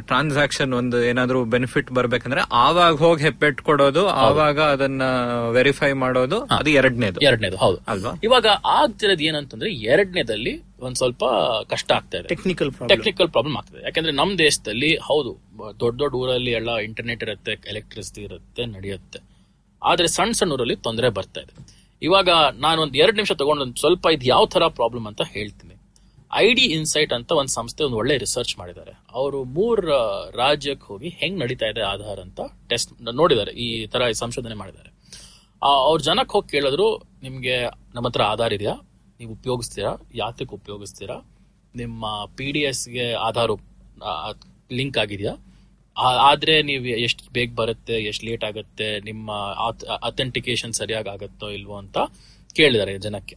ಟ್ರಾನ್ಸಾಕ್ಷನ್ 0.06 0.74
ಒಂದು 0.74 0.98
ಏನಾದ್ರೂ 1.04 1.44
ಬೆನಿಫಿಟ್ 1.46 1.90
ಬರ್ಬೇಕಂದ್ರೆ 1.90 2.42
ಆವಾಗ 2.58 2.94
ಹೋಗಿ 2.96 3.22
ಹೆಪ್ಪೆಟ್ 3.22 3.60
ಕೊಡೋದು 3.60 4.08
ಆವಾಗ 4.20 4.60
ಅದನ್ನ 4.70 5.02
ವೆರಿಫೈ 5.50 5.92
ಮಾಡೋದು 5.98 6.40
ಅದು 6.50 6.70
ಎರಡನೇದು. 6.72 7.18
ಎರಡನೇದು 7.20 7.56
ಹೌದು. 7.56 7.80
ಅಲ್ವಾ? 7.88 8.12
ಇವಾಗ 8.22 8.46
ಆಗ್ತಿರೋದು 8.74 9.22
ಏನಂತಂದ್ರೆ 9.22 9.70
ಎರಡನೇದಲ್ಲಿ 9.86 10.54
ಒಂದ್ 10.80 10.96
ಸ್ವಲ್ಪ 10.96 11.24
ಕಷ್ಟ 11.68 11.90
ಆಗ್ತಾ 11.92 12.18
ಇದೆ. 12.18 12.28
ಟೆಕ್ನಿಕಲ್ 12.28 12.70
ಪ್ರಾಬ್ಲಮ್ 12.70 12.92
ಟೆಕ್ನಿಕಲ್ 12.94 13.28
ಪ್ರಾಬ್ಲಮ್ 13.28 13.56
ಆಗ್ತದೆ 13.56 13.82
ಯಾಕಂದ್ರೆ 13.84 14.12
ನಮ್ 14.12 14.38
ದೇಶದಲ್ಲಿ 14.38 14.96
ಹೌದು 15.02 15.32
ದೊಡ್ಡ 15.80 15.98
ದೊಡ್ಡ 16.00 16.14
ಊರಲ್ಲಿ 16.14 16.50
ಎಲ್ಲ 16.50 16.78
ಇಂಟರ್ನೆಟ್ 16.80 17.22
ಇರುತ್ತೆ 17.22 17.52
ಎಲೆಕ್ಟ್ರಿಸಿಟಿ 17.68 18.22
ಇರುತ್ತೆ 18.22 18.64
ನಡೆಯುತ್ತೆ. 18.66 19.18
ಆದ್ರೆ 19.82 20.08
ಸಣ್ಣ 20.08 20.32
ಸಣ್ಣ 20.32 20.52
ಊರಲ್ಲಿ 20.52 20.76
ತೊಂದರೆ 20.76 21.08
ಬರ್ತಾ 21.08 21.40
ಇದೆ. 21.40 21.52
ಇವಾಗ 22.02 22.28
ನಾನು 22.54 22.82
ಒಂದ್ 22.82 22.96
ಎರಡು 22.96 23.16
ನಿಮಿಷ 23.16 23.32
ತಗೊಂಡು 23.32 23.62
ಒಂದು 23.62 23.80
ಸ್ವಲ್ಪ 23.80 24.06
ಇದು 24.12 24.26
ಯಾವ 24.26 24.46
ತರ 24.46 24.66
ಪ್ರಾಬ್ಲಮ್ 24.66 25.06
ಅಂತ 25.06 25.22
ಹೇಳ್ತೀನಿ. 25.22 25.74
ಐ 26.32 26.54
ಡಿ 26.54 26.62
ಇನ್ಸೈಟ್ 26.62 27.12
ಅಂತ 27.12 27.32
ಒಂದು 27.32 27.52
ಸಂಸ್ಥೆ 27.52 27.84
ಒಂದು 27.84 27.96
ಒಳ್ಳೆ 27.96 28.18
ರಿಸರ್ಚ್ 28.18 28.58
ಮಾಡಿದ್ದಾರೆ. 28.58 28.92
ಅವರು 29.12 29.44
ಮೂರ್ 29.44 29.86
ರಾಜ್ಯಕ್ಕೆ 30.36 30.86
ಹೋಗಿ 30.86 31.08
ಹೆಂಗ್ 31.08 31.38
ನಡೀತಾ 31.38 31.66
ಇದೆ 31.66 31.80
ಆಧಾರ್ 31.80 32.20
ಅಂತ 32.20 32.40
ಟೆಸ್ಟ್ 32.68 33.02
ನೋಡಿದ್ದಾರೆ. 33.02 33.52
ಈ 33.52 33.86
ತರ 33.86 34.10
ಸಂಶೋಧನೆ 34.10 34.54
ಮಾಡಿದ್ದಾರೆ. 34.54 34.90
ಅವ್ರ 35.62 36.00
ಜನಕ್ಕೆ 36.00 36.32
ಹೋಗಿ 36.32 36.48
ಕೇಳಿದ್ರು, 36.48 37.02
ನಿಮ್ಗೆ 37.22 37.64
ನಮ್ಮ 37.94 38.08
ಹತ್ರ 38.08 38.22
ಆಧಾರ್ 38.22 38.52
ಇದೆಯಾ? 38.52 38.74
ನೀವು 39.20 39.32
ಉಪಯೋಗಿಸ್ತೀರಾ? 39.32 39.92
ಯಾತಕ್ಕೆ 40.14 40.54
ಉಪಯೋಗಿಸ್ತೀರಾ? 40.54 41.16
ನಿಮ್ಮ 41.76 42.26
ಪಿ 42.36 42.52
ಡಿ 42.52 42.60
ಎಸ್ಗೆ 42.60 43.12
ಆಧಾರ್ 43.12 43.52
ಲಿಂಕ್ 44.72 44.98
ಆಗಿದೆಯಾ? 44.98 45.49
ಆದ್ರೆ 46.02 46.62
ನೀವು 46.62 46.84
ಎಷ್ಟು 46.84 47.32
ಬೇಗ 47.32 47.54
ಬರುತ್ತೆ, 47.54 47.92
ಎಷ್ಟು 47.92 48.26
ಲೇಟ್ 48.26 48.44
ಆಗುತ್ತೆ, 48.44 49.00
ನಿಮ್ಮ 49.00 49.32
ಅಥೆಂಟಿಕೇಶನ್ 50.02 50.72
ಸರಿಯಾಗಿ 50.72 51.08
ಆಗುತ್ತೋ 51.08 51.48
ಇಲ್ವೋ 51.48 51.76
ಅಂತ 51.76 51.98
ಕೇಳಿದ್ದಾರೆ 52.56 52.98
ಜನಕ್ಕೆ. 52.98 53.36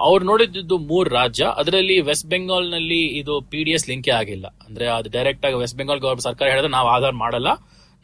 ಅವ್ರು 0.00 0.24
ನೋಡಿದ್ದು 0.24 0.78
ಮೂರ್ 0.78 1.10
ರಾಜ್ಯ. 1.10 1.44
ಅದರಲ್ಲಿ 1.56 2.00
ವೆಸ್ಟ್ 2.00 2.26
ಬೆಂಗಾಲ್ನಲ್ಲಿ 2.26 3.06
ಇದು 3.06 3.40
ಪಿ 3.40 3.64
ಡಿ 3.64 3.70
ಎಸ್ 3.70 3.88
ಲಿಂಕೇ 3.88 4.10
ಆಗಿಲ್ಲ. 4.10 4.46
ಅಂದ್ರೆ 4.46 4.86
ಅದು 4.86 5.10
ಡೈರೆಕ್ಟ್ 5.10 5.46
ಆಗಿ 5.46 5.54
ವೆಸ್ಟ್ 5.54 5.76
ಬೆಂಗಾಲ್ 5.76 6.00
ಗವರ್ಮೆಂಟ್ 6.00 6.22
ಸರ್ಕಾರ 6.22 6.48
ಹೇಳಿದ್ರೆ 6.48 6.70
ನಾವು 6.70 6.88
ಆಧಾರ್ 6.88 7.14
ಮಾಡಲ್ಲ. 7.14 7.48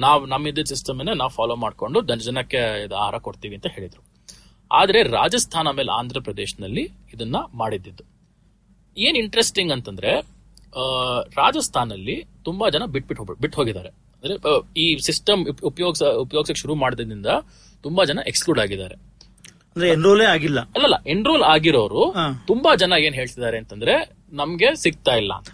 ನಾವು 0.00 0.26
ನಮ್ಮಿದ್ದ 0.26 0.58
ಸಿಸ್ಟಮ್ 0.58 1.00
ನಾವು 1.16 1.30
ಫಾಲೋ 1.30 1.56
ಮಾಡ್ಕೊಂಡು 1.56 2.00
ಜನ- 2.00 2.20
ಜನಕ್ಕೆ 2.20 2.84
ಇದು 2.84 2.96
ಆಹಾರ 2.96 3.18
ಕೊಡ್ತೀವಿ 3.18 3.54
ಅಂತ 3.54 3.66
ಹೇಳಿದ್ರು. 3.66 4.02
ಆದ್ರೆ 4.72 5.02
ರಾಜಸ್ಥಾನ 5.02 5.68
ಆಮೇಲೆ 5.68 5.92
ಆಂಧ್ರ 5.92 6.20
ಇದನ್ನ 7.14 7.36
ಮಾಡಿದ್ದು 7.54 8.04
ಏನ್ 8.98 9.16
ಇಂಟ್ರೆಸ್ಟಿಂಗ್ 9.16 9.72
ಅಂತಂದ್ರೆ 9.72 10.37
ರಾಜಸ್ಥಾನಲ್ಲಿ 11.38 12.16
ತುಂಬಾ 12.44 12.66
ಜನ 12.74 12.84
ಬಿಟ್ಬಿಟ್ಟು 12.94 13.20
ಹೋಗ್ಬಿಟ್ಟು 13.20 13.42
ಬಿಟ್ಟು 13.42 13.58
ಹೋಗಿದ್ದಾರೆ. 13.60 13.90
ಅಂದ್ರೆ 14.22 14.34
ಈ 14.82 14.86
ಸಿಸ್ಟಮ್ 15.06 15.40
ಉಪಯೋಗಿಸ 15.70 16.02
ಉಪಯೋಗಿಸಕ್ 16.24 16.58
ಶುರು 16.58 16.74
ಮಾಡಿದ್ರಿಂದ 16.74 17.32
ತುಂಬಾ 17.84 18.04
ಜನ 18.04 18.18
ಎಕ್ಸ್ಕ್ಲೂಡ್ 18.26 18.60
ಆಗಿದ್ದಾರೆ. 18.60 18.96
ಅಂದ್ರೆ 19.72 19.88
ಎನ್ರೋಲೇ 19.96 20.24
ಆಗಿಲ್ಲ. 20.34 20.60
ಅಲ್ಲಲ್ಲ 20.76 20.96
ಎನ್ರೋಲ್ 21.06 21.44
ಆಗಿರೋರು 21.54 22.02
ತುಂಬಾ 22.46 22.70
ಜನ 22.74 22.92
ಏನ್ 23.06 23.14
ಹೇಳ್ತಿದ್ದಾರೆ 23.14 23.58
ಅಂತಂದ್ರೆ 23.58 23.94
ನಮ್ಗೆ 24.32 24.68
ಸಿಗ್ತಾ 24.84 25.12
ಇಲ್ಲ 25.14 25.32
ಅಂತ. 25.32 25.50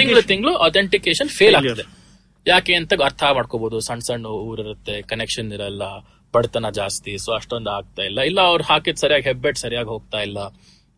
ತಿಂಗ್ಳು 0.00 0.22
ತಿಂಗ್ಳು 0.32 0.52
ಅಥೆಂಟಿಕೇಶನ್ 0.66 1.30
ಫೇಲ್ 1.38 1.56
ಆಗ್ತದೆ. 1.60 1.84
ಆಗಿದೆ 1.84 1.86
ಯಾಕೆ 2.46 2.74
ಅಂತ 2.74 2.92
ಅರ್ಥ 3.04 3.22
ಮಾಡ್ಕೋಬಹುದು 3.36 3.78
ಸಣ್ಣ 3.80 4.02
ಸಣ್ಣ 4.08 4.26
ಊರಿರುತ್ತೆ 4.50 4.94
ಕನೆಕ್ಷನ್ 5.02 5.50
ಇರಲ್ಲ 5.52 5.82
ಬಡತನ 6.34 6.66
ಜಾಸ್ತಿ 6.70 7.12
ಸೊ 7.18 7.30
ಅಷ್ಟೊಂದು 7.32 7.70
ಆಗ್ತಾ 7.70 8.02
ಇಲ್ಲ. 8.02 8.20
ಇಲ್ಲ 8.30 8.40
ಅವ್ರು 8.50 8.64
ಹಾಕಿದ್ 8.64 8.96
ಸರಿಯಾಗಿ 8.96 9.26
ಹೆಬ್ಬೆಟ್ 9.30 9.58
ಸರಿಯಾಗಿ 9.58 9.88
ಹೋಗ್ತಾ 9.88 10.18
ಇಲ್ಲ. 10.28 10.38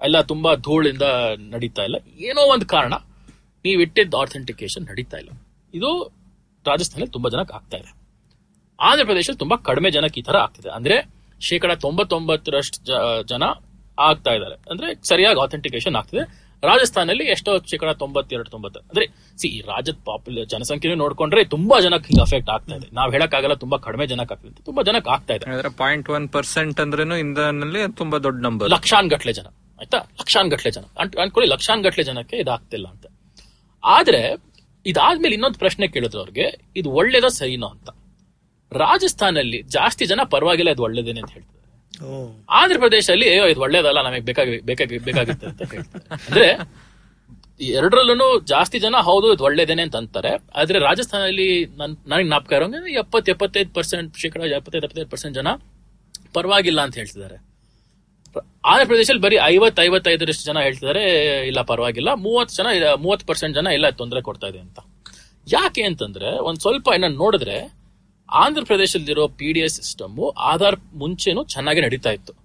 ಎಲ್ಲ 0.02 0.20
ತುಂಬಾ 0.20 0.54
ಧೂಳಿಂದ 0.54 1.02
ನಡೀತಾ 1.38 1.82
ಇಲ್ಲ. 1.82 1.96
ಏನೋ 2.18 2.52
ಒಂದು 2.52 2.66
ಕಾರಣ 2.66 2.94
ನೀವು 3.64 3.82
ಇಟ್ಟಿದ್ದ 3.82 4.14
ಆಥೆಂಟಿಕೇಶನ್ 4.14 4.86
ನಡೀತಾ 4.86 5.16
ಇಲ್ಲ. 5.16 5.28
ಇದು 5.74 6.12
ರಾಜಸ್ಥಾನಲ್ಲಿ 6.66 7.12
ತುಂಬಾ 7.12 7.30
ಜನಕ್ಕೆ 7.30 7.54
ಆಗ್ತಾ 7.54 7.76
ಇದೆ. 7.76 7.94
ಆಂಧ್ರ 8.80 9.04
ಪ್ರದೇಶದಲ್ಲಿ 9.04 9.38
ತುಂಬಾ 9.38 9.56
ಕಡಿಮೆ 9.56 9.90
ಜನಕ್ಕೆ 9.90 10.20
ಈ 10.20 10.22
ತರ 10.22 10.36
ಆಗ್ತಿದೆ. 10.36 10.68
ಅಂದ್ರೆ 10.68 11.08
ಶೇಕಡ 11.40 11.72
ತೊಂಬತ್ತೊಂಬತ್ತರಷ್ಟು 11.72 13.22
ಜನ 13.22 13.42
ಆಗ್ತಾ 13.98 14.30
ಇದ್ದಾರೆ. 14.30 14.54
ಅಂದ್ರೆ 14.70 15.08
ಸರಿಯಾಗಿ 15.08 15.40
ಆಥೆಂಟಿಕೇಶನ್ 15.40 15.94
ಆಗ್ತಿದೆ. 15.94 16.42
ರಾಜಸ್ಥಾನಲ್ಲಿ 16.62 17.24
ಎಷ್ಟೋ 17.24 17.58
ಶೇಕಡ 17.70 17.90
ತೊಂಬತ್ತೆರಡು 17.90 18.50
ತೊಂಬತ್ತು 18.50 18.80
ಅಂದ್ರೆ 18.80 19.06
ಸಿ 19.38 19.48
ಈ 19.48 19.60
ರಾಜ್ಯದ 19.60 19.94
ಪಾಪ್ಯುಲರ್ 19.94 20.48
ಜನಸಂಖ್ಯೆ 20.48 20.94
ನೋಡ್ಕೊಂಡ್ರೆ 20.94 21.44
ತುಂಬಾ 21.44 21.80
ಜನಕ್ಕೆ 21.80 22.08
ಹಿಂಗ್ 22.08 22.20
ಅಫೆಕ್ಟ್ 22.20 22.50
ಆಗ್ತಾ 22.50 22.74
ಇದೆ. 22.74 22.88
ನಾವ್ 22.92 23.12
ಹೇಳಕ್ಕಾಗಲ್ಲ 23.12 23.54
ತುಂಬಾ 23.54 23.78
ಕಡಿಮೆ 23.78 24.06
ಜನಕ್ಕೆ 24.06 24.34
ಆಗ್ತಿದೆ 24.34 24.64
ತುಂಬಾ 24.64 24.82
ಜನಕ್ಕೆ 24.82 25.10
ಆಗ್ತಾ 25.10 25.34
ಇದೆ. 25.34 25.50
ಅಂದ್ರೆ 25.50 25.68
ಪಾಯಿಂಟ್ 25.68 26.10
ಒನ್ 26.10 26.28
ಪರ್ಸೆಂಟ್ 26.28 26.80
ಅಂದ್ರೇನು 26.80 27.16
ಇಂಧನಲ್ಲಿ 27.16 27.92
ತುಂಬಾ 27.96 28.18
ದೊಡ್ಡ 28.18 28.42
ನಂಬರ್ 28.42 28.70
ಲಕ್ಷಾನ್ 28.70 29.10
ಗಟ್ಲೆ 29.10 29.32
ಜನ. 29.32 29.46
ಆಯ್ತಾ? 29.82 29.98
ಲಕ್ಷಾನ್ 30.20 30.50
ಗಟ್ಲೆ 30.50 30.70
ಜನ. 30.70 30.84
ಅನ್ಕೊಳ್ಳಿ 31.00 31.50
ಲಕ್ಷಾನ್ 31.50 31.82
ಗಟ್ಲೆ 31.82 32.04
ಜನಕ್ಕೆ 32.04 32.36
ಇದಾಗ್ತಿಲ್ಲ 32.36 32.88
ಅಂತ. 32.88 33.06
ಆದ್ರೆ 33.84 34.36
ಇದಾದ್ಮೇಲೆ 34.86 35.34
ಇನ್ನೊಂದು 35.34 35.58
ಪ್ರಶ್ನೆ 35.58 35.88
ಕೇಳಿದ್ರು 35.88 36.18
ಅವ್ರಿಗೆ 36.18 36.56
ಇದು 36.76 36.90
ಒಳ್ಳೇದ 36.90 37.24
ಸರಿನೋ 37.24 37.68
ಅಂತ. 37.68 37.90
ರಾಜಸ್ಥಾನಲ್ಲಿ 38.72 39.62
ಜಾಸ್ತಿ 39.62 40.06
ಜನ 40.06 40.20
ಪರವಾಗಿಲ್ಲ 40.30 40.70
ಇದು 40.70 40.82
ಒಳ್ಳೇದೇನೆ 40.82 41.20
ಅಂತ 41.20 41.30
ಹೇಳ್ತಾರೆ. 41.30 41.58
ಆಂಧ್ರಪ್ರದೇಶದಲ್ಲಿ 41.98 42.44
ಆಂಧ್ರ 42.50 42.78
ಪ್ರದೇಶದಲ್ಲಿ 42.78 43.28
ಅಯ್ಯೋ 43.30 43.46
ಇದು 43.46 43.60
ಒಳ್ಳೇದಲ್ಲ 43.60 44.02
ನಮಗೆ 44.02 44.20
ಬೇಕಾಗಿ 44.20 44.58
ಬೇಕಾಗಿ 44.58 44.98
ಬೇಕಾಗಿತ್ತು 44.98 45.46
ಅಂತ 45.46 45.62
ಹೇಳ್ತಾರೆ. 45.72 46.14
ಅಂದ್ರೆ 46.14 46.48
ಎರಡರಲ್ಲೂ 47.60 48.40
ಜಾಸ್ತಿ 48.40 48.78
ಜನ 48.78 48.94
ಹೌದು 48.96 49.34
ಇದು 49.34 49.44
ಒಳ್ಳೇದೇನೆ 49.44 49.82
ಅಂತ 49.82 49.96
ಅಂತಾರೆ. 49.96 50.32
ಆದ್ರೆ 50.54 50.78
ರಾಜಸ್ಥಾನದಲ್ಲಿ 50.78 51.66
ನನ್ 51.66 51.96
ನನಗೆ 52.06 52.28
ನಾಪಕ 52.28 52.52
ಇರೋಂಗೆ 52.52 52.92
ಎಪ್ಪತ್ 52.92 53.28
ಎಪ್ಪತ್ತೈದು 53.28 53.70
ಪರ್ಸೆಂಟ್ 53.74 54.16
ಶೇಕಡ 54.16 54.40
ಎಪ್ಪತ್ತೈದು 54.40 54.86
ಎಪ್ಪತ್ತೈದು 54.86 55.08
ಪರ್ಸೆಂಟ್ 55.08 55.34
ಜನ 55.34 55.48
ಪರವಾಗಿಲ್ಲ 56.32 56.80
ಅಂತ 56.80 56.94
ಹೇಳ್ತಿದ್ದಾರೆ. 56.94 57.51
ಆಂಧ್ರ 58.38 58.86
ಪ್ರದೇಶದಲ್ಲಿ 58.86 59.22
ಬರೀ 59.22 59.36
ಐವತ್ 59.42 59.80
ಐವತ್ತೈದರಷ್ಟು 59.80 60.44
ಜನ 60.44 60.58
ಹೇಳ್ತಿದ್ದಾರೆ 60.58 61.02
ಇಲ್ಲ 61.46 61.62
ಪರವಾಗಿಲ್ಲ. 61.62 62.14
ಮೂವತ್ತು 62.14 62.54
ಜನ, 62.56 62.66
ಮೂವತ್ತು 62.98 63.26
ಪರ್ಸೆಂಟ್ 63.26 63.56
ಜನ 63.56 63.66
ಇಲ್ಲ, 63.66 63.90
ತೊಂದರೆ 63.90 64.22
ಕೊಡ್ತಾ 64.22 64.46
ಇದೆ 64.46 64.58
ಅಂತ. 64.58 64.78
ಯಾಕೆ 65.52 65.82
ಅಂತಂದ್ರೆ, 65.82 66.38
ಒಂದ್ 66.38 66.60
ಸ್ವಲ್ಪ 66.60 66.88
ಇನ್ನ 66.94 67.04
ನೋಡಿದ್ರೆ, 67.16 67.72
Andhra 68.32 68.62
ಪ್ರದೇಶದಲ್ಲಿರೋ 68.64 69.28
P 69.28 69.52
D 69.52 69.60
S 69.60 69.76
system 69.76 70.32
Aadhaar 70.38 70.76
ಮುಂಚೆನೂ 70.94 71.44
ಚೆನ್ನಾಗಿ 71.44 71.80
ನಡೀತಾ 71.80 72.10
ಇತ್ತು. 72.10 72.42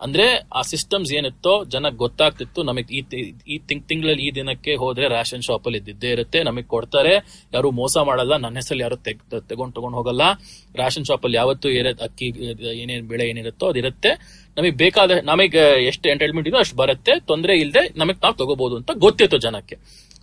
ಅಂದ್ರೆ 0.00 0.46
ಆ 0.54 0.62
ಸಿಸ್ಟಮ್ಸ್ 0.62 1.12
ಏನಿತ್ತೋ 1.12 1.64
ಜನಕ್ಕೆ 1.64 1.96
ಗೊತ್ತಾಗ್ತಿತ್ತು, 1.96 2.62
ನಮಗೆ 2.62 2.96
ಈ 2.96 3.04
ಈ 3.48 3.58
ತಿಂಗ್, 3.58 3.88
ತಿಂಗಳಲ್ಲಿ 3.88 4.22
ಈ 4.22 4.30
ದಿನಕ್ಕೆ 4.30 4.74
ಹೋದ್ರೆ 4.74 5.08
ರೇಷನ್ 5.08 5.42
ಶಾಪ್ 5.42 5.66
ಅಲ್ಲಿ 5.66 5.78
ಇದ್ದಿದ್ದೇ 5.78 6.08
ಇರುತ್ತೆ, 6.08 6.42
ನಮಗೆ 6.42 6.62
ಕೊಡ್ತಾರೆ. 6.62 7.44
ಯಾರು 7.54 7.70
ಮೋಸ 7.70 7.96
ಮಾಡಲ್ಲ 7.96 8.36
ನನ್ನ 8.36 8.54
ಹೆಸರಲ್ಲಿ 8.54 8.82
ಯಾರು 8.82 8.96
ತೆಗ್ 8.96 9.48
ತಗೊಂಡ್ 9.48 9.74
ತಗೊಂಡ್ 9.74 9.96
ಹೋಗಲ್ಲ. 9.96 10.22
ರೇಷನ್ 10.74 11.04
ಶಾಪ್ 11.04 11.24
ಅಲ್ಲಿ 11.24 11.36
ಯಾವತ್ತು 11.36 11.68
ಅಕ್ಕಿ, 12.04 12.26
ಏನೇನ್, 12.80 13.08
ಬೆಳೆ 13.08 13.24
ಏನಿರುತ್ತೋ 13.24 13.68
ಅದಿರುತ್ತೆ. 13.68 14.37
ನಮಗೆ 14.58 14.70
ಬೇಕಾದ 14.70 15.10
ನಮಗೆ 15.22 15.86
ಎಷ್ಟು 15.86 16.08
ಎಂಟೈಟ್ಮೆಂಟ್ 16.08 16.48
ಇದೋ 16.48 16.56
ಅಷ್ಟು 16.56 16.76
ಬರುತ್ತೆ. 16.76 17.20
ತೊಂದರೆ 17.20 17.58
ಇಲ್ಲದೆ 17.58 17.92
ನಮಗೆ 17.96 18.18
ನಾವು 18.22 18.34
ತಗೋಬಹುದು 18.34 18.76
ಅಂತ 18.76 18.90
ಗೊತ್ತಿತ್ತು 18.94 19.38
ಜನಕ್ಕೆ. 19.38 19.76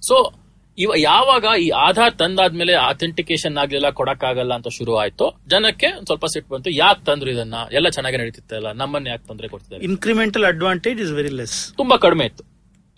ಸೊ 0.07 0.33
ಇವ 0.77 0.91
ಯಾವಾಗ 0.97 1.45
ಈ 1.59 1.69
ಆಧಾರ್ 1.69 2.17
ತಂದಾದ್ಮೇಲೆ 2.17 2.73
ಅಥೆಂಟಿಕೇಶನ್ 2.73 3.57
ಆಗ್ಲಿಲ್ಲ 3.57 3.89
ಕೊಡಕ್ಕಾಗಲ್ಲ 3.89 4.53
ಅಂತ 4.53 4.67
ಶುರು 4.67 4.97
ಆಯ್ತು 4.97 5.41
ಜನಕ್ಕೆ 5.47 5.87
ಸ್ವಲ್ಪ 6.05 6.25
ಸಿಟ್ಟು 6.25 6.55
ಬಂತು. 6.55 6.69
ಯಾಕೆ 6.69 7.05
ತಂದ್ರು 7.05 7.29
ಇದನ್ನ? 7.29 7.53
ಎಲ್ಲ 7.71 7.89
ಚೆನ್ನಾಗಿ 7.89 8.17
ನಡೀತಿತ್ತಲ್ಲ 8.17 8.71
ನಮ್ಮನ್ನ 8.71 9.07
ಯಾಕೆ 9.07 9.27
ತೊಂದರೆ 9.27 9.47
ಕೊಡ್ತಿದ್ದಾರೆ? 9.47 9.83
Incremental 9.83 10.45
advantage 10.45 11.01
is 11.01 11.11
very 11.11 11.29
less 11.29 11.73
ತುಂಬಾ 11.73 11.97
ಕಡಿಮೆ 11.97 12.25
ಇತ್ತು. 12.25 12.43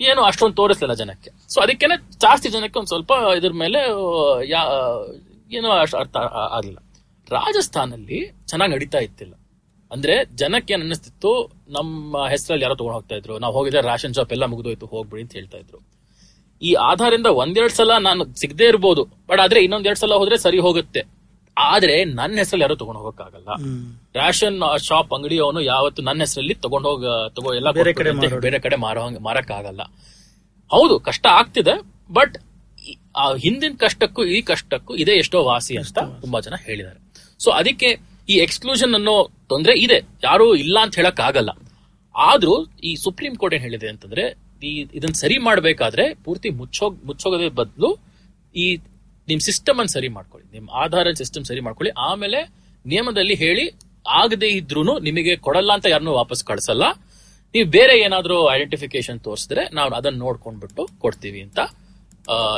ಏನು 0.01 0.21
ಅಷ್ಟೊಂದು 0.21 0.55
ತೋರಿಸಲಿಲ್ಲ 0.55 0.93
ಜನಕ್ಕೆ. 0.93 1.31
ಸೊ 1.53 1.61
ಅದಕ್ಕೇನೆ 1.61 2.11
ಜಾಸ್ತಿ 2.17 2.49
ಜನಕ್ಕೆ 2.49 2.79
ಒಂದ್ 2.79 2.87
ಸ್ವಲ್ಪ 2.87 3.11
ಇದ್ರ 3.37 3.51
ಮೇಲೆ 3.53 3.79
ಯಾ- 4.49 5.21
ಏನೋ 5.55 5.69
ಅಷ್ಟು 5.69 5.97
ಅರ್ಥ 5.97 6.17
ಆಗಲಿಲ್ಲ. 6.51 6.77
ರಾಜಸ್ಥಾನಲ್ಲಿ 7.29 8.31
ಚೆನ್ನಾಗಿ 8.47 8.73
ನಡೀತಾ 8.73 8.97
ಇತ್ತಿಲ್ಲ. 8.97 9.33
ಅಂದ್ರೆ 9.91 10.15
ಜನಕ್ಕೆ 10.41 10.73
ಏನ್ 10.75 10.83
ಅನ್ನಿಸ್ತಿತ್ತು 10.85 11.31
ನಮ್ಮ 11.77 12.23
ಹೆಸರಲ್ಲಿ 12.33 12.63
ಯಾರೋ 12.65 12.75
ತಗೊಂಡ್ 12.79 12.95
ಹೋಗ್ತಾ 12.97 13.15
ಇದ್ರು. 13.19 13.35
ನಾವು 13.43 13.53
ಹೋಗಿದ್ರೆ 13.57 13.81
ರಾಷನ್ 13.91 14.15
ಶಾಪ್ 14.17 14.31
ಎಲ್ಲ 14.35 14.45
ಮುಗಿದೋಯ್ತು 14.53 14.87
ಹೋಗ್ಬಿಡಿ 14.93 15.21
ಅಂತ 15.25 15.33
ಹೇಳ್ತಾ 15.39 15.57
ಇದ್ರು. 15.63 15.79
ಈ 16.61 16.71
ಆಧಾರದಿಂದ 16.89 17.29
ಒಂದೆರಡ್ 17.43 17.75
ಸಲ 17.79 17.95
ನಾನು 18.07 18.23
ಸಿಗದೆ 18.41 18.65
ಇರ್ಬೋದು 18.71 19.03
ಬಟ್ 19.29 19.41
ಆದ್ರೆ 19.43 19.59
ಇನ್ನೊಂದೆರಡ್ 19.65 19.99
ಸಲ 20.03 20.15
ಹೋದ್ರೆ 20.21 20.37
ಸರಿ 20.45 20.59
ಹೋಗುತ್ತೆ. 20.67 21.01
ಆದ್ರೆ 21.57 21.95
ನನ್ನ 22.17 22.35
ಹೆಸರಲ್ಲಿ 22.41 22.65
ಯಾರು 22.65 22.75
ತಗೊಂಡ್ 22.81 22.99
ಹೋಗಕ್ಕಾಗಲ್ಲ. 23.03 23.49
ರೇಷನ್ 24.19 24.57
ಶಾಪ್ 24.87 25.13
ಅಂಗಡಿಯವನು 25.17 25.61
ಯಾವತ್ತು 25.73 26.01
ನನ್ನ 26.09 26.19
ಹೆಸರಲ್ಲಿ 26.25 26.55
ತಗೊಂಡ್ 26.65 26.87
ಹೋಗ 26.89 27.13
ತಗೋ 27.37 27.51
ಎಲ್ಲ 27.59 27.71
ಬೇರೆ 27.77 27.93
ಕಡೆ 27.99 28.11
ಬೇರೆ 28.47 28.59
ಕಡೆ 28.65 28.77
ಮಾರೋ 28.85 29.05
ಮಾರಕ್ 29.27 29.53
ಆಗಲ್ಲ 29.59 29.81
ಹೌದು 30.71 30.95
ಕಷ್ಟ 31.07 31.25
ಆಗ್ತಿದೆ 31.39 31.75
ಬಟ್ 32.17 32.35
ಆ 33.21 33.23
ಹಿಂದಿನ 33.45 33.73
ಕಷ್ಟಕ್ಕೂ 33.85 34.21
ಈ 34.35 34.39
ಕಷ್ಟಕ್ಕೂ 34.51 34.91
ಇದೇ 35.03 35.13
ಎಷ್ಟೋ 35.23 35.37
ವಾಸಿ 35.49 35.73
ಅಂತ 35.81 35.99
ತುಂಬಾ 36.23 36.39
ಜನ 36.47 36.55
ಹೇಳಿದ್ದಾರೆ. 36.67 36.99
ಸೊ 37.43 37.49
ಅದಕ್ಕೆ 37.59 37.89
ಈ 38.31 38.35
ಎಕ್ಸ್ಕ್ಲೂಷನ್ 38.45 38.93
ಅನ್ನೋ 38.99 39.15
ತೊಂದರೆ 39.51 39.73
ಇದೆ. 39.85 39.97
ಯಾರು 40.27 40.45
ಇಲ್ಲ 40.63 40.77
ಅಂತ 40.85 40.95
ಹೇಳಕ್ 40.99 41.21
ಆಗಲ್ಲ 41.27 41.51
ಆದ್ರೂ 42.15 42.53
ಈ 42.89 42.91
ಸುಪ್ರೀಂ 43.05 43.33
ಕೋರ್ಟ್ 43.41 43.55
ಏನ್ 43.55 43.63
ಹೇಳಿದೆ 43.67 43.87
ಅಂತಂದ್ರೆ, 43.93 44.23
ಈ 44.69 44.71
ಇದನ್ನ 44.97 45.15
ಸರಿ 45.23 45.37
ಮಾಡಬೇಕಾದ್ರೆ 45.47 46.05
ಪೂರ್ತಿ 46.25 46.49
ಮುಚ್ಚೋಗ್, 46.59 46.95
ಮುಚ್ಚೋಗದೇ 47.07 47.49
ಬದಲು 47.59 47.89
ಈ 48.63 48.67
ನಿಮ್ 49.27 49.41
ಸಿಸ್ಟಮ್ 49.47 49.79
ಅನ್ನು 49.81 49.93
ಸರಿ 49.97 50.09
ಮಾಡ್ಕೊಳ್ಳಿ. 50.17 50.45
ನಿಮ್ 50.55 50.67
ಆಧಾರ 50.83 51.11
ಸಿಸ್ಟಮ್ 51.21 51.45
ಸರಿ 51.49 51.61
ಮಾಡ್ಕೊಳ್ಳಿ. 51.67 51.91
ಆಮೇಲೆ 52.09 52.39
ನಿಯಮದಲ್ಲಿ 52.85 53.35
ಹೇಳಿ 53.43 53.65
ಆಗದೆ 54.21 54.49
ಇದ್ರೂ 54.59 54.81
ನಿಮಗೆ 55.07 55.33
ಕೊಡಲ್ಲ 55.45 55.71
ಅಂತ 55.77 55.85
ಯಾರನ್ನೂ 55.93 56.13
ವಾಪಸ್ 56.21 56.41
ಕಳ್ಸಲ್ಲ. 56.49 56.85
ನೀವು 57.55 57.67
ಬೇರೆ 57.77 57.93
ಏನಾದರೂ 58.05 58.37
ಐಡೆಂಟಿಫಿಕೇಶನ್ 58.55 59.19
ತೋರಿಸಿದ್ರೆ 59.27 59.63
ನಾವು 59.77 59.89
ಅದನ್ನ 59.99 60.17
ನೋಡ್ಕೊಂಡ್ಬಿಟ್ಟು 60.25 60.83
ಕೊಡ್ತೀವಿ 61.03 61.41
ಅಂತ 61.47 61.59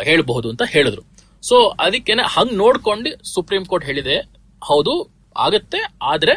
ಹೇಳಬಹುದು 0.07 0.47
ಅಂತ 0.53 0.63
ಹೇಳಿದ್ರು. 0.75 1.03
ಸೊ 1.43 1.55
ಅದಕ್ಕೇನೆ 1.85 2.23
ಹಂಗ್ 2.35 2.53
ನೋಡ್ಕೊಂಡು 2.63 3.09
ಸುಪ್ರೀಂ 3.33 3.63
ಕೋರ್ಟ್ 3.71 3.85
ಹೇಳಿದೆ. 3.89 4.17
ಹೌದು 4.61 4.93
ಆಗತ್ತೆ. 5.39 5.79
ಆದ್ರೆ 6.01 6.31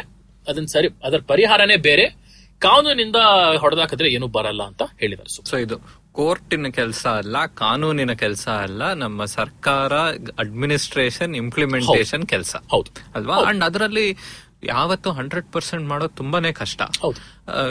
ಅದನ್ನ 0.47 0.65
ಸರಿ 0.65 0.87
ಅದರ 1.03 1.19
ಪರಿಹಾರನೇ 1.27 1.75
ಬೇರೆ. 1.75 2.23
ಕಾನೂನಿಂದ 2.59 3.15
ಹೊಡೆದಾಕಿದ್ರೆ 3.57 4.09
ಏನು 4.09 4.27
ಬರಲ್ಲ 4.27 4.63
ಅಂತ 4.63 4.81
ಹೇಳಿದ್ರು 4.99 5.29
ಸೊ 5.35 5.41
ಸೊ 5.43 5.57
ಇದು 5.57 6.03
ಕೋರ್ಟಿನ 6.11 6.67
ಕೆಲಸ 6.67 7.07
ಅಲ್ಲ 7.07 7.45
ಕಾನೂನಿನ 7.45 8.13
ಕೆಲಸ 8.13 8.47
ಅಲ್ಲ 8.49 8.93
ನಮ್ಮ 8.93 9.25
ಸರ್ಕಾರ 9.25 9.93
ಅಡ್ಮಿನಿಸ್ಟ್ರೇಷನ್ 10.39 11.35
ಇಂಪ್ಲಿಮೆಂಟೇಷನ್ 11.35 12.27
ಕೆಲಸ. 12.27 12.55
ಹೌದು. 12.71 12.91
ಅಲ್ವಾ? 13.15 13.37
ಅಂಡ್ 13.37 13.63
ಅದರಲ್ಲಿ 13.63 14.17
ಯಾವತ್ತು 14.65 15.11
ಹಂಡ್ರೆಡ್ 15.11 15.45
ಪರ್ಸೆಂಟ್ 15.51 15.87
ಮಾಡೋದು 15.87 16.15
ತುಂಬಾನೇ 16.15 16.51
ಕಷ್ಟ. 16.51 16.81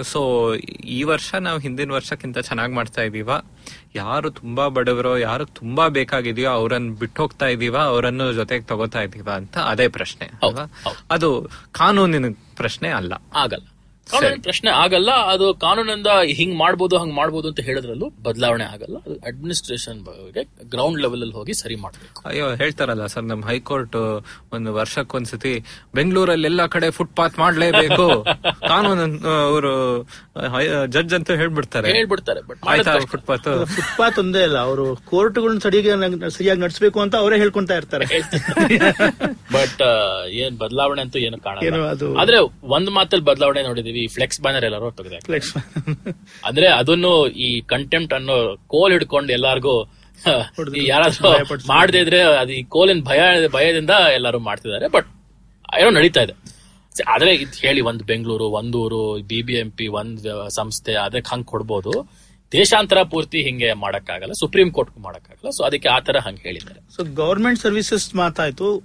ಸೊ 0.02 0.54
ಈ 0.84 1.02
ವರ್ಷ 1.02 1.34
ನಾವು 1.34 1.58
ಹಿಂದಿನ 1.58 1.92
ವರ್ಷಕ್ಕಿಂತ 1.92 2.38
ಚೆನ್ನಾಗಿ 2.38 2.74
ಮಾಡ್ತಾ 2.74 3.02
ಇದೀವ 3.02 3.30
ಯಾರು 3.94 4.30
ತುಂಬಾ 4.30 4.68
ಬಡವರೋ 4.68 5.16
ಯಾರು 5.16 5.44
ತುಂಬಾ 5.44 5.88
ಬೇಕಾಗಿದೆಯೋ 5.88 6.50
ಅವರನ್ನು 6.50 6.92
ಬಿಟ್ಟು 6.92 7.22
ಹೋಗ್ತಾ 7.22 7.46
ಇದೀವ 7.46 7.78
ಅವರನ್ನು 7.78 8.32
ಜೊತೆಗೆ 8.32 8.64
ತಗೋತಾ 8.64 9.00
ಇದೀವ 9.00 9.28
ಅಂತ 9.34 9.58
ಅದೇ 9.58 9.88
ಪ್ರಶ್ನೆ 9.88 10.30
ಅದು 11.10 11.50
ಕಾನೂನಿನ 11.72 12.24
ಪ್ರಶ್ನೆ 12.56 12.88
ಅಲ್ಲ. 12.88 13.12
ಆಗಲ್ಲ. 13.36 13.71
ಕಾನೂನಿನ 14.12 14.40
ಪ್ರಶ್ನೆ 14.46 14.70
ಆಗಲ್ಲ 14.82 15.10
ಅದು 15.34 15.46
ಕಾನೂನಿಂದ 15.64 16.10
ಹಿಂಗ್ 16.38 16.54
ಮಾಡ್ಬೋದು 16.62 16.94
ಹಂಗ್ 17.02 17.14
ಮಾಡ್ಬೋದು 17.20 17.46
ಅಂತ 17.50 17.60
ಹೇಳಿದ್ರಲ್ಲೂ 17.68 18.08
ಬದಲಾವಣೆ 18.26 18.66
ಆಗಲ್ಲ. 18.74 18.96
ಅದು 19.06 19.16
ಅಡ್ಮಿನಿಸ್ಟ್ರೇಷನ್ 19.30 20.00
ಬಗ್ಗೆ 20.08 20.42
ಗ್ರೌಂಡ್ 20.74 21.00
ಲೆವೆಲ್ 21.04 21.22
ಅಲ್ಲಿ 21.26 21.36
ಹೋಗಿ 21.38 21.54
ಸರಿ 21.62 21.76
ಮಾಡಬೇಕು. 21.84 22.20
ಅಯ್ಯೋ 22.30 22.46
ಹೇಳ್ತಾರಲ್ಲ 22.62 23.06
ಸರ್ 23.14 23.26
ನಮ್ 23.32 23.42
ಹೈಕೋರ್ಟ್ 23.50 23.96
ಒಂದು 24.56 24.72
ವರ್ಷಕ್ಕೊಂದ್ಸತಿ 24.80 25.54
ಬೆಂಗಳೂರಲ್ಲಿ 25.98 26.48
ಎಲ್ಲಾ 26.52 26.66
ಕಡೆ 26.76 26.90
ಫುಟ್ಪಾತ್ 26.98 27.38
ಮಾಡ್ಲೇಬೇಕು. 27.44 28.06
ಕಾನೂನು 28.72 29.06
ಅವರು 29.48 29.72
ಜಡ್ಜ್ 30.94 31.14
ಅಂತ 31.18 31.30
ಹೇಳ್ಬಿಡ್ತಾರೆ. 31.42 31.88
ಹೇಳ್ಬಿಡ್ತಾರೆ 31.98 32.40
ಫುಟ್ಪಾತ್ 33.12 33.48
ಫುಟ್ಪಾತ್ 33.76 34.18
ಒಂದೇ 34.24 34.42
ಅಲ್ಲ 34.48 34.58
ಅವರು 34.68 34.86
ಕೋರ್ಟ್ಗಳನ್ನ 35.12 35.60
ಸರಿಯಾಗಿ 35.66 35.90
ಸರಿಯಾಗಿ 36.38 36.60
ನಡೆಸಬೇಕು 36.66 37.00
ಅಂತ 37.04 37.14
ಅವರೇ 37.22 37.38
ಹೇಳ್ಕೊಂತ 37.44 37.70
ಇರ್ತಾರೆ. 37.80 38.06
ಬಟ್ 39.56 39.82
ಏನ್ 40.42 40.54
ಬದಲಾವಣೆ 40.62 41.00
ಅಂತೂ 41.04 41.18
ಏನು 41.28 41.38
ಕಾಣ 41.46 41.56
ಆದ್ರೆ 42.22 42.38
ಒಂದ್ 42.76 42.90
ಮಾತಲ್ಲಿ 42.98 43.26
ಬದಲಾವಣೆ 43.30 43.62
ನೋಡಿದೀವಿ 43.68 44.01
ಫ್ಲೆಕ್ಸ್ 44.06 44.40
ಬ್ಯಾನರ್ 44.40 44.64
ಎಲ್ಲರೂ 44.64 44.90
ತೆಗೆದ 44.90 45.12
ಫ್ಲೆಕ್ಸ್ 45.24 45.56
ಅಂದ್ರೆ 46.44 46.68
ಅದನ್ನು 46.68 47.28
ಈ 47.28 47.60
ಕಂಟೆಂಪ್ಟ್ 47.60 48.14
ಅನ್ನೋ 48.14 48.56
ಕೋಲ್ 48.56 48.92
ಹಿಡ್ಕೊಂಡು 48.92 49.32
ಎಲ್ಲಾರ್ಗೂ 49.32 49.84
ಈ 50.76 50.86
ಯಾರಾದ್ರೂ 50.86 51.56
ಮಾಡದೆ 51.68 51.98
ಇದ್ರೆ 51.98 52.22
ಅದು 52.22 52.52
ಈ 52.52 52.62
ಕೋಲಿನ 52.62 53.00
ಭಯ 53.04 53.48
ಭಯದಿಂದ 53.48 53.90
ಎಲ್ಲರೂ 53.90 54.38
ಮಾಡ್ತಿದ್ದಾರೆ. 54.38 54.88
ಬಟ್ 54.88 55.06
ಏನೋ 55.80 55.90
ನಡೀತಾ 55.90 56.22
ಇದೆ. 56.22 56.62
ಆದ್ರೆ 57.08 57.34
ಇದು 57.34 57.60
ಹೇಳಿ 57.60 57.80
ಒಂದ್ 57.80 58.02
ಬೆಂಗಳೂರು 58.02 58.44
ಒಂದೂರು 58.44 59.22
ಬಿ 59.22 59.42
ಬಿ 59.42 59.54
ಎಂ 59.54 59.70
ಪಿ 59.70 59.86
ಒಂದ್ 59.86 60.48
ಸಂಸ್ಥೆ 60.48 60.94
ಅದಕ್ಕೆ 60.94 61.34
ಹಂಗ್ 61.34 61.46
ಕೊಡ್ಬೋದು. 61.46 62.10
ದೇಶಾಂತರ 62.52 63.02
ಪೂರ್ತಿ 63.02 63.42
ಹಿಂಗೆ 63.42 63.72
ಮಾಡಕ್ಕಾಗಲ್ಲ 63.72 64.32
ಸುಪ್ರೀಂ 64.32 64.70
ಕೋರ್ಟ್ 64.70 64.98
ಮಾಡಕ್ಕಾಗಲ್ಲ. 64.98 65.50
ಸೊ 65.50 65.64
ಅದಕ್ಕೆ 65.64 65.88
ಆ 65.88 66.00
ತರ 66.00 66.16
ಹಂಗ್ 66.16 66.40
ಹೇಳಿದ್ದಾರೆ. 66.40 66.80
So 66.96 67.04
government 67.04 67.60
services 67.60 68.14
ಮಾತಾಯ್ತು. 68.14 68.82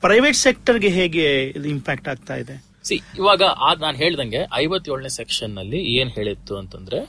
ಪ್ರೈವೇಟ್ 0.00 0.36
ಸೆಕ್ಟರ್ಗೆ 0.36 0.88
ಹೇಗೆ 0.88 1.44
ಇದು 1.44 1.68
ಇಂಪ್ಯಾಕ್ಟ್ 1.68 2.08
ಆಗ್ತಾ 2.08 2.34
ಇದೆ? 2.34 2.67
ಸಿ, 2.88 2.96
ಇವಾಗ 3.20 3.42
ನಾನು 3.84 3.96
ಹೇಳ್ದಂಗೆ 4.02 4.40
ಐವತ್ತೇಳನೇ 4.62 5.10
ಸೆಕ್ಷನ್ನಲ್ಲಿ 5.20 5.80
ಏನ್ 6.00 6.10
ಹೇಳಿತ್ತು 6.16 6.54
ಅಂತಂದ್ರೆ 6.60 7.00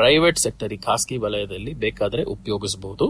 ಪ್ರೈವೇಟ್ 0.00 0.38
ಸೆಕ್ಟರ್ 0.44 0.72
ಈ 0.76 0.78
ಖಾಸಗಿ 0.86 1.16
ವಲಯದಲ್ಲಿ 1.24 1.72
ಬೇಕಾದ್ರೆ 1.84 2.22
ಉಪಯೋಗಿಸಬಹುದು 2.34 3.06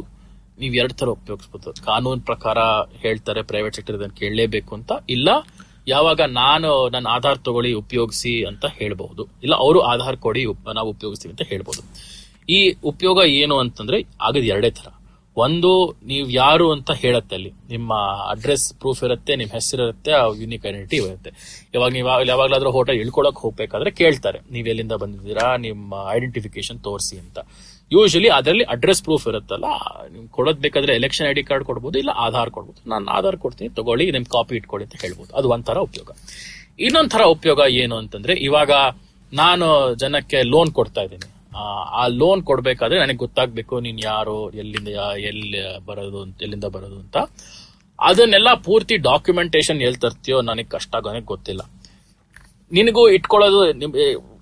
ನೀವ್ 0.61 0.75
ಎರಡ್ 0.81 0.95
ತರ 1.01 1.09
ಉಪಯೋಗಿಸಬಹುದು 1.19 1.73
ಕಾನೂನು 1.89 2.23
ಪ್ರಕಾರ 2.31 2.59
ಹೇಳ್ತಾರೆ 3.05 3.41
ಪ್ರೈವೇಟ್ 3.51 3.77
ಸೆಕ್ಟರ್ 3.79 3.97
ಇದನ್ನು 3.99 4.17
ಕೇಳಲೇಬೇಕು 4.23 4.73
ಅಂತ. 4.79 4.93
ಇಲ್ಲ, 5.17 5.29
ಯಾವಾಗ 5.95 6.21
ನಾನು 6.41 6.71
ನನ್ನ 6.95 7.07
ಆಧಾರ್ 7.17 7.39
ತಗೊಳ್ಳಿ, 7.47 7.71
ಉಪಯೋಗಿಸಿ 7.83 8.33
ಅಂತ 8.51 8.67
ಹೇಳ್ಬಹುದು 8.79 9.23
ಇಲ್ಲ, 9.45 9.55
ಅವರು 9.65 9.81
ಆಧಾರ್ 9.93 10.19
ಕೊಡಿ 10.27 10.45
ನಾವು 10.79 10.89
ಉಪಯೋಗಿಸ್ತೀವಿ 10.95 11.33
ಅಂತ 11.35 11.47
ಹೇಳ್ಬಹುದು 11.53 11.83
ಈ 12.57 12.61
ಉಪಯೋಗ 12.93 13.19
ಏನು 13.41 13.57
ಅಂತಂದ್ರೆ, 13.65 14.01
ಆಗದ್ 14.29 14.49
ಎರಡೇ 14.55 14.71
ತರ 14.79 14.89
ಒಂದು, 15.45 15.71
ನೀವು 16.11 16.27
ಯಾರು 16.43 16.67
ಅಂತ 16.75 16.91
ಹೇಳತ್ತೆ 17.03 17.35
ಅಲ್ಲಿ. 17.39 17.51
ನಿಮ್ಮ 17.73 17.93
ಅಡ್ರೆಸ್ 18.33 18.67
ಪ್ರೂಫ್ 18.83 19.01
ಇರುತ್ತೆ 19.07 19.33
ನಿಮ್ಮ 19.41 19.53
ಹೆಸರು 19.59 19.83
ಇರುತ್ತೆ 19.87 20.13
ಯೂನಿಕ್ 20.43 20.65
ಐಡೆಂಟಿಟಿ 20.71 20.99
ಇರುತ್ತೆ. 21.09 21.31
ಇವಾಗ 21.77 21.91
ನೀವು 21.97 22.09
ಯಾವಾಗ್ಲಾದ್ರೂ 22.33 22.71
ಹೋಟೆಲ್ 22.77 23.01
ಇಳ್ಕೊಳಕ್ 23.05 23.41
ಹೋಗ್ಬೇಕಾದ್ರೆ 23.45 23.93
ಕೇಳ್ತಾರೆ. 24.01 24.41
ನೀವು 24.55 24.69
ಎಲ್ಲಿಂದ 24.75 24.97
ಬಂದಿದ್ದೀರಾ, 25.03 25.49
ನಿಮ್ಮ 25.67 25.95
ಐಡೆಂಟಿಫಿಕೇಶನ್ 26.17 26.81
ತೋರಿಸಿ 26.89 27.17
ಅಂತ. 27.25 27.39
ಯೂಶಲಿ 27.97 28.31
ಅದರಲ್ಲಿ 28.39 28.65
ಅಡ್ರೆಸ್ 28.75 29.03
ಪ್ರೂಫ್ 29.07 29.27
ಇರುತ್ತಲ್ಲ 29.31 29.69
ನೀವು 30.15 30.25
ಕೊಡೋದ್ 30.37 30.61
ಬೇಕಾದ್ರೆ 30.65 30.95
ಎಲೆಕ್ಷನ್ 31.01 31.27
ಐ 31.31 31.35
ಡಿ 31.39 31.45
ಕಾರ್ಡ್ 31.51 31.65
ಕೊಡ್ಬೋದು, 31.69 31.97
ಇಲ್ಲ 32.03 32.13
ಆಧಾರ್ 32.27 32.51
ಕೊಡ್ಬೋದು. 32.57 32.81
ನಾನು 32.93 33.07
ಆಧಾರ್ 33.19 33.39
ಕೊಡ್ತೀನಿ, 33.45 33.71
ತಗೊಳ್ಳಿ, 33.79 34.07
ನಿಮ್ 34.17 34.27
ಕಾಪಿ 34.37 34.57
ಇಟ್ಕೊಳ್ಳಿ 34.61 34.87
ಅಂತ 34.89 34.97
ಹೇಳ್ಬೋದು. 35.05 35.31
ಅದು 35.41 35.49
ಒಂಥರ 35.57 35.81
ಉಪಯೋಗ. 35.89 36.11
ಇನ್ನೊಂದ್ 36.87 37.13
ತರ 37.15 37.23
ಉಪಯೋಗ 37.37 37.61
ಏನು 37.83 37.97
ಅಂತಂದ್ರೆ, 38.03 38.35
ಇವಾಗ 38.49 38.73
ನಾನು 39.33 39.67
ಜನಕ್ಕೆ 40.03 40.39
ಲೋನ್ 40.53 40.71
ಕೊಡ್ತಾ 40.79 41.03
ಇದ್ದೀನಿ. 41.07 41.29
ಆ, 41.93 42.07
ಲೋನ್ 42.07 42.43
ಕೊಡ್ಬೇಕಾದ್ರೆ 42.43 43.01
ನನಗೆ 43.01 43.17
ಗೊತ್ತಾಗ್ಬೇಕು 43.17 43.81
ನೀನ್ 43.81 44.01
ಯಾರು 44.05 44.51
ಎಲ್ಲಿಂದ 44.51 44.89
ಎಲ್ಲಿ 45.19 45.87
ಬರೋದು 45.87 46.23
ಅಂತ- 46.23 46.43
ಎಲ್ಲಿಂದ 46.43 46.65
ಬರೋದು 46.65 46.97
ಅಂತ. 46.97 47.17
ಅದನ್ನೆಲ್ಲ 48.01 48.55
ಪೂರ್ತಿ 48.55 48.97
ಡಾಕ್ಯುಮೆಂಟೇಶನ್ 48.97 49.83
ಎಲ್ಲಿ 49.83 49.99
ತರ್ತೀಯೋ 49.99 50.41
ನನಗೆ 50.41 50.65
ಕಷ್ಟ 50.65 50.97
ಆಗೋನಕ್ 50.97 51.25
ಗೊತ್ತಿಲ್ಲ. 51.25 51.71
ನಿನಗೂ 52.73 53.09
ಇಟ್ಕೊಳ್ಳೋದು 53.09 53.71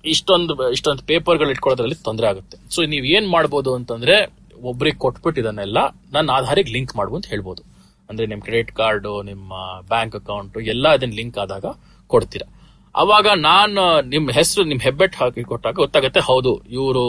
ಇಷ್ಟೊಂದು 0.05 0.71
ಇಷ್ಟೊಂದು 0.71 1.03
ಪೇಪರ್ಗಳು 1.03 1.49
ಇಟ್ಕೊಳ್ಳೋದ್ರಲ್ಲಿ 1.49 1.95
ತೊಂದರೆ 1.95 2.27
ಆಗುತ್ತೆ. 2.27 2.57
ಸೊ 2.69 2.83
ನೀವ್ 2.83 3.05
ಏನ್ 3.05 3.29
ಮಾಡ್ಬೋದು 3.29 3.75
ಅಂತಂದ್ರೆ 3.75 4.33
ಒಬ್ರಿಗೆ 4.61 4.97
ಕೊಟ್ಬಿಟ್ಟು 4.97 5.41
ಇದನ್ನೆಲ್ಲ 5.41 5.77
ನನ್ನ 6.13 6.31
ಆಧಾರಿಗೆ 6.31 6.71
ಲಿಂಕ್ 6.71 6.95
ಮಾಡು 6.95 7.15
ಅಂತ 7.15 7.25
ಹೇಳ್ಬೋದು. 7.25 7.63
ಅಂದ್ರೆ 8.09 8.27
ನಿಮ್ 8.27 8.41
ಕ್ರೆಡಿಟ್ 8.41 8.71
ಕಾರ್ಡು 8.71 9.23
ನಿಮ್ಮ 9.23 9.53
ಬ್ಯಾಂಕ್ 9.87 10.15
ಅಕೌಂಟ್ 10.15 10.57
ಎಲ್ಲ 10.57 10.87
ಅದನ್ನ 10.87 11.13
ಲಿಂಕ್ 11.13 11.37
ಆದಾಗ 11.37 11.65
ಕೊಡ್ತೀರಾ. 12.07 12.56
ಅವಾಗ 12.95 13.27
ನಾನು 13.49 13.83
ನಿಮ್ 14.13 14.27
ಹೆಸರು 14.37 14.63
ನಿಮ್ 14.71 14.81
ಹೆಬ್ಬೆಟ್ 14.85 15.15
ಹಾಕಿ 15.21 15.43
ಕೊಟ್ಟಾಗ 15.51 15.75
ಗೊತ್ತಾಗುತ್ತೆ, 15.83 16.21
ಹೌದು, 16.29 16.53
ಇವರು 16.77 17.03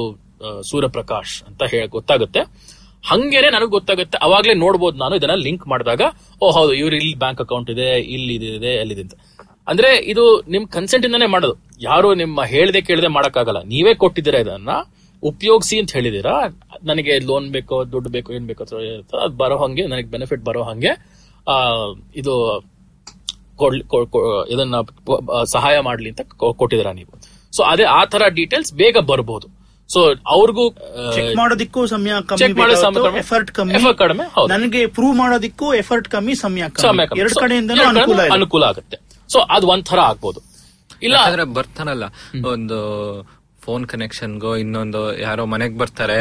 ಸೂರ್ಯಪ್ರಕಾಶ್ 0.70 1.34
ಅಂತ 1.48 1.62
ಹೇಳಿ 1.72 1.88
ಗೊತ್ತಾಗುತ್ತೆ. 1.96 2.42
ಹಂಗೇನೆ 3.10 3.48
ನನಗೆ 3.54 3.72
ಗೊತ್ತಾಗುತ್ತೆ, 3.78 4.16
ಅವಾಗ್ಲೇ 4.26 4.54
ನೋಡ್ಬೋದು 4.64 4.96
ನಾನು, 5.02 5.14
ಇದನ್ನ 5.20 5.36
ಲಿಂಕ್ 5.46 5.64
ಮಾಡಿದಾಗ, 5.72 6.02
ಓ, 6.42 6.46
ಹೌದು, 6.58 6.72
ಇವ್ರು 6.82 6.94
ಇಲ್ಲಿ 7.00 7.16
ಬ್ಯಾಂಕ್ 7.24 7.40
ಅಕೌಂಟ್ 7.44 7.70
ಇದೆ, 7.74 7.88
ಇಲ್ಲಿ 8.14 8.34
ಇದೆ 8.58 8.72
ಅಲ್ಲಿದೆ 8.82 9.02
ಅಂತ. 9.06 9.16
ಅಂದ್ರೆ 9.72 9.90
ಇದು 10.12 10.24
ನಿಮ್ 10.54 10.64
ಕನ್ಸೆಂಟ್ 10.76 11.04
ಇಂದಾನೆ 11.08 11.26
ಮಾಡೋದು. 11.34 11.54
ಯಾರು 11.88 12.08
ನಿಮ್ಮ 12.22 12.44
ಹೇಳ್ದೆ 12.52 12.80
ಕೇಳದೆ 12.88 13.10
ಮಾಡಕ್ಕಾಗಲ್ಲ. 13.16 13.60
ನೀವೇ 13.72 13.92
ಕೊಟ್ಟಿದ್ದೀರಾ 14.02 14.40
ಇದನ್ನ, 14.44 14.74
ಉಪಯೋಗಿಸಿ 15.22 15.76
ಅಂತ 15.82 15.90
ಹೇಳಿದೀರಾ 15.98 16.34
ನನಗೆ 16.90 17.14
ಲೋನ್ 17.28 17.46
ಬೇಕೋ, 17.56 17.76
ದುಡ್ಡು 17.92 18.10
ಬೇಕೋ, 18.16 18.32
ಏನ್ 18.38 18.46
ಬೇಕೋ 18.50 18.64
ಅದು 19.24 19.34
ಬರೋ 19.42 19.56
ಹಂಗೆ, 19.64 19.84
ನನಗೆ 19.92 20.08
ಬೆನಿಫಿಟ್ 20.16 20.44
ಬರೋ 20.48 20.64
ಹಂಗೆ 20.70 20.92
ಇದು 22.20 22.34
ಇದನ್ನ 24.48 24.74
ಸಹಾಯ 25.44 25.80
ಮಾಡ್ಲಿ 25.80 26.10
ಅಂತ 26.10 26.20
ಕೊಟ್ಟಿದ್ದೀರಾ 26.36 26.92
ನೀವು. 26.92 27.20
ಸೊ 27.56 27.62
ಅದೇ 27.62 27.82
ಆ 27.82 28.04
ತರ 28.04 28.22
ಡೀಟೇಲ್ಸ್ 28.28 28.74
ಬೇಗ 28.74 28.96
ಬರಬಹುದು 28.98 29.58
ಸೊ 29.92 30.14
ಅವ್ರಿಗೂ 30.26 30.70
ಚೆಕ್ 31.14 31.36
ಮಾಡೋದಿಕ್ಕೂ 31.36 31.86
ಸಮಯ. 31.86 32.10
ಎಫರ್ಟ್ 33.18 33.50
ಕಮ್ಮಿ. 33.50 33.74
ಕಡಿಮೆ. 33.98 34.24
ನನಗೆ 34.48 34.86
ಪ್ರೂವ್ 34.86 35.16
ಮಾಡೋದಿಕ್ಕೂ 35.16 35.74
ಎಫರ್ಟ್ 35.74 36.08
ಕಮ್ಮಿ 36.08 36.34
ಸಮಯ. 36.34 36.62
ಎರಡು 37.16 37.34
So, 37.34 37.84
ಅನುಕೂಲ 37.88 38.20
ಅನುಕೂಲ 38.32 38.62
ಆಗುತ್ತೆ. 38.62 38.96
ಸೊ 39.28 39.38
ಅದು 39.38 39.66
ತರ 39.82 40.00
ಆಗ್ಬೋದು. 40.00 40.40
ಇಲ್ಲ 41.02 41.16
ಆದ್ರೆ 41.16 41.44
ಬರ್ತಾನಲ್ಲ 41.44 42.04
ಒಂದು 42.44 42.78
ಫೋನ್ 43.68 43.86
ಕನೆಕ್ಷನ್ಗೋ 43.86 44.52
ಇನ್ನೊಂದು 44.56 45.00
ಯಾರೋ 45.20 45.46
ಮನೆಗ್ 45.46 45.76
ಬರ್ತಾರೆ 45.78 46.18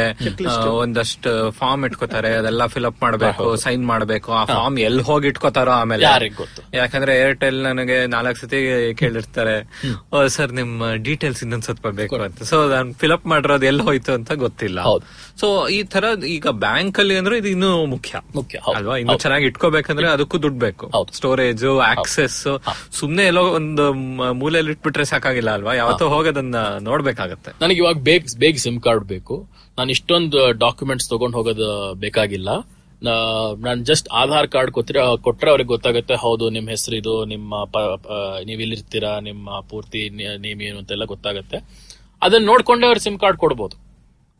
ಆ, 0.48 0.54
ಒಂದಷ್ಟು 0.78 1.30
ಫಾರ್ಮ್ 1.52 1.84
ಇಟ್ಕೋತಾರೆ 1.84 2.32
ಅದೆಲ್ಲ 2.34 2.66
ಫಿಲ್ಅಪ್ 2.66 2.98
ಮಾಡ್ಬೇಕು 3.02 3.44
ಸೈನ್ 3.58 3.84
ಮಾಡ್ಬೇಕು 3.86 4.32
ಆ 4.32 4.44
ಫಾರ್ಮ್ 4.50 4.78
ಎಲ್ಲಿ 4.80 5.02
ಹೋಗಿ 5.02 5.28
ಇಟ್ಕೋತಾರೋ 5.28 5.72
ಆಮೇಲೆ? 5.76 6.04
ಯಾಕಂದ್ರೆ 6.74 7.12
ಏರ್ಟೆಲ್ 7.20 7.58
ನನಗೆ 7.62 8.06
ನಾಲ್ಕು 8.06 8.40
ಸತಿ 8.40 8.60
ಕೇಳಿರ್ತಾರೆ 8.94 9.56
ಸರ್ 10.28 10.52
ನಿಮ್ಮ 10.52 10.74
ಡೀಟೇಲ್ಸ್ 11.02 11.42
ಇನ್ನೊಂದ್ 11.42 11.64
ಸ್ವಲ್ಪ 11.64 11.86
ಬೇಕು 11.98 12.16
ಅಂತ. 12.22 12.42
ಸೊ 12.44 12.58
ನಾನು 12.68 12.92
ಫಿಲ್ಅಪ್ 12.94 13.26
ಮಾಡಿರೋದು 13.26 13.66
ಎಲ್ಲಿ 13.66 13.82
ಹೋಯ್ತು 13.82 14.12
ಅಂತ 14.12 14.32
ಗೊತ್ತಿಲ್ಲ. 14.38 14.78
ಹೌದು. 14.82 15.04
ಸೊ 15.40 15.46
ಈ 15.68 15.82
ತರ 15.88 16.04
ಈಗ 16.28 16.48
ಬ್ಯಾಂಕ್ 16.58 16.98
ಅಲ್ಲಿ 16.98 17.16
ಅಂದ್ರೆ 17.16 17.38
ಇದು 17.38 17.48
ಇನ್ನೂ 17.48 17.70
ಮುಖ್ಯ. 17.86 18.14
ಮುಖ್ಯ, 18.34 18.58
ಹೌದು. 18.58 18.76
ಅಲ್ವಾ? 18.78 18.96
ಇನ್ನು 18.96 19.16
ಚೆನ್ನಾಗಿ 19.18 19.46
ಇಟ್ಕೋಬೇಕಂದ್ರೆ 19.46 20.08
ಅದಕ್ಕೂ 20.08 20.36
ದುಡ್ಡು 20.42 20.60
ಬೇಕು. 20.60 20.86
ಸ್ಟೋರೇಜ್ 21.18 21.64
ಆಕ್ಸೆಸ್ 21.92 22.40
ಸುಮ್ನೆ 22.92 23.26
ಎಲ್ಲೋ 23.26 23.44
ಒಂದು 23.52 23.84
ಮೂಲೆಯಲ್ಲಿ 24.34 24.72
ಇಟ್ಬಿಟ್ರೆ 24.72 25.04
ಸಾಕಾಗಿಲ್ಲ 25.04 25.50
ಅಲ್ವಾ? 25.50 25.74
ಯಾವತ್ತೋ 25.74 26.08
ಹೋಗೋದನ್ನ 26.08 26.56
ನೋಡ್ಬೇಕಾಗತ್ತೆ. 26.80 27.37
ನನಗೆ 27.62 27.78
ಇವಾಗ 27.82 27.98
ಬೇಗ 28.08 28.22
ಬೇಗ 28.42 28.56
ಸಿಮ್ 28.64 28.80
ಕಾರ್ಡ್ 28.86 29.06
ಬೇಕು. 29.14 29.36
ನಾನು 29.78 29.90
ಇಷ್ಟೊಂದು 29.96 30.40
ಡಾಕ್ಯುಮೆಂಟ್ಸ್ 30.64 31.08
ತಗೊಂಡ್ 31.12 31.36
ಹೋಗೋದು 31.38 31.68
ಬೇಕಾಗಿಲ್ಲ. 32.04 32.50
ನಾನು 33.66 33.80
ಜಸ್ಟ್ 33.90 34.08
ಆಧಾರ್ 34.20 34.46
ಕಾರ್ಡ್ 34.54 34.70
ಕೊಟ್ಟರೆ 34.76 35.00
ಕೊಟ್ರೆ 35.26 35.50
ಅವ್ರಿಗೆ 35.52 35.70
ಗೊತ್ತಾಗುತ್ತೆ, 35.74 36.14
ಹೌದು 36.22 36.44
ನಿಮ್ಮ 36.56 36.68
ಹೆಸರು 36.74 36.96
ಇದು 37.02 37.12
ನಿಮ್ಮ 37.32 37.64
ನೀವು 38.48 38.60
ಇಲ್ಲಿರ್ತೀರಾ, 38.64 39.12
ನಿಮ್ಮ 39.28 39.60
ಪೂರ್ತಿ 39.72 40.00
ನೇಮ್ 40.46 40.62
ಏನು 40.68 40.78
ಅಂತೆಲ್ಲ 40.82 41.06
ಗೊತ್ತಾಗುತ್ತೆ. 41.14 41.58
ಅದನ್ನ 42.26 42.44
ನೋಡ್ಕೊಂಡೆ 42.52 42.88
ಅವ್ರು 42.88 43.02
ಸಿಮ್ 43.04 43.18
ಕಾರ್ಡ್ 43.24 43.38
ಕೊಡ್ಬೋದು. 43.44 43.76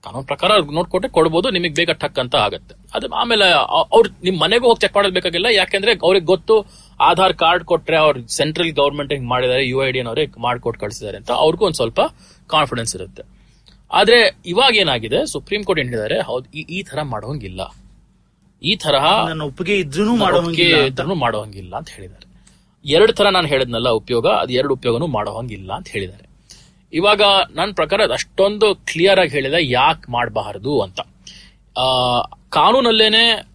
ಕಾನೂನು 0.04 0.26
ಪ್ರಕಾರ 0.30 0.50
ಅವ್ರಿಗೆ 0.56 0.74
ನೋಡ್ಕೊಟ್ಟೆ 0.78 1.08
ಕೊಡ್ಬೋದು, 1.16 1.48
ನಿಮಗೆ 1.54 1.74
ಬೇಗ 1.78 1.92
ಟಕ್ 2.02 2.18
ಅಂತ 2.22 2.36
ಆಗುತ್ತೆ. 2.46 2.74
ಅದು 2.96 3.06
ಆಮೇಲೆ 3.20 3.46
ಅವ್ರು 3.94 4.08
ನಿಮ್ 4.26 4.36
ಮನೆಗೂ 4.42 4.66
ಹೋಗಿ 4.70 4.80
ಚೆಕ್ 4.84 4.94
ಮಾಡೋದು 4.96 5.14
ಬೇಕಾಗಿಲ್ಲ, 5.18 5.48
ಯಾಕೆಂದ್ರೆ 5.60 5.92
ಅವ್ರಿಗೆ 6.08 6.26
ಗೊತ್ತು 6.34 6.56
ಆಧಾರ್ 7.10 7.34
ಕಾರ್ಡ್ 7.42 7.64
ಕೊಟ್ರೆ 7.70 7.98
ಅವ್ರು 8.04 8.20
ಸೆಂಟ್ರಲ್ 8.38 8.72
ಗವರ್ಮೆಂಟ್ 8.80 9.12
ಹಿಂಗ್ 9.14 9.28
ಮಾಡಿದ್ದಾರೆ 9.32 9.64
ಯು 9.72 9.78
ಐ 9.86 9.88
ಡಿ 9.96 10.02
ಅವ್ರಿಗೆ 10.10 10.78
ಕಳಿಸಿದ್ದಾರೆ 10.84 11.16
ಅಂತ. 11.20 11.30
ಅವ್ರಿಗೂ 11.44 11.66
ಒಂದ್ 11.68 11.78
ಸ್ವಲ್ಪ 11.80 12.00
ಕಾನ್ಫಿಡೆನ್ಸ್ 12.48 12.96
ಇರುತ್ತೆ. 12.96 13.22
ಆದ್ರೆ 13.92 14.36
ಇವಾಗ 14.46 14.76
ಏನಾಗಿದೆ? 14.76 15.26
ಸುಪ್ರೀಂ 15.26 15.64
ಕೋರ್ಟ್ 15.64 15.80
ಏನ್ 15.80 15.88
ಹೇಳಿದ್ದಾರೆ 15.88 16.20
ಹೌದು 16.20 16.58
ಈ- 16.58 16.82
ತರ 16.82 17.02
ಮಾಡೋಂಗಿಲ್ಲ. 17.02 17.60
ಈ 18.62 18.76
ತರಹ 18.76 19.04
ಒಪ್ಪಿಗೆ 19.44 19.78
ಇದ್ರೂ 19.78 20.16
ಇದ್ರೂ 20.86 21.14
ಮಾಡೋಂಗಿಲ್ಲ 21.14 21.76
ಅಂತ 21.76 21.88
ಹೇಳಿದ್ದಾರೆ. 21.88 22.28
ಎರಡು 22.84 23.12
ತರ 23.12 23.28
ನಾನು 23.28 23.48
ಹೇಳಿದ್ನಲ್ಲ 23.48 23.88
ಉಪಯೋಗ 23.88 24.26
ಅದು 24.26 24.52
ಎರಡು 24.52 24.74
ಉಪಯೋಗನೂ 24.74 25.06
ಮಾಡೋಂಗಿಲ್ಲ 25.06 25.72
ಅಂತ 25.72 25.88
ಹೇಳಿದ್ದಾರೆ. 25.88 26.28
ಇವಾಗ 26.92 27.22
ನನ್ನ 27.50 27.72
ಪ್ರಕಾರ 27.72 28.02
ಅದು 28.02 28.12
ಅಷ್ಟೊಂದು 28.12 28.74
ಕ್ಲಿಯರ್ 28.74 29.20
ಆಗಿ 29.20 29.30
ಹೇಳಿದ 29.30 29.54
ಯಾಕೆ 29.60 30.12
ಮಾಡಬಾರದು 30.12 30.80
ಅಂತ. 30.80 31.00
ಆ, 31.78 32.20
ಕಾನೂನಲ್ಲೇನೆ 32.48 33.48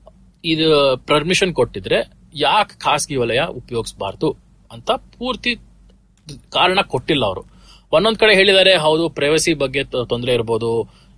ಇದು 0.45 0.97
ಪರ್ಮಿಷನ್ 0.97 1.53
ಕೊಟ್ಟಿದ್ರೆ 1.53 2.11
ಯಾಕೆ 2.35 2.79
ಖಾಸಗಿ 2.79 3.15
ವಲಯ 3.15 3.41
ಉಪಯೋಗಿಸಬಾರ್ದು 3.41 4.37
ಅಂತ 4.71 4.91
ಪೂರ್ತಿ 4.91 5.55
ಕಾರಣ 6.51 6.79
ಕೊಟ್ಟಿಲ್ಲ 6.81 7.25
ಅವರು. 7.25 7.52
ಒಂದೊಂದ್ 7.95 8.19
ಕಡೆ 8.21 8.33
ಹೇಳಿದ್ದಾರೆ 8.39 8.73
ಹೌದು 8.85 9.03
ಪ್ರೈವಸಿ 9.17 9.51
ಬಗ್ಗೆ 9.63 9.81
ತೊಂದರೆ 10.11 10.33
ಇರ್ಬೋದು 10.37 10.71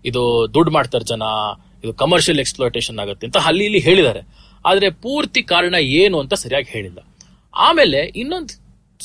ಇದು 0.10 0.22
ದುಡ್ಡು 0.56 0.72
ಮಾಡ್ತಾರೆ 0.78 1.06
ಜನ 1.12 1.24
ಇದು 1.84 1.92
ಕಮರ್ಷಿಯಲ್ 2.02 2.40
ಎಕ್ಸ್ಪ್ಲೋಟೇಷನ್ 2.44 2.98
ಆಗುತ್ತೆ 3.04 3.26
ಅಂತ 3.28 3.40
ಅಲ್ಲಿ 3.50 3.64
ಇಲ್ಲಿ 3.70 3.82
ಹೇಳಿದ್ದಾರೆ. 3.88 4.22
ಆದ್ರೆ 4.70 4.88
ಪೂರ್ತಿ 5.06 5.42
ಕಾರಣ 5.52 5.76
ಏನು 6.02 6.18
ಅಂತ 6.24 6.34
ಸರಿಯಾಗಿ 6.44 6.70
ಹೇಳಿಲ್ಲ. 6.76 7.00
ಆಮೇಲೆ 7.54 8.00
ಇನ್ನೊಂದು 8.22 8.54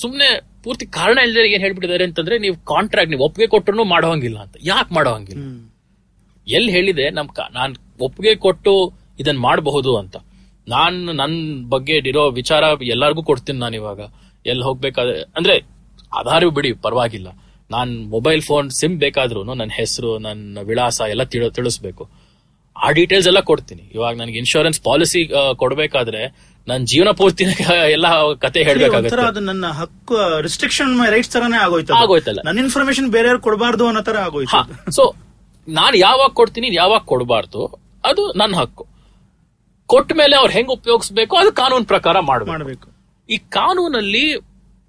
ಸುಮ್ನೆ 0.02 0.28
ಪೂರ್ತಿ 0.64 0.84
ಕಾರಣ 0.98 1.18
ಇಲ್ಲದೆ 1.26 1.48
ಏನ್ 1.56 1.62
ಹೇಳ್ಬಿಟ್ಟಿದ್ದಾರೆ 1.64 2.04
ಅಂತಂದ್ರೆ 2.08 2.36
ನೀವು 2.44 2.56
ಕಾಂಟ್ರಾಕ್ಟ್ 2.72 3.10
ನೀವು 3.12 3.24
ಒಪ್ಪಿಗೆ 3.26 3.48
ಕೊಟ್ಟರು 3.54 3.84
ಮಾಡೋಂಗಿಲ್ಲ 3.94 4.38
ಅಂತ. 4.46 4.56
ಯಾಕೆ 4.70 4.90
ಮಾಡೋಂಗಿಲ್ಲ 4.98 5.44
ಎಲ್ಲಿ 6.46 6.70
ಹೇಳಿದೆ 6.76 7.06
ನಮ್ 7.18 7.28
ನಾನ್ 7.58 7.72
ಒಪ್ಪಿಗೆ 8.06 8.32
ಕೊಟ್ಟು 8.46 8.72
ಇದನ್ 9.22 9.40
ಮಾಡಬಹುದು 9.48 9.92
ಅಂತ. 10.02 10.16
ನಾನ್ 10.66 10.96
ನನ್ 11.20 11.36
ಬಗ್ಗೆ 11.74 11.94
ಇರೋ 12.12 12.24
ವಿಚಾರ 12.40 12.64
ಎಲ್ಲಾರ್ಗೂ 12.94 13.22
ಕೊಡ್ತೀನಿ 13.30 13.58
ನಾನು 13.64 13.76
ಇವಾಗ. 13.82 14.00
ಎಲ್ಲಿ 14.44 14.64
ಹೋಗ್ಬೇಕಾದ್ರೆ 14.68 15.18
ಅಂದ್ರೆ 15.38 15.54
ಆಧಾರ 16.20 16.42
ಬಿಡಿ 16.58 16.70
ಪರವಾಗಿಲ್ಲ. 16.86 17.28
ನಾನ್ 17.70 17.90
ಮೊಬೈಲ್ 18.14 18.42
ಫೋನ್ 18.42 18.66
ಸಿಮ್ 18.80 18.96
ಬೇಕಾದ್ರೂ 19.04 19.40
ನನ್ನ 19.50 19.72
ಹೆಸರು 19.80 20.18
ನನ್ನ 20.26 20.58
ವಿಳಾಸ 20.70 21.00
ಎಲ್ಲ 21.14 21.24
ತಿಳ 21.32 21.48
ತಿಳಿಸ್ಬೇಕು. 21.58 22.04
ಆ 22.76 22.90
ಡೀಟೇಲ್ಸ್ 22.98 23.28
ಎಲ್ಲ 23.30 23.40
ಕೊಡ್ತೀನಿ. 23.40 23.82
ಇವಾಗ 23.96 24.12
ನನಗೆ 24.16 24.38
ಇನ್ಶೂರೆನ್ಸ್ 24.38 24.80
ಪಾಲಿಸಿ 24.88 25.20
ಕೊಡ್ಬೇಕಾದ್ರೆ 25.56 26.22
ನನ್ನ 26.66 26.82
ಜೀವನ 26.84 27.10
ಪೂರ್ತಿ 27.10 27.44
ಎಲ್ಲ 27.96 28.06
ಕತೆ 28.44 28.60
ಹೇಳ್ಬೇಕಾಗತ್ತೆ. 28.68 29.22
ಅದು 29.30 29.40
ನನ್ನ 29.40 29.66
ಹಕ್ಕು 29.80 30.16
ರಿಸ್ಟ್ರಿಕ್ಷನ್ 30.42 30.92
ರೈಟ್ಸ್ 31.14 31.32
ತರಾನೇ 31.32 31.58
ಆಗೋಯ್ತು. 31.66 31.92
ಆಗೋಯ್ತಲ್ಲ. 31.94 32.40
ನನ್ನ 32.44 32.58
ಇನ್ಫಾರ್ಮೇಶನ್ 32.58 33.08
ಬೇರೆಯವ್ರು 33.10 33.40
ಕೊಡಬಾರ್ದು 33.40 33.86
ಅನ್ನೋ 33.86 34.02
ತರ 34.08 34.18
ಆಗೋಯ್ತು 34.28 34.60
ಸೊ 34.98 35.04
ನಾನು 35.68 35.96
ಯಾವಾಗ 35.96 36.30
ಕೊಡ್ತೀನಿ 36.40 36.68
ಯಾವಾಗ 36.74 37.02
ಕೊಡಬಾರ್ದು 37.12 37.62
ಅದು 38.04 38.22
ನನ್ನ 38.40 38.54
ಹಕ್ಕು. 38.56 38.84
ಕೊಟ್ಟ 39.88 40.12
ಮೇಲೆ 40.20 40.34
ಅವ್ರು 40.36 40.52
ಹೆಂಗ್ 40.52 40.70
ಉಪಯೋಗಿಸ್ಬೇಕು 40.70 41.34
ಅದು 41.36 41.50
ಕಾನೂನು 41.52 41.84
ಪ್ರಕಾರ 41.84 42.16
ಮಾಡಬೇಕು. 42.20 42.86
ಈ 43.28 43.36
ಕಾನೂನಲ್ಲಿ 43.58 44.24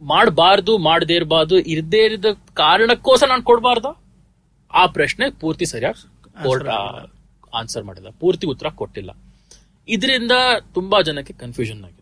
ಮಾಡಬಾರ್ದು 0.02 0.78
ಮಾಡದೇ 0.78 1.16
ಇರಬಾರ್ದು 1.16 1.60
ಇರದೇ 1.60 2.06
ಇರದ 2.06 2.26
ಕಾರಣಕ್ಕೋಸ್ಕರ 2.54 3.30
ನಾನು 3.30 3.44
ಕೊಡಬಾರ್ದು? 3.44 3.92
ಆ 4.74 4.86
ಪ್ರಶ್ನೆ 4.86 5.30
ಪೂರ್ತಿ 5.32 5.66
ಸರಿಯಾಗಿ 5.66 6.02
ಕೋರ್ಟ್ 6.44 6.68
ಆನ್ಸರ್ 7.54 7.84
ಮಾಡಿಲ್ಲ. 7.84 8.10
ಪೂರ್ತಿ 8.20 8.48
ಉತ್ತರ 8.48 8.70
ಕೊಟ್ಟಿಲ್ಲ. 8.70 9.12
ಇದರಿಂದ 9.88 10.32
ತುಂಬಾ 10.74 11.02
ಜನಕ್ಕೆ 11.02 11.34
ಕನ್ಫ್ಯೂಷನ್ 11.34 11.84
ಆಗಿದೆ. 11.84 11.98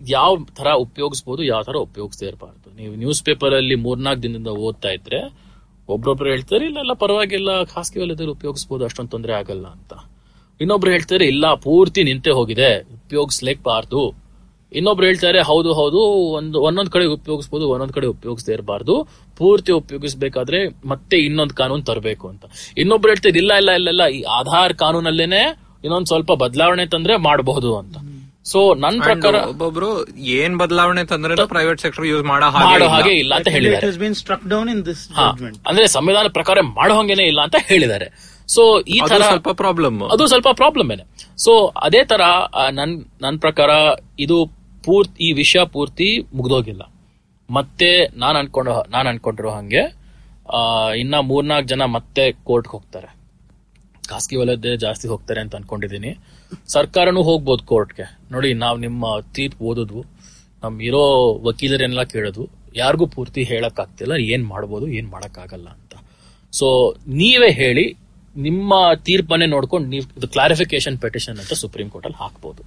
ಯಾವ 0.00 0.46
ತರ 0.56 0.68
ಉಪಯೋಗಿಸಬಹುದು 0.72 1.42
ಯಾವ 1.42 1.62
ತರ 1.62 1.76
ಉಪಯೋಗಿಸದೇ 1.76 2.26
ಇರಬಾರ್ದು. 2.26 2.76
ನೀವು 2.76 2.94
ನ್ಯೂಸ್ 2.96 3.24
ಪೇಪರ್ 3.24 3.54
ಅಲ್ಲಿ 3.54 3.74
ಮೂರ್ನಾಲ್ಕು 3.74 4.22
ದಿನದಿಂದ 4.22 4.46
ಓದ್ತಾ 4.46 4.88
ಇದ್ರೆ 4.88 5.20
ಒಬ್ರೊಬ್ರು 5.88 6.28
ಹೇಳ್ತಾರೆ 6.30 6.66
ಇಲ್ಲ 6.66 6.78
ಇಲ್ಲ 6.78 6.92
ಪರವಾಗಿಲ್ಲ 6.92 7.64
ಖಾಸಗಿ 7.64 8.00
ವಲಯದಲ್ಲಿ 8.00 8.32
ಉಪಯೋಗಿಸಬಹುದು 8.32 8.84
ಅಷ್ಟೊಂದು 8.84 9.10
ತೊಂದರೆ 9.10 9.32
ಆಗಲ್ಲ 9.32 9.66
ಅಂತ. 9.66 9.92
ಇನ್ನೊಬ್ರು 10.60 10.90
ಹೇಳ್ತಾರೆ 10.90 11.26
ಇಲ್ಲ 11.26 11.54
ಪೂರ್ತಿ 11.54 12.02
ನಿಂತೆ 12.02 12.30
ಹೋಗಿದೆ 12.30 12.80
ಉಪಯೋಗಿಸ್ಲೇಬಾರ್ದು 12.80 14.27
ಇನ್ನೊಬ್ರು 14.72 15.06
ಹೇಳ್ತಾರೆ 15.06 15.40
ಹೌದು 15.42 15.72
ಹೌದು 15.72 16.00
ಒಂದು 16.38 16.60
ಒಂದೊಂದ್ 16.60 16.90
ಕಡೆ 16.90 17.04
ಉಪಯೋಗಿಸಬಹುದು 17.04 17.68
ಒಂದೊಂದ್ 17.68 17.92
ಕಡೆ 17.92 18.06
ಉಪಯೋಗಿಸದೇ 18.06 18.52
ಇರಬಾರ್ದು. 18.52 18.94
ಪೂರ್ತಿ 19.36 19.72
ಉಪಯೋಗಿಸಬೇಕಾದ್ರೆ 19.72 20.60
ಮತ್ತೆ 20.86 21.16
ಇನ್ನೊಂದು 21.16 21.54
ಕಾನೂನು 21.54 21.82
ತರಬೇಕು 21.82 22.28
ಅಂತ. 22.28 22.44
ಇನ್ನೊಬ್ರು 22.76 23.10
ಹೇಳ್ತಾರೆ 23.10 23.38
ಇಲ್ಲ 23.38 23.52
ಇಲ್ಲ 23.54 23.70
ಇಲ್ಲ 23.70 23.88
ಇಲ್ಲ 23.90 24.06
ಈ 24.08 24.22
ಆಧಾರ್ 24.22 24.74
ಕಾನೂನಲ್ಲೇನೆ 24.74 25.42
ಇನ್ನೊಂದ್ 25.84 26.06
ಸ್ವಲ್ಪ 26.06 26.32
ಬದಲಾವಣೆ 26.32 26.86
ತಂದ್ರೆ 26.86 27.16
ಮಾಡಬಹುದು 27.16 27.78
ಅಂತ. 27.78 27.96
ಸೊ 28.44 28.74
ನನ್ನ 28.74 29.02
ಪ್ರಕಾರ 29.02 29.34
ಒಬ್ಬೊಬ್ರು 29.48 29.88
ಏನ್ 30.18 30.58
ಬದಲಾವಣೆ 30.58 31.04
ತಂದ್ರೆ 31.04 31.46
ಪ್ರೈವೇಟ್ 31.46 31.80
ಸೆಕ್ಟರ್ 31.80 32.06
ಯೂಸ್ 32.06 32.24
ಮಾಡೋ 32.24 32.46
ಹಾಗೆ 32.46 32.68
ಮಾಡೋ 32.68 32.84
ಇಲ್ಲ. 32.84 32.92
ಹಾಗೆ 32.94 33.10
ಇಲ್ಲ 33.10 33.34
ಅಂತ 33.34 33.48
ಹೇಳಿದ್ದಾರೆ. 33.48 33.88
It 33.88 33.98
been 33.98 34.14
struck 34.14 34.48
down 34.48 34.68
in 34.70 34.86
this 34.86 35.12
ಹಾ. 35.12 35.26
ಅಂದ್ರೆ 35.68 35.86
ಸಂವಿಧಾನ 35.86 36.28
ಪ್ರಕಾರ 36.28 36.58
ಮಾಡೋ 36.62 36.94
ಹಂಗೇನೆ 37.00 37.22
ಇಲ್ಲ 37.22 37.40
ಅಂತ 37.40 37.56
ಹೇಳಿದ್ದಾರೆ. 37.68 38.08
ಸೊ 38.48 38.62
ಈ 38.80 38.98
ತರ 39.08 39.22
ಸ್ವಲ್ಪ 39.22 39.48
ಪ್ರಾಬ್ಲಮ್ 39.48 40.02
ಅದು 40.02 40.26
ಸ್ವಲ್ಪ 40.26 40.48
ಪ್ರಾಬ್ಲಮ್ 40.52 40.92
ಏನೆ. 40.92 41.04
ಸೊ 41.36 41.66
ಅದೇ 41.76 42.04
ತರ 42.04 42.22
ನನ್ 42.70 42.94
ನನ್ 43.20 43.38
ಪ್ರಕಾರ 43.38 43.70
ಇದು 44.18 44.57
ಪೂರ್ತಿ, 44.88 45.18
ಈ 45.26 45.30
ವಿಷಯ 45.42 45.60
ಪೂರ್ತಿ 45.74 46.08
ಮುಗ್ದೋಗಿಲ್ಲ. 46.38 46.82
ಮತ್ತೆ 47.48 47.90
ನಾನ್ 48.22 48.36
ಅನ್ಕೊಂಡು, 48.40 48.72
ನಾನ್ 48.94 49.08
ಅನ್ಕೊಂಡಿರೋ 49.12 49.52
ಹಂಗೆ 49.58 49.82
ಇನ್ನ 51.02 51.14
ಮೂರ್ನಾಲ್ಕು 51.30 51.68
ಜನ 51.72 51.84
ಮತ್ತೆ 51.96 52.24
ಕೋರ್ಟ್ಗೆ 52.48 52.72
ಹೋಗ್ತಾರೆ. 52.76 53.08
ಖಾಸಗಿ 54.10 54.36
ವಲಯದ್ದೇ 54.40 54.70
ಜಾಸ್ತಿ 54.84 55.06
ಹೋಗ್ತಾರೆ 55.12 55.40
ಅಂತ 55.44 55.56
ಅನ್ಕೊಂಡಿದೀನಿ. 55.58 56.12
ಸರ್ಕಾರನೂ 56.74 57.22
ಹೋಗ್ಬೋದು 57.28 57.62
ಕೋರ್ಟ್ಗೆ. 57.72 58.06
ನೋಡಿ, 58.34 58.50
ನಾವು 58.62 58.76
ನಿಮ್ಮ 58.84 59.06
ತೀರ್ಪು 59.36 59.64
ಓದಿದ್ವು. 59.70 60.02
ನಮ್ 60.62 60.76
ಇರೋ 60.88 61.02
ವಕೀಲರೆಲ್ಲ 61.46 62.02
ಕೇಳೋದು 62.12 62.44
ಯಾರಿಗೂ 62.80 63.06
ಪೂರ್ತಿ 63.16 63.42
ಹೇಳಕ್ 63.50 63.80
ಆಗ್ತಿಲ್ಲ 63.84 64.14
ಏನ್ 64.32 64.44
ಮಾಡ್ಬೋದು, 64.52 64.86
ಏನ್ 64.98 65.08
ಮಾಡಕ್ಕಾಗಲ್ಲ 65.14 65.68
ಅಂತ. 65.76 65.94
ಸೊ 66.58 66.66
ನೀವೇ 67.20 67.50
ಹೇಳಿ, 67.62 67.86
ನಿಮ್ಮ 68.46 68.72
ತೀರ್ಪನ್ನೇ 69.06 69.46
ನೋಡ್ಕೊಂಡು 69.54 69.86
ನೀವು 69.92 70.28
ಕ್ಲಾರಿಫಿಕೇಶನ್ 70.34 70.96
ಪೆಟಿಷನ್ 71.04 71.38
ಅಂತ 71.42 71.54
ಸುಪ್ರೀಂ 71.62 71.88
ಕೋರ್ಟ್ 71.94 72.06
ಅಲ್ಲಿ 72.08 72.20
ಹಾಕ್ಬೋದು. 72.24 72.62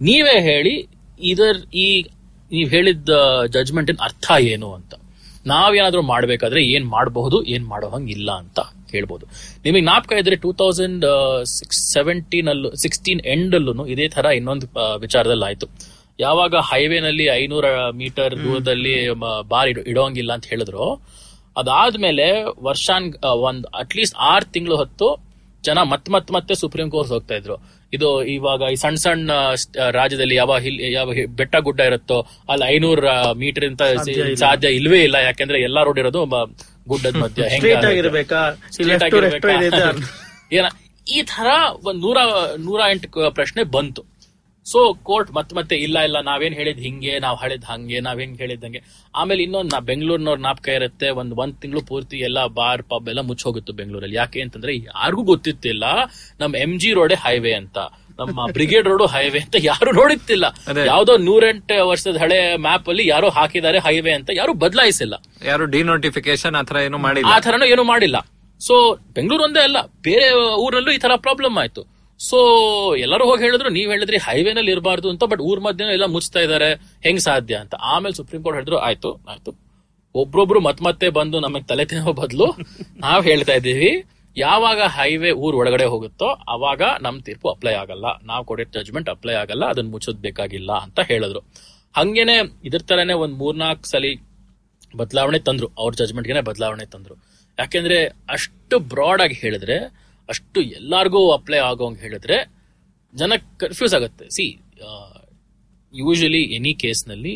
ನೀವೇ 0.00 0.36
ಹೇಳಿ 0.50 0.74
ಇದರ್ 1.20 1.74
ಈ 1.74 2.06
ನೀವ್ 2.52 2.70
ಹೇಳಿದ 2.70 3.08
ಜಜ್ಮೆಂಟ್ 3.46 4.00
ಅರ್ಥ 4.00 4.32
ಏನು 4.40 4.72
ಅಂತ. 4.72 4.94
ನಾವೇನಾದ್ರೂ 5.46 6.02
ಮಾಡ್ಬೇಕಾದ್ರೆ 6.02 6.64
ಏನ್ 6.64 6.86
ಮಾಡಬಹುದು 6.86 7.44
ಏನ್ 7.44 7.66
ಮಾಡೋ 7.66 7.88
ಹಂಗಿಲ್ಲ 7.88 8.32
ಅಂತ 8.32 8.60
ಹೇಳ್ಬೋದು. 8.90 9.26
ನಿಮಗೆ 9.64 9.82
ಜ್ಞಾಪಕ 9.82 10.12
ಇದ್ರೆ 10.12 10.36
ಟೂ 10.36 10.52
ತೌಸಂಡ್ 10.52 11.04
ಸಿಕ್ಸ್ 11.44 11.92
ಸೆವೆಂಟೀನ್ 11.92 12.48
ಅಲ್ಲೂ 12.48 12.74
ಸಿಕ್ಸ್ಟೀನ್ 12.74 13.20
ಎಂಡ್ 13.20 13.54
ಅಲ್ಲೂ 13.54 13.86
ಇದೇ 13.86 14.08
ತರ 14.08 14.24
ಇನ್ನೊಂದು 14.24 14.98
ವಿಚಾರದಲ್ಲಿ 14.98 15.44
ಆಯ್ತು 15.44 15.66
ಯಾವಾಗ 16.20 16.54
ಹೈವೇನಲ್ಲಿ 16.54 17.24
ಐನೂರ 17.24 17.90
ಮೀಟರ್ 17.90 18.44
ದೂರದಲ್ಲಿ 18.44 19.10
ಬಾರ್ 19.48 19.68
ಇಡೋ- 19.68 19.84
ಇಡೋಂಗಿಲ್ಲ 19.84 20.32
ಅಂತ 20.32 20.44
ಹೇಳಿದ್ರು. 20.44 21.02
ಅದಾದ್ಮೇಲೆ 21.56 22.44
ವರ್ಷಾನ್ 22.62 23.24
ಒಂದ್ 23.24 23.66
ಅಟ್ಲೀಸ್ಟ್ 23.66 24.16
ಆರ್ 24.16 24.44
ತಿಂಗಳು 24.44 24.76
ಹೊತ್ತು 24.76 25.24
ಜನ 25.64 25.78
ಮತ್ 25.78 26.10
ಮತ್ 26.10 26.32
ಮತ್ತೆ 26.32 26.54
ಸುಪ್ರೀಂ 26.54 26.90
ಕೋರ್ಟ್ 26.90 27.12
ಹೋಗ್ತಾ 27.12 27.34
ಇದ್ರು. 27.34 27.75
ಇದು 27.92 28.22
ಇವಾಗ 28.22 28.62
ಈ 28.72 28.74
ಸಣ್ಣ 28.74 28.96
ಸಣ್ಣ 28.96 29.30
ರಾಜ್ಯದಲ್ಲಿ 29.90 30.34
ಯಾವ 30.34 30.58
ಹಿಲ್ 30.58 30.80
ಯಾವ 30.80 31.12
ಬೆಟ್ಟ 31.26 31.56
ಗುಡ್ಡ 31.56 31.80
ಇರುತ್ತೋ 31.80 32.26
ಅಲ್ಲಿ 32.50 32.74
ಐನೂರ 32.74 33.10
ಮೀಟರ್ 33.32 33.64
ಅಂತ 33.64 33.82
ಸಾಧ್ಯ 34.38 34.68
ಇಲ್ವೇ 34.68 35.02
ಇಲ್ಲ. 35.02 35.14
ಯಾಕಂದ್ರೆ 35.14 35.60
ಎಲ್ಲಾ 35.60 35.82
ರೋಡ್ 35.82 35.98
ಇರೋದು 35.98 36.26
ಗುಡ್ಡದ 36.88 37.16
ಮಧ್ಯ. 37.16 37.42
ಹೆಂಗೆ 37.48 37.72
ಏನ 40.52 40.66
ಈ 41.08 41.22
ತರ 41.22 41.46
ಒಂದ್ 41.84 42.00
ನೂರ 42.00 42.18
ನೂರ 42.58 42.80
ಎಂಟು 42.90 43.30
ಪ್ರಶ್ನೆ 43.30 43.62
ಬಂತು. 43.62 44.15
ಸೊ 44.66 44.94
ಕೋರ್ಟ್ 45.02 45.32
ಮತ್ತೆ 45.32 45.56
ಮತ್ತೆ 45.56 45.76
ಇಲ್ಲ 45.76 45.98
ಇಲ್ಲ 45.98 46.20
ನಾವೇನ್ 46.20 46.54
ಹೇಳಿದ್ 46.54 46.78
ಹಿಂಗೆ 46.78 47.18
ನಾವ್ 47.18 47.36
ಹಳೆದ್ 47.36 47.64
ಹಂಗೆ 47.64 48.00
ನಾವ್ 48.00 48.20
ಹೆಂಗ್ 48.20 48.38
ಹೇಳಿದಂಗೆ 48.38 48.80
ಆಮೇಲೆ 49.14 49.42
ಇನ್ನೊಂದ್ 49.42 49.72
ನಾ 49.72 49.78
ಬೆಂಗಳೂರಿನವ್ರ 49.80 50.38
ನಾಪಕ 50.38 50.68
ಇರುತ್ತೆ 50.68 51.10
ಒಂದ್ 51.10 51.34
ಒಂದ್ 51.34 51.60
ತಿಂಗಳು 51.60 51.80
ಪೂರ್ತಿ 51.80 52.16
ಎಲ್ಲ 52.18 52.46
ಬಾರ್ 52.46 52.82
ಪಬ್ 52.82 53.08
ಎಲ್ಲ 53.08 53.20
ಮುಚ್ಚೋಗಿತ್ತು 53.20 53.72
ಬೆಂಗಳೂರಲ್ಲಿ. 53.72 54.16
ಯಾಕೆ 54.16 54.40
ಅಂತಂದ್ರೆ 54.40 54.76
ಯಾರಿಗೂ 54.76 55.22
ಗೊತ್ತಿತ್ತಿಲ್ಲ 55.22 55.84
ನಮ್ 56.40 56.54
ಎಂ 56.54 56.78
ಜಿ 56.78 56.92
ರೋಡೇ 56.92 57.14
ಹೈವೇ 57.14 57.52
ಅಂತ. 57.52 57.78
ನಮ್ಮ 58.18 58.46
ಬ್ರಿಗೇಡ್ 58.46 58.88
ರೋಡ್ 58.88 59.02
ಹೈವೇ 59.02 59.38
ಅಂತ 59.38 59.56
ಯಾರು 59.60 59.92
ನೋಡಿತ್ತಿಲ್ಲ. 59.92 60.44
ಯಾವ್ದೋ 60.86 61.16
ನೂರೆಂಟ್ 61.16 61.72
ವರ್ಷದ 61.82 62.16
ಹಳೆ 62.16 62.56
ಮ್ಯಾಪ್ 62.56 62.88
ಅಲ್ಲಿ 62.88 63.06
ಯಾರು 63.06 63.28
ಹಾಕಿದ್ದಾರೆ 63.28 63.78
ಹೈವೇ 63.78 64.12
ಅಂತ 64.12 64.30
ಯಾರು 64.34 64.52
ಬದಲಾಯಿಸಿಲ್ಲ. 64.52 65.14
ಯಾರು 65.44 65.64
ಡಿನೋಟಿಫಿಕೇಶನ್ 65.64 66.54
ಆತರ 66.54 66.76
ಏನು 66.76 66.98
ಮಾಡಿಲ್ಲ. 66.98 67.32
ಆ 67.32 67.40
ತರನು 67.40 67.64
ಏನು 67.64 67.84
ಮಾಡಿಲ್ಲ. 67.84 68.16
ಸೊ 68.60 68.94
ಬೆಂಗಳೂರು 68.94 69.44
ಒಂದೇ 69.44 69.60
ಅಲ್ಲ 69.60 69.76
ಬೇರೆ 69.80 70.30
ಊರಲ್ಲೂ 70.54 70.92
ಈ 70.92 70.98
ತರ 70.98 71.10
ಪ್ರಾಬ್ಲಮ್ 71.16 71.58
ಆಯ್ತು. 71.58 71.95
ಸೊ 72.18 72.96
ಎಲ್ಲರೂ 72.96 73.24
ಹೋಗಿ 73.24 73.42
ಹೇಳಿದ್ರು, 73.42 73.68
ನೀವ್ 73.68 73.90
ಹೇಳಿದ್ರಿ 73.90 74.16
ಹೈವೇನಲ್ಲಿ 74.16 74.70
ಇರಬಾರ್ದು 74.70 75.10
ಅಂತ 75.10 75.24
ಬಟ್ 75.24 75.40
ಊರ್ 75.40 75.60
ಮಧ್ಯೆ 75.60 75.92
ಎಲ್ಲ 75.92 76.04
ಮುಚ್ತಾ 76.04 76.40
ಇದಾರೆ. 76.40 76.74
ಹೆಂಗ್ 76.74 77.20
ಸಾಧ್ಯ 77.20 77.54
ಅಂತ. 77.54 77.74
ಆಮೇಲೆ 77.74 78.14
ಸುಪ್ರೀಂ 78.14 78.42
ಕೋರ್ಟ್ 78.42 78.56
ಹೇಳಿದ್ರು, 78.56 78.76
ಆಯ್ತು 78.76 79.12
ಆಯ್ತು. 79.14 79.66
ಒಬ್ರೊಬ್ರು 80.14 80.60
ಮತ್ 80.60 80.82
ಮತ್ತೆ 80.82 81.08
ಬಂದು 81.08 81.40
ನಮಗ್ 81.40 81.68
ತಲೆ 81.68 81.84
ತಿನ್ನೋ 81.84 82.12
ಬದಲು 82.12 82.56
ನಾವ್ 82.96 83.24
ಹೇಳ್ತಾ 83.24 83.52
ಇದ್ದೀವಿ. 83.52 84.04
ಯಾವಾಗ 84.36 84.80
ಹೈವೇ 84.80 85.30
ಊರ್ 85.30 85.56
ಒಳಗಡೆ 85.56 85.84
ಹೋಗುತ್ತೋ, 85.84 86.26
ಅವಾಗ 86.26 86.82
ನಮ್ 87.00 87.22
ತೀರ್ಪು 87.22 87.48
ಅಪ್ಲೈ 87.48 87.72
ಆಗಲ್ಲ. 87.72 88.04
ನಾವ್ 88.22 88.44
ಕೊಡಿರೋ 88.44 88.82
ಜಜ್ಮೆಂಟ್ 88.82 89.10
ಅಪ್ಲೈ 89.10 89.32
ಆಗಲ್ಲ. 89.32 89.64
ಅದನ್ನ 89.64 89.90
ಮುಚ್ಚೋದ್ 89.90 90.18
ಬೇಕಾಗಿಲ್ಲ 90.18 90.72
ಅಂತ 90.72 91.00
ಹೇಳಿದ್ರು. 91.00 91.40
ಹಂಗೇನೆ 91.96 92.52
ಇದ್ರ 92.64 92.78
ತರನೇ 92.78 93.12
ಒಂದ್ 93.12 93.34
ಮೂರ್ನಾಲ್ಕು 93.34 93.84
ಸಲಿ 93.84 94.16
ಬದಲಾವಣೆ 94.96 95.38
ತಂದ್ರು. 95.38 95.70
ಅವ್ರ 95.78 95.94
ಜಜ್ಮೆಂಟ್ಗೆನೆ 95.94 96.40
ಬದಲಾವಣೆ 96.40 96.86
ತಂದ್ರು. 96.86 97.14
ಯಾಕೆಂದ್ರೆ 97.58 98.04
ಅಷ್ಟು 98.06 98.78
ಬ್ರಾಡ್ 98.78 99.22
ಆಗಿ 99.22 99.34
ಹೇಳಿದ್ರೆ 99.34 100.05
ಅಷ್ಟು 100.32 100.60
ಎಲ್ಲಾರ್ಗೂ 100.78 101.20
ಅಪ್ಲೈ 101.38 101.60
ಆಗೋಂಗೆ 101.70 102.00
ಹೇಳಿದ್ರೆ 102.04 102.38
ಜನ 103.14 103.32
ಕನ್ಫ್ಯೂಸ್ 103.62 103.94
ಆಗುತ್ತೆ. 103.98 104.24
ಸಿ 104.36 104.44
ಯೂಶಲಿ 105.94 106.42
ಎನಿ 106.56 106.72
ಕೇಸ್ನಲ್ಲಿ 106.82 107.34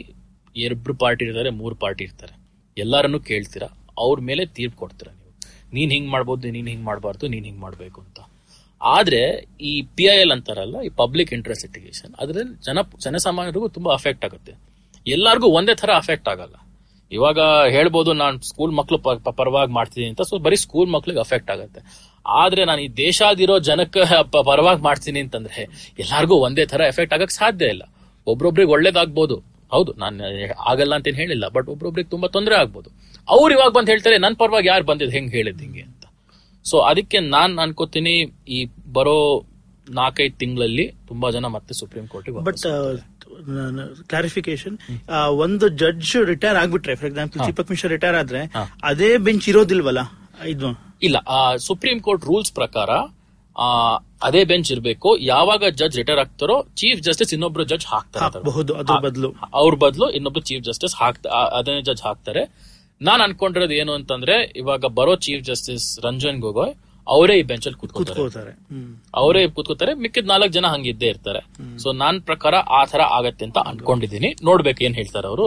ಎರಡು 0.64 0.94
ಪಾರ್ಟಿ 1.02 1.22
ಇರ್ತಾರೆ, 1.26 1.50
ಮೂರು 1.60 1.74
ಪಾರ್ಟಿ 1.84 2.02
ಇರ್ತಾರೆ. 2.08 2.34
ಎಲ್ಲರನ್ನು 2.76 3.18
ಕೇಳ್ತೀರಾ? 3.30 3.68
ಅವ್ರ 4.04 4.16
ಮೇಲೆ 4.28 4.42
ತೀರ್ಪು 4.56 4.78
ಕೊಡ್ತೀರಾ 4.82 5.12
ನೀವು? 5.18 5.32
ನೀನ್ 5.76 5.90
ಹಿಂಗ್ 5.96 6.08
ಮಾಡ್ಬೋದು, 6.14 6.50
ನೀನ್ 6.56 6.68
ಹಿಂಗ್ 6.72 6.84
ಮಾಡಬಾರ್ದು, 6.88 7.24
ನೀನ್ 7.34 7.46
ಹಿಂಗ್ 7.48 7.60
ಮಾಡ್ಬೇಕು 7.66 7.98
ಅಂತ. 8.04 8.18
ಆದ್ರೆ 8.80 9.22
ಈ 9.70 9.72
ಪಿ 9.96 10.04
ಐ 10.14 10.16
ಎಲ್ 10.24 10.32
ಅಂತಾರಲ್ಲ, 10.34 10.76
ಈ 10.88 10.90
ಪಬ್ಲಿಕ್ 11.00 11.32
ಇಂಟ್ರೆಸ್ಟ್ 11.36 11.64
ಇಟಿಗೇಷನ್ 11.68 12.12
ಅದ್ರಲ್ಲಿ 12.22 12.54
ಜನ, 12.66 12.78
ಜನಸಾಮಾನ್ಯರಿಗೂ 13.04 13.68
ತುಂಬಾ 13.76 13.90
ಅಫೆಕ್ಟ್ 13.98 14.24
ಆಗುತ್ತೆ. 14.28 14.52
ಎಲ್ಲಾರ್ಗೂ 15.06 15.48
ಒಂದೇ 15.58 15.74
ತರ 15.82 15.90
ಅಫೆಕ್ಟ್ 16.02 16.28
ಆಗಲ್ಲ. 16.32 16.56
ಇವಾಗ 17.12 17.40
ಹೇಳ್ಬೋದು, 17.76 18.10
ನಾನು 18.22 18.36
ಸ್ಕೂಲ್ 18.50 18.72
ಮಕ್ಳು 18.80 18.98
ಪರವಾಗಿ 19.40 19.72
ಮಾಡ್ತೀನಿ 19.78 20.06
ಅಂತ 20.12 20.24
ಸೊ 20.30 20.36
ಬರೀ 20.46 20.58
ಸ್ಕೂಲ್ 20.64 20.90
ಮಕ್ಳಿಗೆ 20.96 21.20
ಅಫೆಕ್ಟ್ 21.26 21.50
ಆಗುತ್ತೆ. 21.56 21.82
ಆದ್ರೆ 22.26 22.62
ನಾನು 22.70 22.80
ಈ 22.86 22.88
ದೇಶಾದಿರೋ 23.04 23.54
ಜನಕ್ಕೆ 23.68 24.02
ಪರವಾಗಿ 24.50 24.82
ಮಾಡ್ತೀನಿ 24.88 25.20
ಅಂತಂದ್ರೆ 25.24 25.62
ಎಲ್ಲಾರ್ಗೂ 26.02 26.36
ಒಂದೇ 26.46 26.64
ತರ 26.72 26.80
ಎಫೆಕ್ಟ್ 26.92 27.14
ಆಗಕ್ 27.16 27.34
ಸಾಧ್ಯ 27.40 27.72
ಇಲ್ಲ. 27.74 27.82
ಒಬ್ರೊಬ್ರಿಗೆ 28.26 28.72
ಒಳ್ಳೇದಾಗ್ಬೋದು. 28.76 29.36
ಹೌದು 29.72 29.90
ನಾನು 30.02 30.18
ಆಗಲ್ಲ 30.70 30.92
ಅಂತ 30.98 31.08
ಹೇಳಿಲ್ಲ 31.20 31.44
ಬಟ್ 31.56 31.68
ಒಬ್ರೊಬ್ರಿಗೆ 31.74 32.10
ತುಂಬಾ 32.14 32.28
ತೊಂದರೆ 32.36 32.56
ಆಗ್ಬೋದು. 32.62 32.88
ಅವ್ರು 33.28 33.50
ಇವಾಗ 33.56 33.70
ಬಂದ್ 33.76 33.90
ಹೇಳ್ತಾರೆ 33.92 34.16
ನನ್ 34.24 34.36
ಪರವಾಗಿ 34.42 34.68
ಯಾರು 34.72 34.84
ಬಂದಿದ್ 34.90 35.12
ಹೆಂಗ್ 35.16 35.30
ಹೇಳಿದ್ 35.38 35.60
ಹಿಂಗೆ 35.64 35.82
ಅಂತ. 35.88 36.04
ಸೊ 36.64 36.76
ಅದಕ್ಕೆ 36.90 37.18
ನಾನ್ 37.36 37.52
ಅನ್ಕೋತೀನಿ 37.64 38.14
ಈ 38.56 38.58
ಬರೋ 38.96 39.16
ನಾಲ್ಕೈದು 39.98 40.36
ತಿಂಗಳಲ್ಲಿ 40.42 40.84
ತುಂಬಾ 41.10 41.28
ಜನ 41.36 41.46
ಮತ್ತೆ 41.56 41.72
ಸುಪ್ರೀಂ 41.80 42.04
ಕೋರ್ಟಿಗೆ 42.12 42.42
ಬಟ್ 42.48 42.58
ಕ್ಲಾರಿಫಿಕೇಶನ್ 44.10 44.76
ಒಂದು 45.44 45.66
ಜಡ್ಜ್ 45.82 46.12
ರಿಟೈರ್ 46.32 46.56
ಆಗ್ಬಿಟ್ರೆ 46.62 46.94
for 47.00 47.08
example 47.10 47.40
Deepak 47.48 47.70
Mishra 47.72 47.90
retire 47.94 48.16
ಆದ್ರೆ 48.22 48.40
ಅದೇ 48.90 49.10
ಬೆಂಚ್ 49.26 49.46
ಇರೋದಿಲ್ವಲ್ಲ 49.52 50.02
ಇದು? 50.54 50.68
ಇಲ್ಲ 51.02 51.16
ಸುಪ್ರೀಂ 51.56 52.00
ಕೋರ್ಟ್ 52.00 52.24
ರೂಲ್ಸ್ 52.24 52.52
ಪ್ರಕಾರ 52.52 52.90
ಆ, 53.56 53.68
ಅದೇ 54.22 54.44
ಬೆಂಚ್ 54.44 54.72
ಇರಬೇಕು. 54.72 55.16
ಯಾವಾಗ 55.16 55.64
ಜಡ್ಜ್ 55.70 55.96
ರಿಟೈರ್ 55.96 56.18
ಆಗ್ತಾರೋ 56.18 56.64
ಚೀಫ್ 56.74 57.02
ಜಸ್ಟಿಸ್ 57.02 57.34
ಇನ್ನೊಬ್ರು 57.34 57.64
ಜಡ್ಜ್ 57.64 57.86
ಹಾಕ್ತಾರೆ 57.86 58.24
ಬದಲು. 59.02 59.28
ಅವ್ರ 59.54 59.74
ಬದಲು 59.74 60.10
ಇನ್ನೊಬ್ರು 60.10 60.40
ಚೀಫ್ 60.40 60.64
ಜಸ್ಟಿಸ್ 60.64 60.94
ಹಾಕ್ತಾ 60.96 61.28
ಆ- 61.30 61.58
ಅದನ್ನೇ 61.58 61.82
ಜಡ್ಜ್ 61.82 62.02
ಹಾಕ್ತಾರೆ. 62.02 62.42
ನಾನ್ 63.02 63.20
ಅನ್ಕೊಂಡಿರೋದು 63.22 63.72
ಏನು 63.72 63.92
ಅಂತಂದ್ರೆ 63.92 64.52
ಇವಾಗ 64.56 64.84
ಬರೋ 64.86 65.16
ಚೀಫ್ 65.16 65.44
ಜಸ್ಟಿಸ್ 65.44 66.00
ರಂಜನ್ 66.04 66.40
ಗೊಗೊಯ್ 66.40 66.72
ಅವರೇ 67.08 67.38
ಈ 67.38 67.42
ಬೆಂಚ್ 67.42 67.66
ಅಲ್ಲಿ 67.66 67.80
ಕೂತ್ಕೋತಾರೆ. 67.80 68.20
ಅವರೇ 69.14 69.48
ಕೂತ್ಕೋತಾರೆ 69.48 69.94
ಮಿಕ್ಕಿದ 69.94 70.26
ನಾಲ್ಕು 70.26 70.48
ಜನ 70.48 70.66
ಹಂಗಿದ್ದೇ 70.66 71.06
ಇರ್ತಾರೆ. 71.06 71.40
ಸೊ 71.78 71.92
ನಾನ್ 71.92 72.22
ಪ್ರಕಾರ 72.22 72.54
ಆ 72.54 72.84
ತರ 72.84 73.00
ಆಗತ್ತೆ 73.00 73.44
ಅಂತ 73.44 73.58
ಅನ್ಕೊಂಡಿದೀನಿ 73.58 74.34
ನೋಡ್ಬೇಕು 74.42 74.84
ಏನ್ 74.84 74.94
ಹೇಳ್ತಾರೆ 74.94 75.26
ಅವರು 75.26 75.46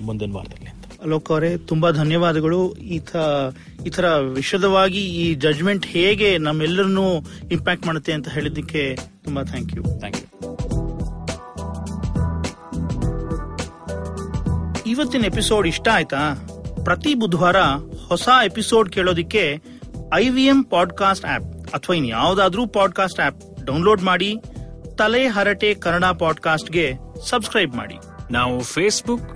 ಮುಂದಿನ 0.00 0.32
ವಾರದಲ್ಲಿ. 0.34 0.75
ಅಲೋಕ್ 1.02 1.30
ಅವರೇ 1.30 1.56
ತುಂಬಾ 1.56 1.90
ಧನ್ಯವಾದಗಳು. 1.90 2.74
ಈ 2.74 3.00
ಈ 3.86 3.90
ತರ 3.90 4.18
ವಿಶದವಾಗಿ 4.18 4.98
ಈ 4.98 5.34
ಜಜ್ಮೆಂಟ್ 5.34 5.86
ಹೇಗೆ 5.86 6.38
ನಮ್ಮೆಲ್ಲರನ್ನೂ 6.38 7.18
ಇಂಪ್ಯಾಕ್ಟ್ 7.52 7.86
ಮಾಡುತ್ತೆ 7.86 8.12
ಅಂತ 8.12 8.28
ಹೇಳಿದ್ದಕ್ಕೆ 8.28 8.98
ತುಂಬಾ 9.24 9.42
ಥ್ಯಾಂಕ್ 9.42 9.76
ಯು 9.76 9.82
ಥ್ಯಾಂಕ್ 9.82 10.18
ಯು 10.18 10.56
ಇವತ್ತಿನ 14.86 15.24
ಎಪಿಸೋಡ್ 15.24 15.66
ಇಷ್ಟ 15.66 15.88
ಆಯ್ತಾ? 15.92 16.48
ಪ್ರತಿ 16.84 17.14
ಬುಧವಾರ 17.14 17.56
ಹೊಸ 18.08 18.28
episode 18.44 18.90
ಕೇಳೋದಿಕ್ಕೆ 18.90 19.62
I 20.14 20.28
V 20.28 20.44
M 20.44 20.64
podcast 20.64 21.26
app 21.26 21.44
ಅಥವಾ 21.74 21.96
ಇನ್ 21.96 22.06
ಯಾವ್ದಾದ್ರೂ 22.06 22.66
ಪಾಡ್ಕಾಸ್ಟ್ 22.66 23.20
ಆಪ್ 23.20 23.64
ಡೌನ್ಲೋಡ್ 23.64 24.02
ಮಾಡಿ 24.02 24.36
ತಲೆ 24.98 25.26
ಹರಟೆ 25.28 25.74
ಕನ್ನಡ 25.74 26.04
ಪಾಡ್ಕಾಸ್ಟ್ಗೆ 26.04 26.92
ಸಬ್ಸ್ಕ್ರೈಬ್ 27.28 27.74
ಮಾಡಿ. 27.74 27.94
ನಾವು 28.30 28.62
Facebook 28.62 29.35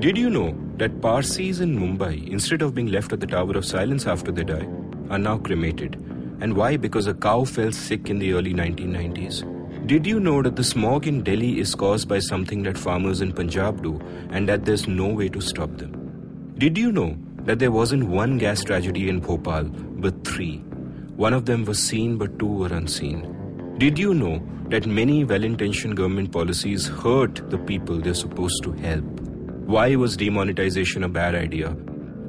Did 0.00 0.16
you 0.16 0.30
know 0.30 0.56
that 0.78 1.02
Parsis 1.02 1.60
in 1.60 1.78
Mumbai, 1.78 2.26
instead 2.26 2.62
of 2.62 2.74
being 2.74 2.86
left 2.86 3.12
at 3.12 3.20
the 3.20 3.26
Tower 3.26 3.54
of 3.58 3.66
Silence 3.66 4.06
after 4.06 4.32
they 4.32 4.44
die, 4.44 4.66
are 5.10 5.18
now 5.18 5.36
cremated? 5.36 5.96
And 6.40 6.56
why? 6.56 6.78
Because 6.78 7.06
a 7.06 7.12
cow 7.12 7.44
fell 7.44 7.70
sick 7.70 8.08
in 8.08 8.18
the 8.18 8.32
early 8.32 8.54
1990s. 8.54 9.86
Did 9.86 10.06
you 10.06 10.18
know 10.18 10.40
that 10.40 10.56
the 10.56 10.64
smog 10.64 11.06
in 11.06 11.22
Delhi 11.22 11.60
is 11.60 11.74
caused 11.74 12.08
by 12.08 12.18
something 12.18 12.62
that 12.62 12.78
farmers 12.78 13.20
in 13.20 13.34
Punjab 13.34 13.82
do 13.82 14.00
and 14.30 14.48
that 14.48 14.64
there's 14.64 14.88
no 14.88 15.06
way 15.06 15.28
to 15.28 15.42
stop 15.42 15.76
them? 15.76 16.54
Did 16.56 16.78
you 16.78 16.90
know 16.90 17.14
that 17.42 17.58
there 17.58 17.70
wasn't 17.70 18.08
one 18.08 18.38
gas 18.38 18.64
tragedy 18.64 19.10
in 19.10 19.20
Bhopal, 19.20 19.64
but 19.64 20.24
three? 20.26 20.60
One 21.16 21.34
of 21.34 21.44
them 21.44 21.66
was 21.66 21.78
seen, 21.78 22.16
but 22.16 22.38
two 22.38 22.50
were 22.50 22.72
unseen. 22.72 23.76
Did 23.76 23.98
you 23.98 24.14
know 24.14 24.40
that 24.70 24.86
many 24.86 25.24
well 25.24 25.44
intentioned 25.44 25.98
government 25.98 26.32
policies 26.32 26.88
hurt 26.88 27.50
the 27.50 27.58
people 27.58 27.98
they're 27.98 28.14
supposed 28.14 28.62
to 28.62 28.72
help? 28.72 29.19
Why 29.70 29.94
was 29.94 30.16
demonetization 30.16 31.04
a 31.04 31.08
bad 31.08 31.36
idea? 31.36 31.76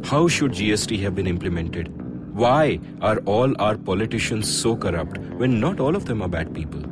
How 0.04 0.28
should 0.28 0.52
GST 0.52 1.02
have 1.02 1.16
been 1.16 1.26
implemented? 1.26 1.88
Why 2.36 2.80
are 3.02 3.18
all 3.26 3.60
our 3.60 3.78
politicians 3.78 4.48
so 4.48 4.76
corrupt 4.78 5.18
when 5.40 5.60
not 5.60 5.80
all 5.80 5.96
of 5.96 6.06
them 6.06 6.22
are 6.22 6.28
bad 6.28 6.54
people? 6.54 6.84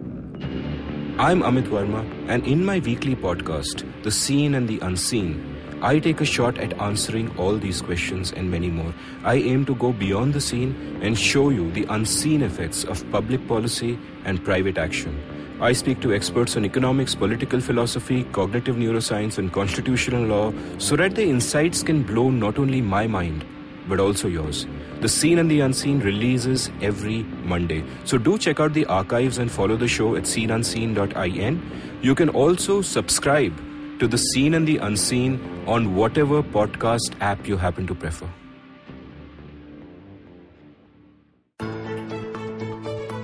I'm 1.20 1.44
Amit 1.44 1.68
Verma, 1.68 2.04
and 2.28 2.48
in 2.48 2.66
my 2.66 2.80
weekly 2.80 3.16
podcast, 3.16 3.86
The 4.02 4.10
Seen 4.10 4.56
and 4.56 4.68
the 4.68 4.80
Unseen, 4.80 5.56
I 5.84 6.00
take 6.00 6.20
a 6.20 6.26
shot 6.26 6.58
at 6.58 6.74
answering 6.82 7.30
all 7.38 7.56
these 7.58 7.84
questions 7.84 8.32
and 8.32 8.50
many 8.50 8.72
more. 8.72 8.96
I 9.24 9.36
aim 9.36 9.66
to 9.68 9.76
go 9.76 9.94
beyond 9.94 10.34
the 10.34 10.42
scene 10.42 11.00
and 11.04 11.16
show 11.16 11.50
you 11.50 11.72
the 11.74 11.86
unseen 11.90 12.42
effects 12.42 12.84
of 12.86 13.08
public 13.12 13.48
policy 13.48 14.00
and 14.26 14.44
private 14.44 14.80
action. 14.80 15.39
I 15.62 15.74
speak 15.74 16.00
to 16.02 16.14
experts 16.14 16.56
on 16.56 16.64
economics, 16.64 17.16
political 17.16 17.60
philosophy, 17.60 18.24
cognitive 18.32 18.78
neuroscience, 18.78 19.38
and 19.38 19.52
constitutional 19.52 20.24
law 20.24 20.54
so 20.78 20.96
that 20.96 21.16
the 21.16 21.24
insights 21.24 21.84
can 21.84 22.04
blow 22.04 22.30
not 22.30 22.58
only 22.58 22.82
my 22.82 23.08
mind, 23.08 23.46
but 23.90 24.00
also 24.00 24.30
yours. 24.30 24.66
The 25.02 25.10
Seen 25.10 25.38
and 25.38 25.52
the 25.52 25.60
Unseen 25.60 26.00
releases 26.00 26.70
every 26.82 27.24
Monday. 27.44 27.84
So 28.06 28.18
do 28.18 28.38
check 28.38 28.62
out 28.62 28.74
the 28.74 28.86
archives 28.86 29.38
and 29.38 29.52
follow 29.52 29.76
the 29.76 29.88
show 29.90 30.16
at 30.16 30.24
seenunseen.in. 30.24 31.72
You 32.02 32.16
can 32.16 32.30
also 32.30 32.82
subscribe 32.82 33.54
to 34.00 34.08
The 34.08 34.18
Seen 34.18 34.54
and 34.54 34.66
the 34.66 34.78
Unseen 34.78 35.66
on 35.68 35.94
whatever 35.94 36.42
podcast 36.42 37.16
app 37.20 37.46
you 37.46 37.58
happen 37.58 37.86
to 37.88 37.96
prefer. 37.96 38.30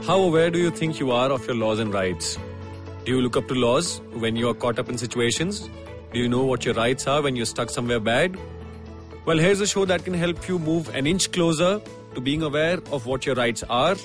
How 0.06 0.20
aware 0.22 0.52
do 0.52 0.60
you 0.60 0.70
think 0.70 1.00
you 1.00 1.10
are 1.10 1.32
of 1.32 1.48
your 1.48 1.56
laws 1.56 1.80
and 1.80 1.92
rights? 1.92 2.38
Do 3.06 3.12
you 3.12 3.22
look 3.22 3.36
up 3.36 3.48
to 3.48 3.56
laws 3.56 4.02
when 4.14 4.36
you 4.36 4.48
are 4.50 4.54
caught 4.54 4.78
up 4.78 4.88
in 4.88 5.00
situations? 5.00 5.68
Do 6.14 6.20
you 6.20 6.30
know 6.30 6.44
what 6.46 6.64
your 6.64 6.76
rights 6.76 7.08
are 7.08 7.24
when 7.24 7.36
you're 7.36 7.48
stuck 7.48 7.72
somewhere 7.72 8.00
bad? 8.00 8.38
Well, 9.26 9.40
here's 9.40 9.62
a 9.62 9.66
show 9.66 9.84
that 9.86 10.06
can 10.06 10.14
help 10.14 10.48
you 10.48 10.60
move 10.60 10.94
an 10.94 11.08
inch 11.08 11.32
closer 11.32 11.82
to 12.14 12.22
being 12.22 12.44
aware 12.44 12.78
of 12.92 13.08
what 13.08 13.26
your 13.26 13.34
rights 13.34 13.64
are. 13.68 13.96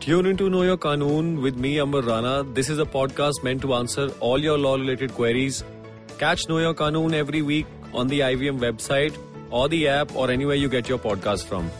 Tune 0.00 0.24
into 0.24 0.48
Know 0.48 0.62
Your 0.62 0.78
Kanoon 0.78 1.42
with 1.42 1.56
me, 1.56 1.78
Amber 1.78 2.00
Rana. 2.00 2.42
This 2.44 2.70
is 2.70 2.78
a 2.78 2.86
podcast 2.86 3.42
meant 3.42 3.60
to 3.62 3.74
answer 3.74 4.08
all 4.20 4.38
your 4.38 4.56
law 4.56 4.76
related 4.76 5.12
queries. 5.12 5.62
Catch 6.16 6.48
Know 6.48 6.56
Your 6.56 6.72
Kanoon 6.72 7.12
every 7.12 7.42
week 7.42 7.66
on 7.92 8.08
the 8.08 8.20
IVM 8.20 8.60
website 8.60 9.14
or 9.50 9.68
the 9.68 9.88
app 9.88 10.16
or 10.16 10.30
anywhere 10.30 10.56
you 10.56 10.70
get 10.70 10.88
your 10.88 10.98
podcast 10.98 11.44
from. 11.44 11.70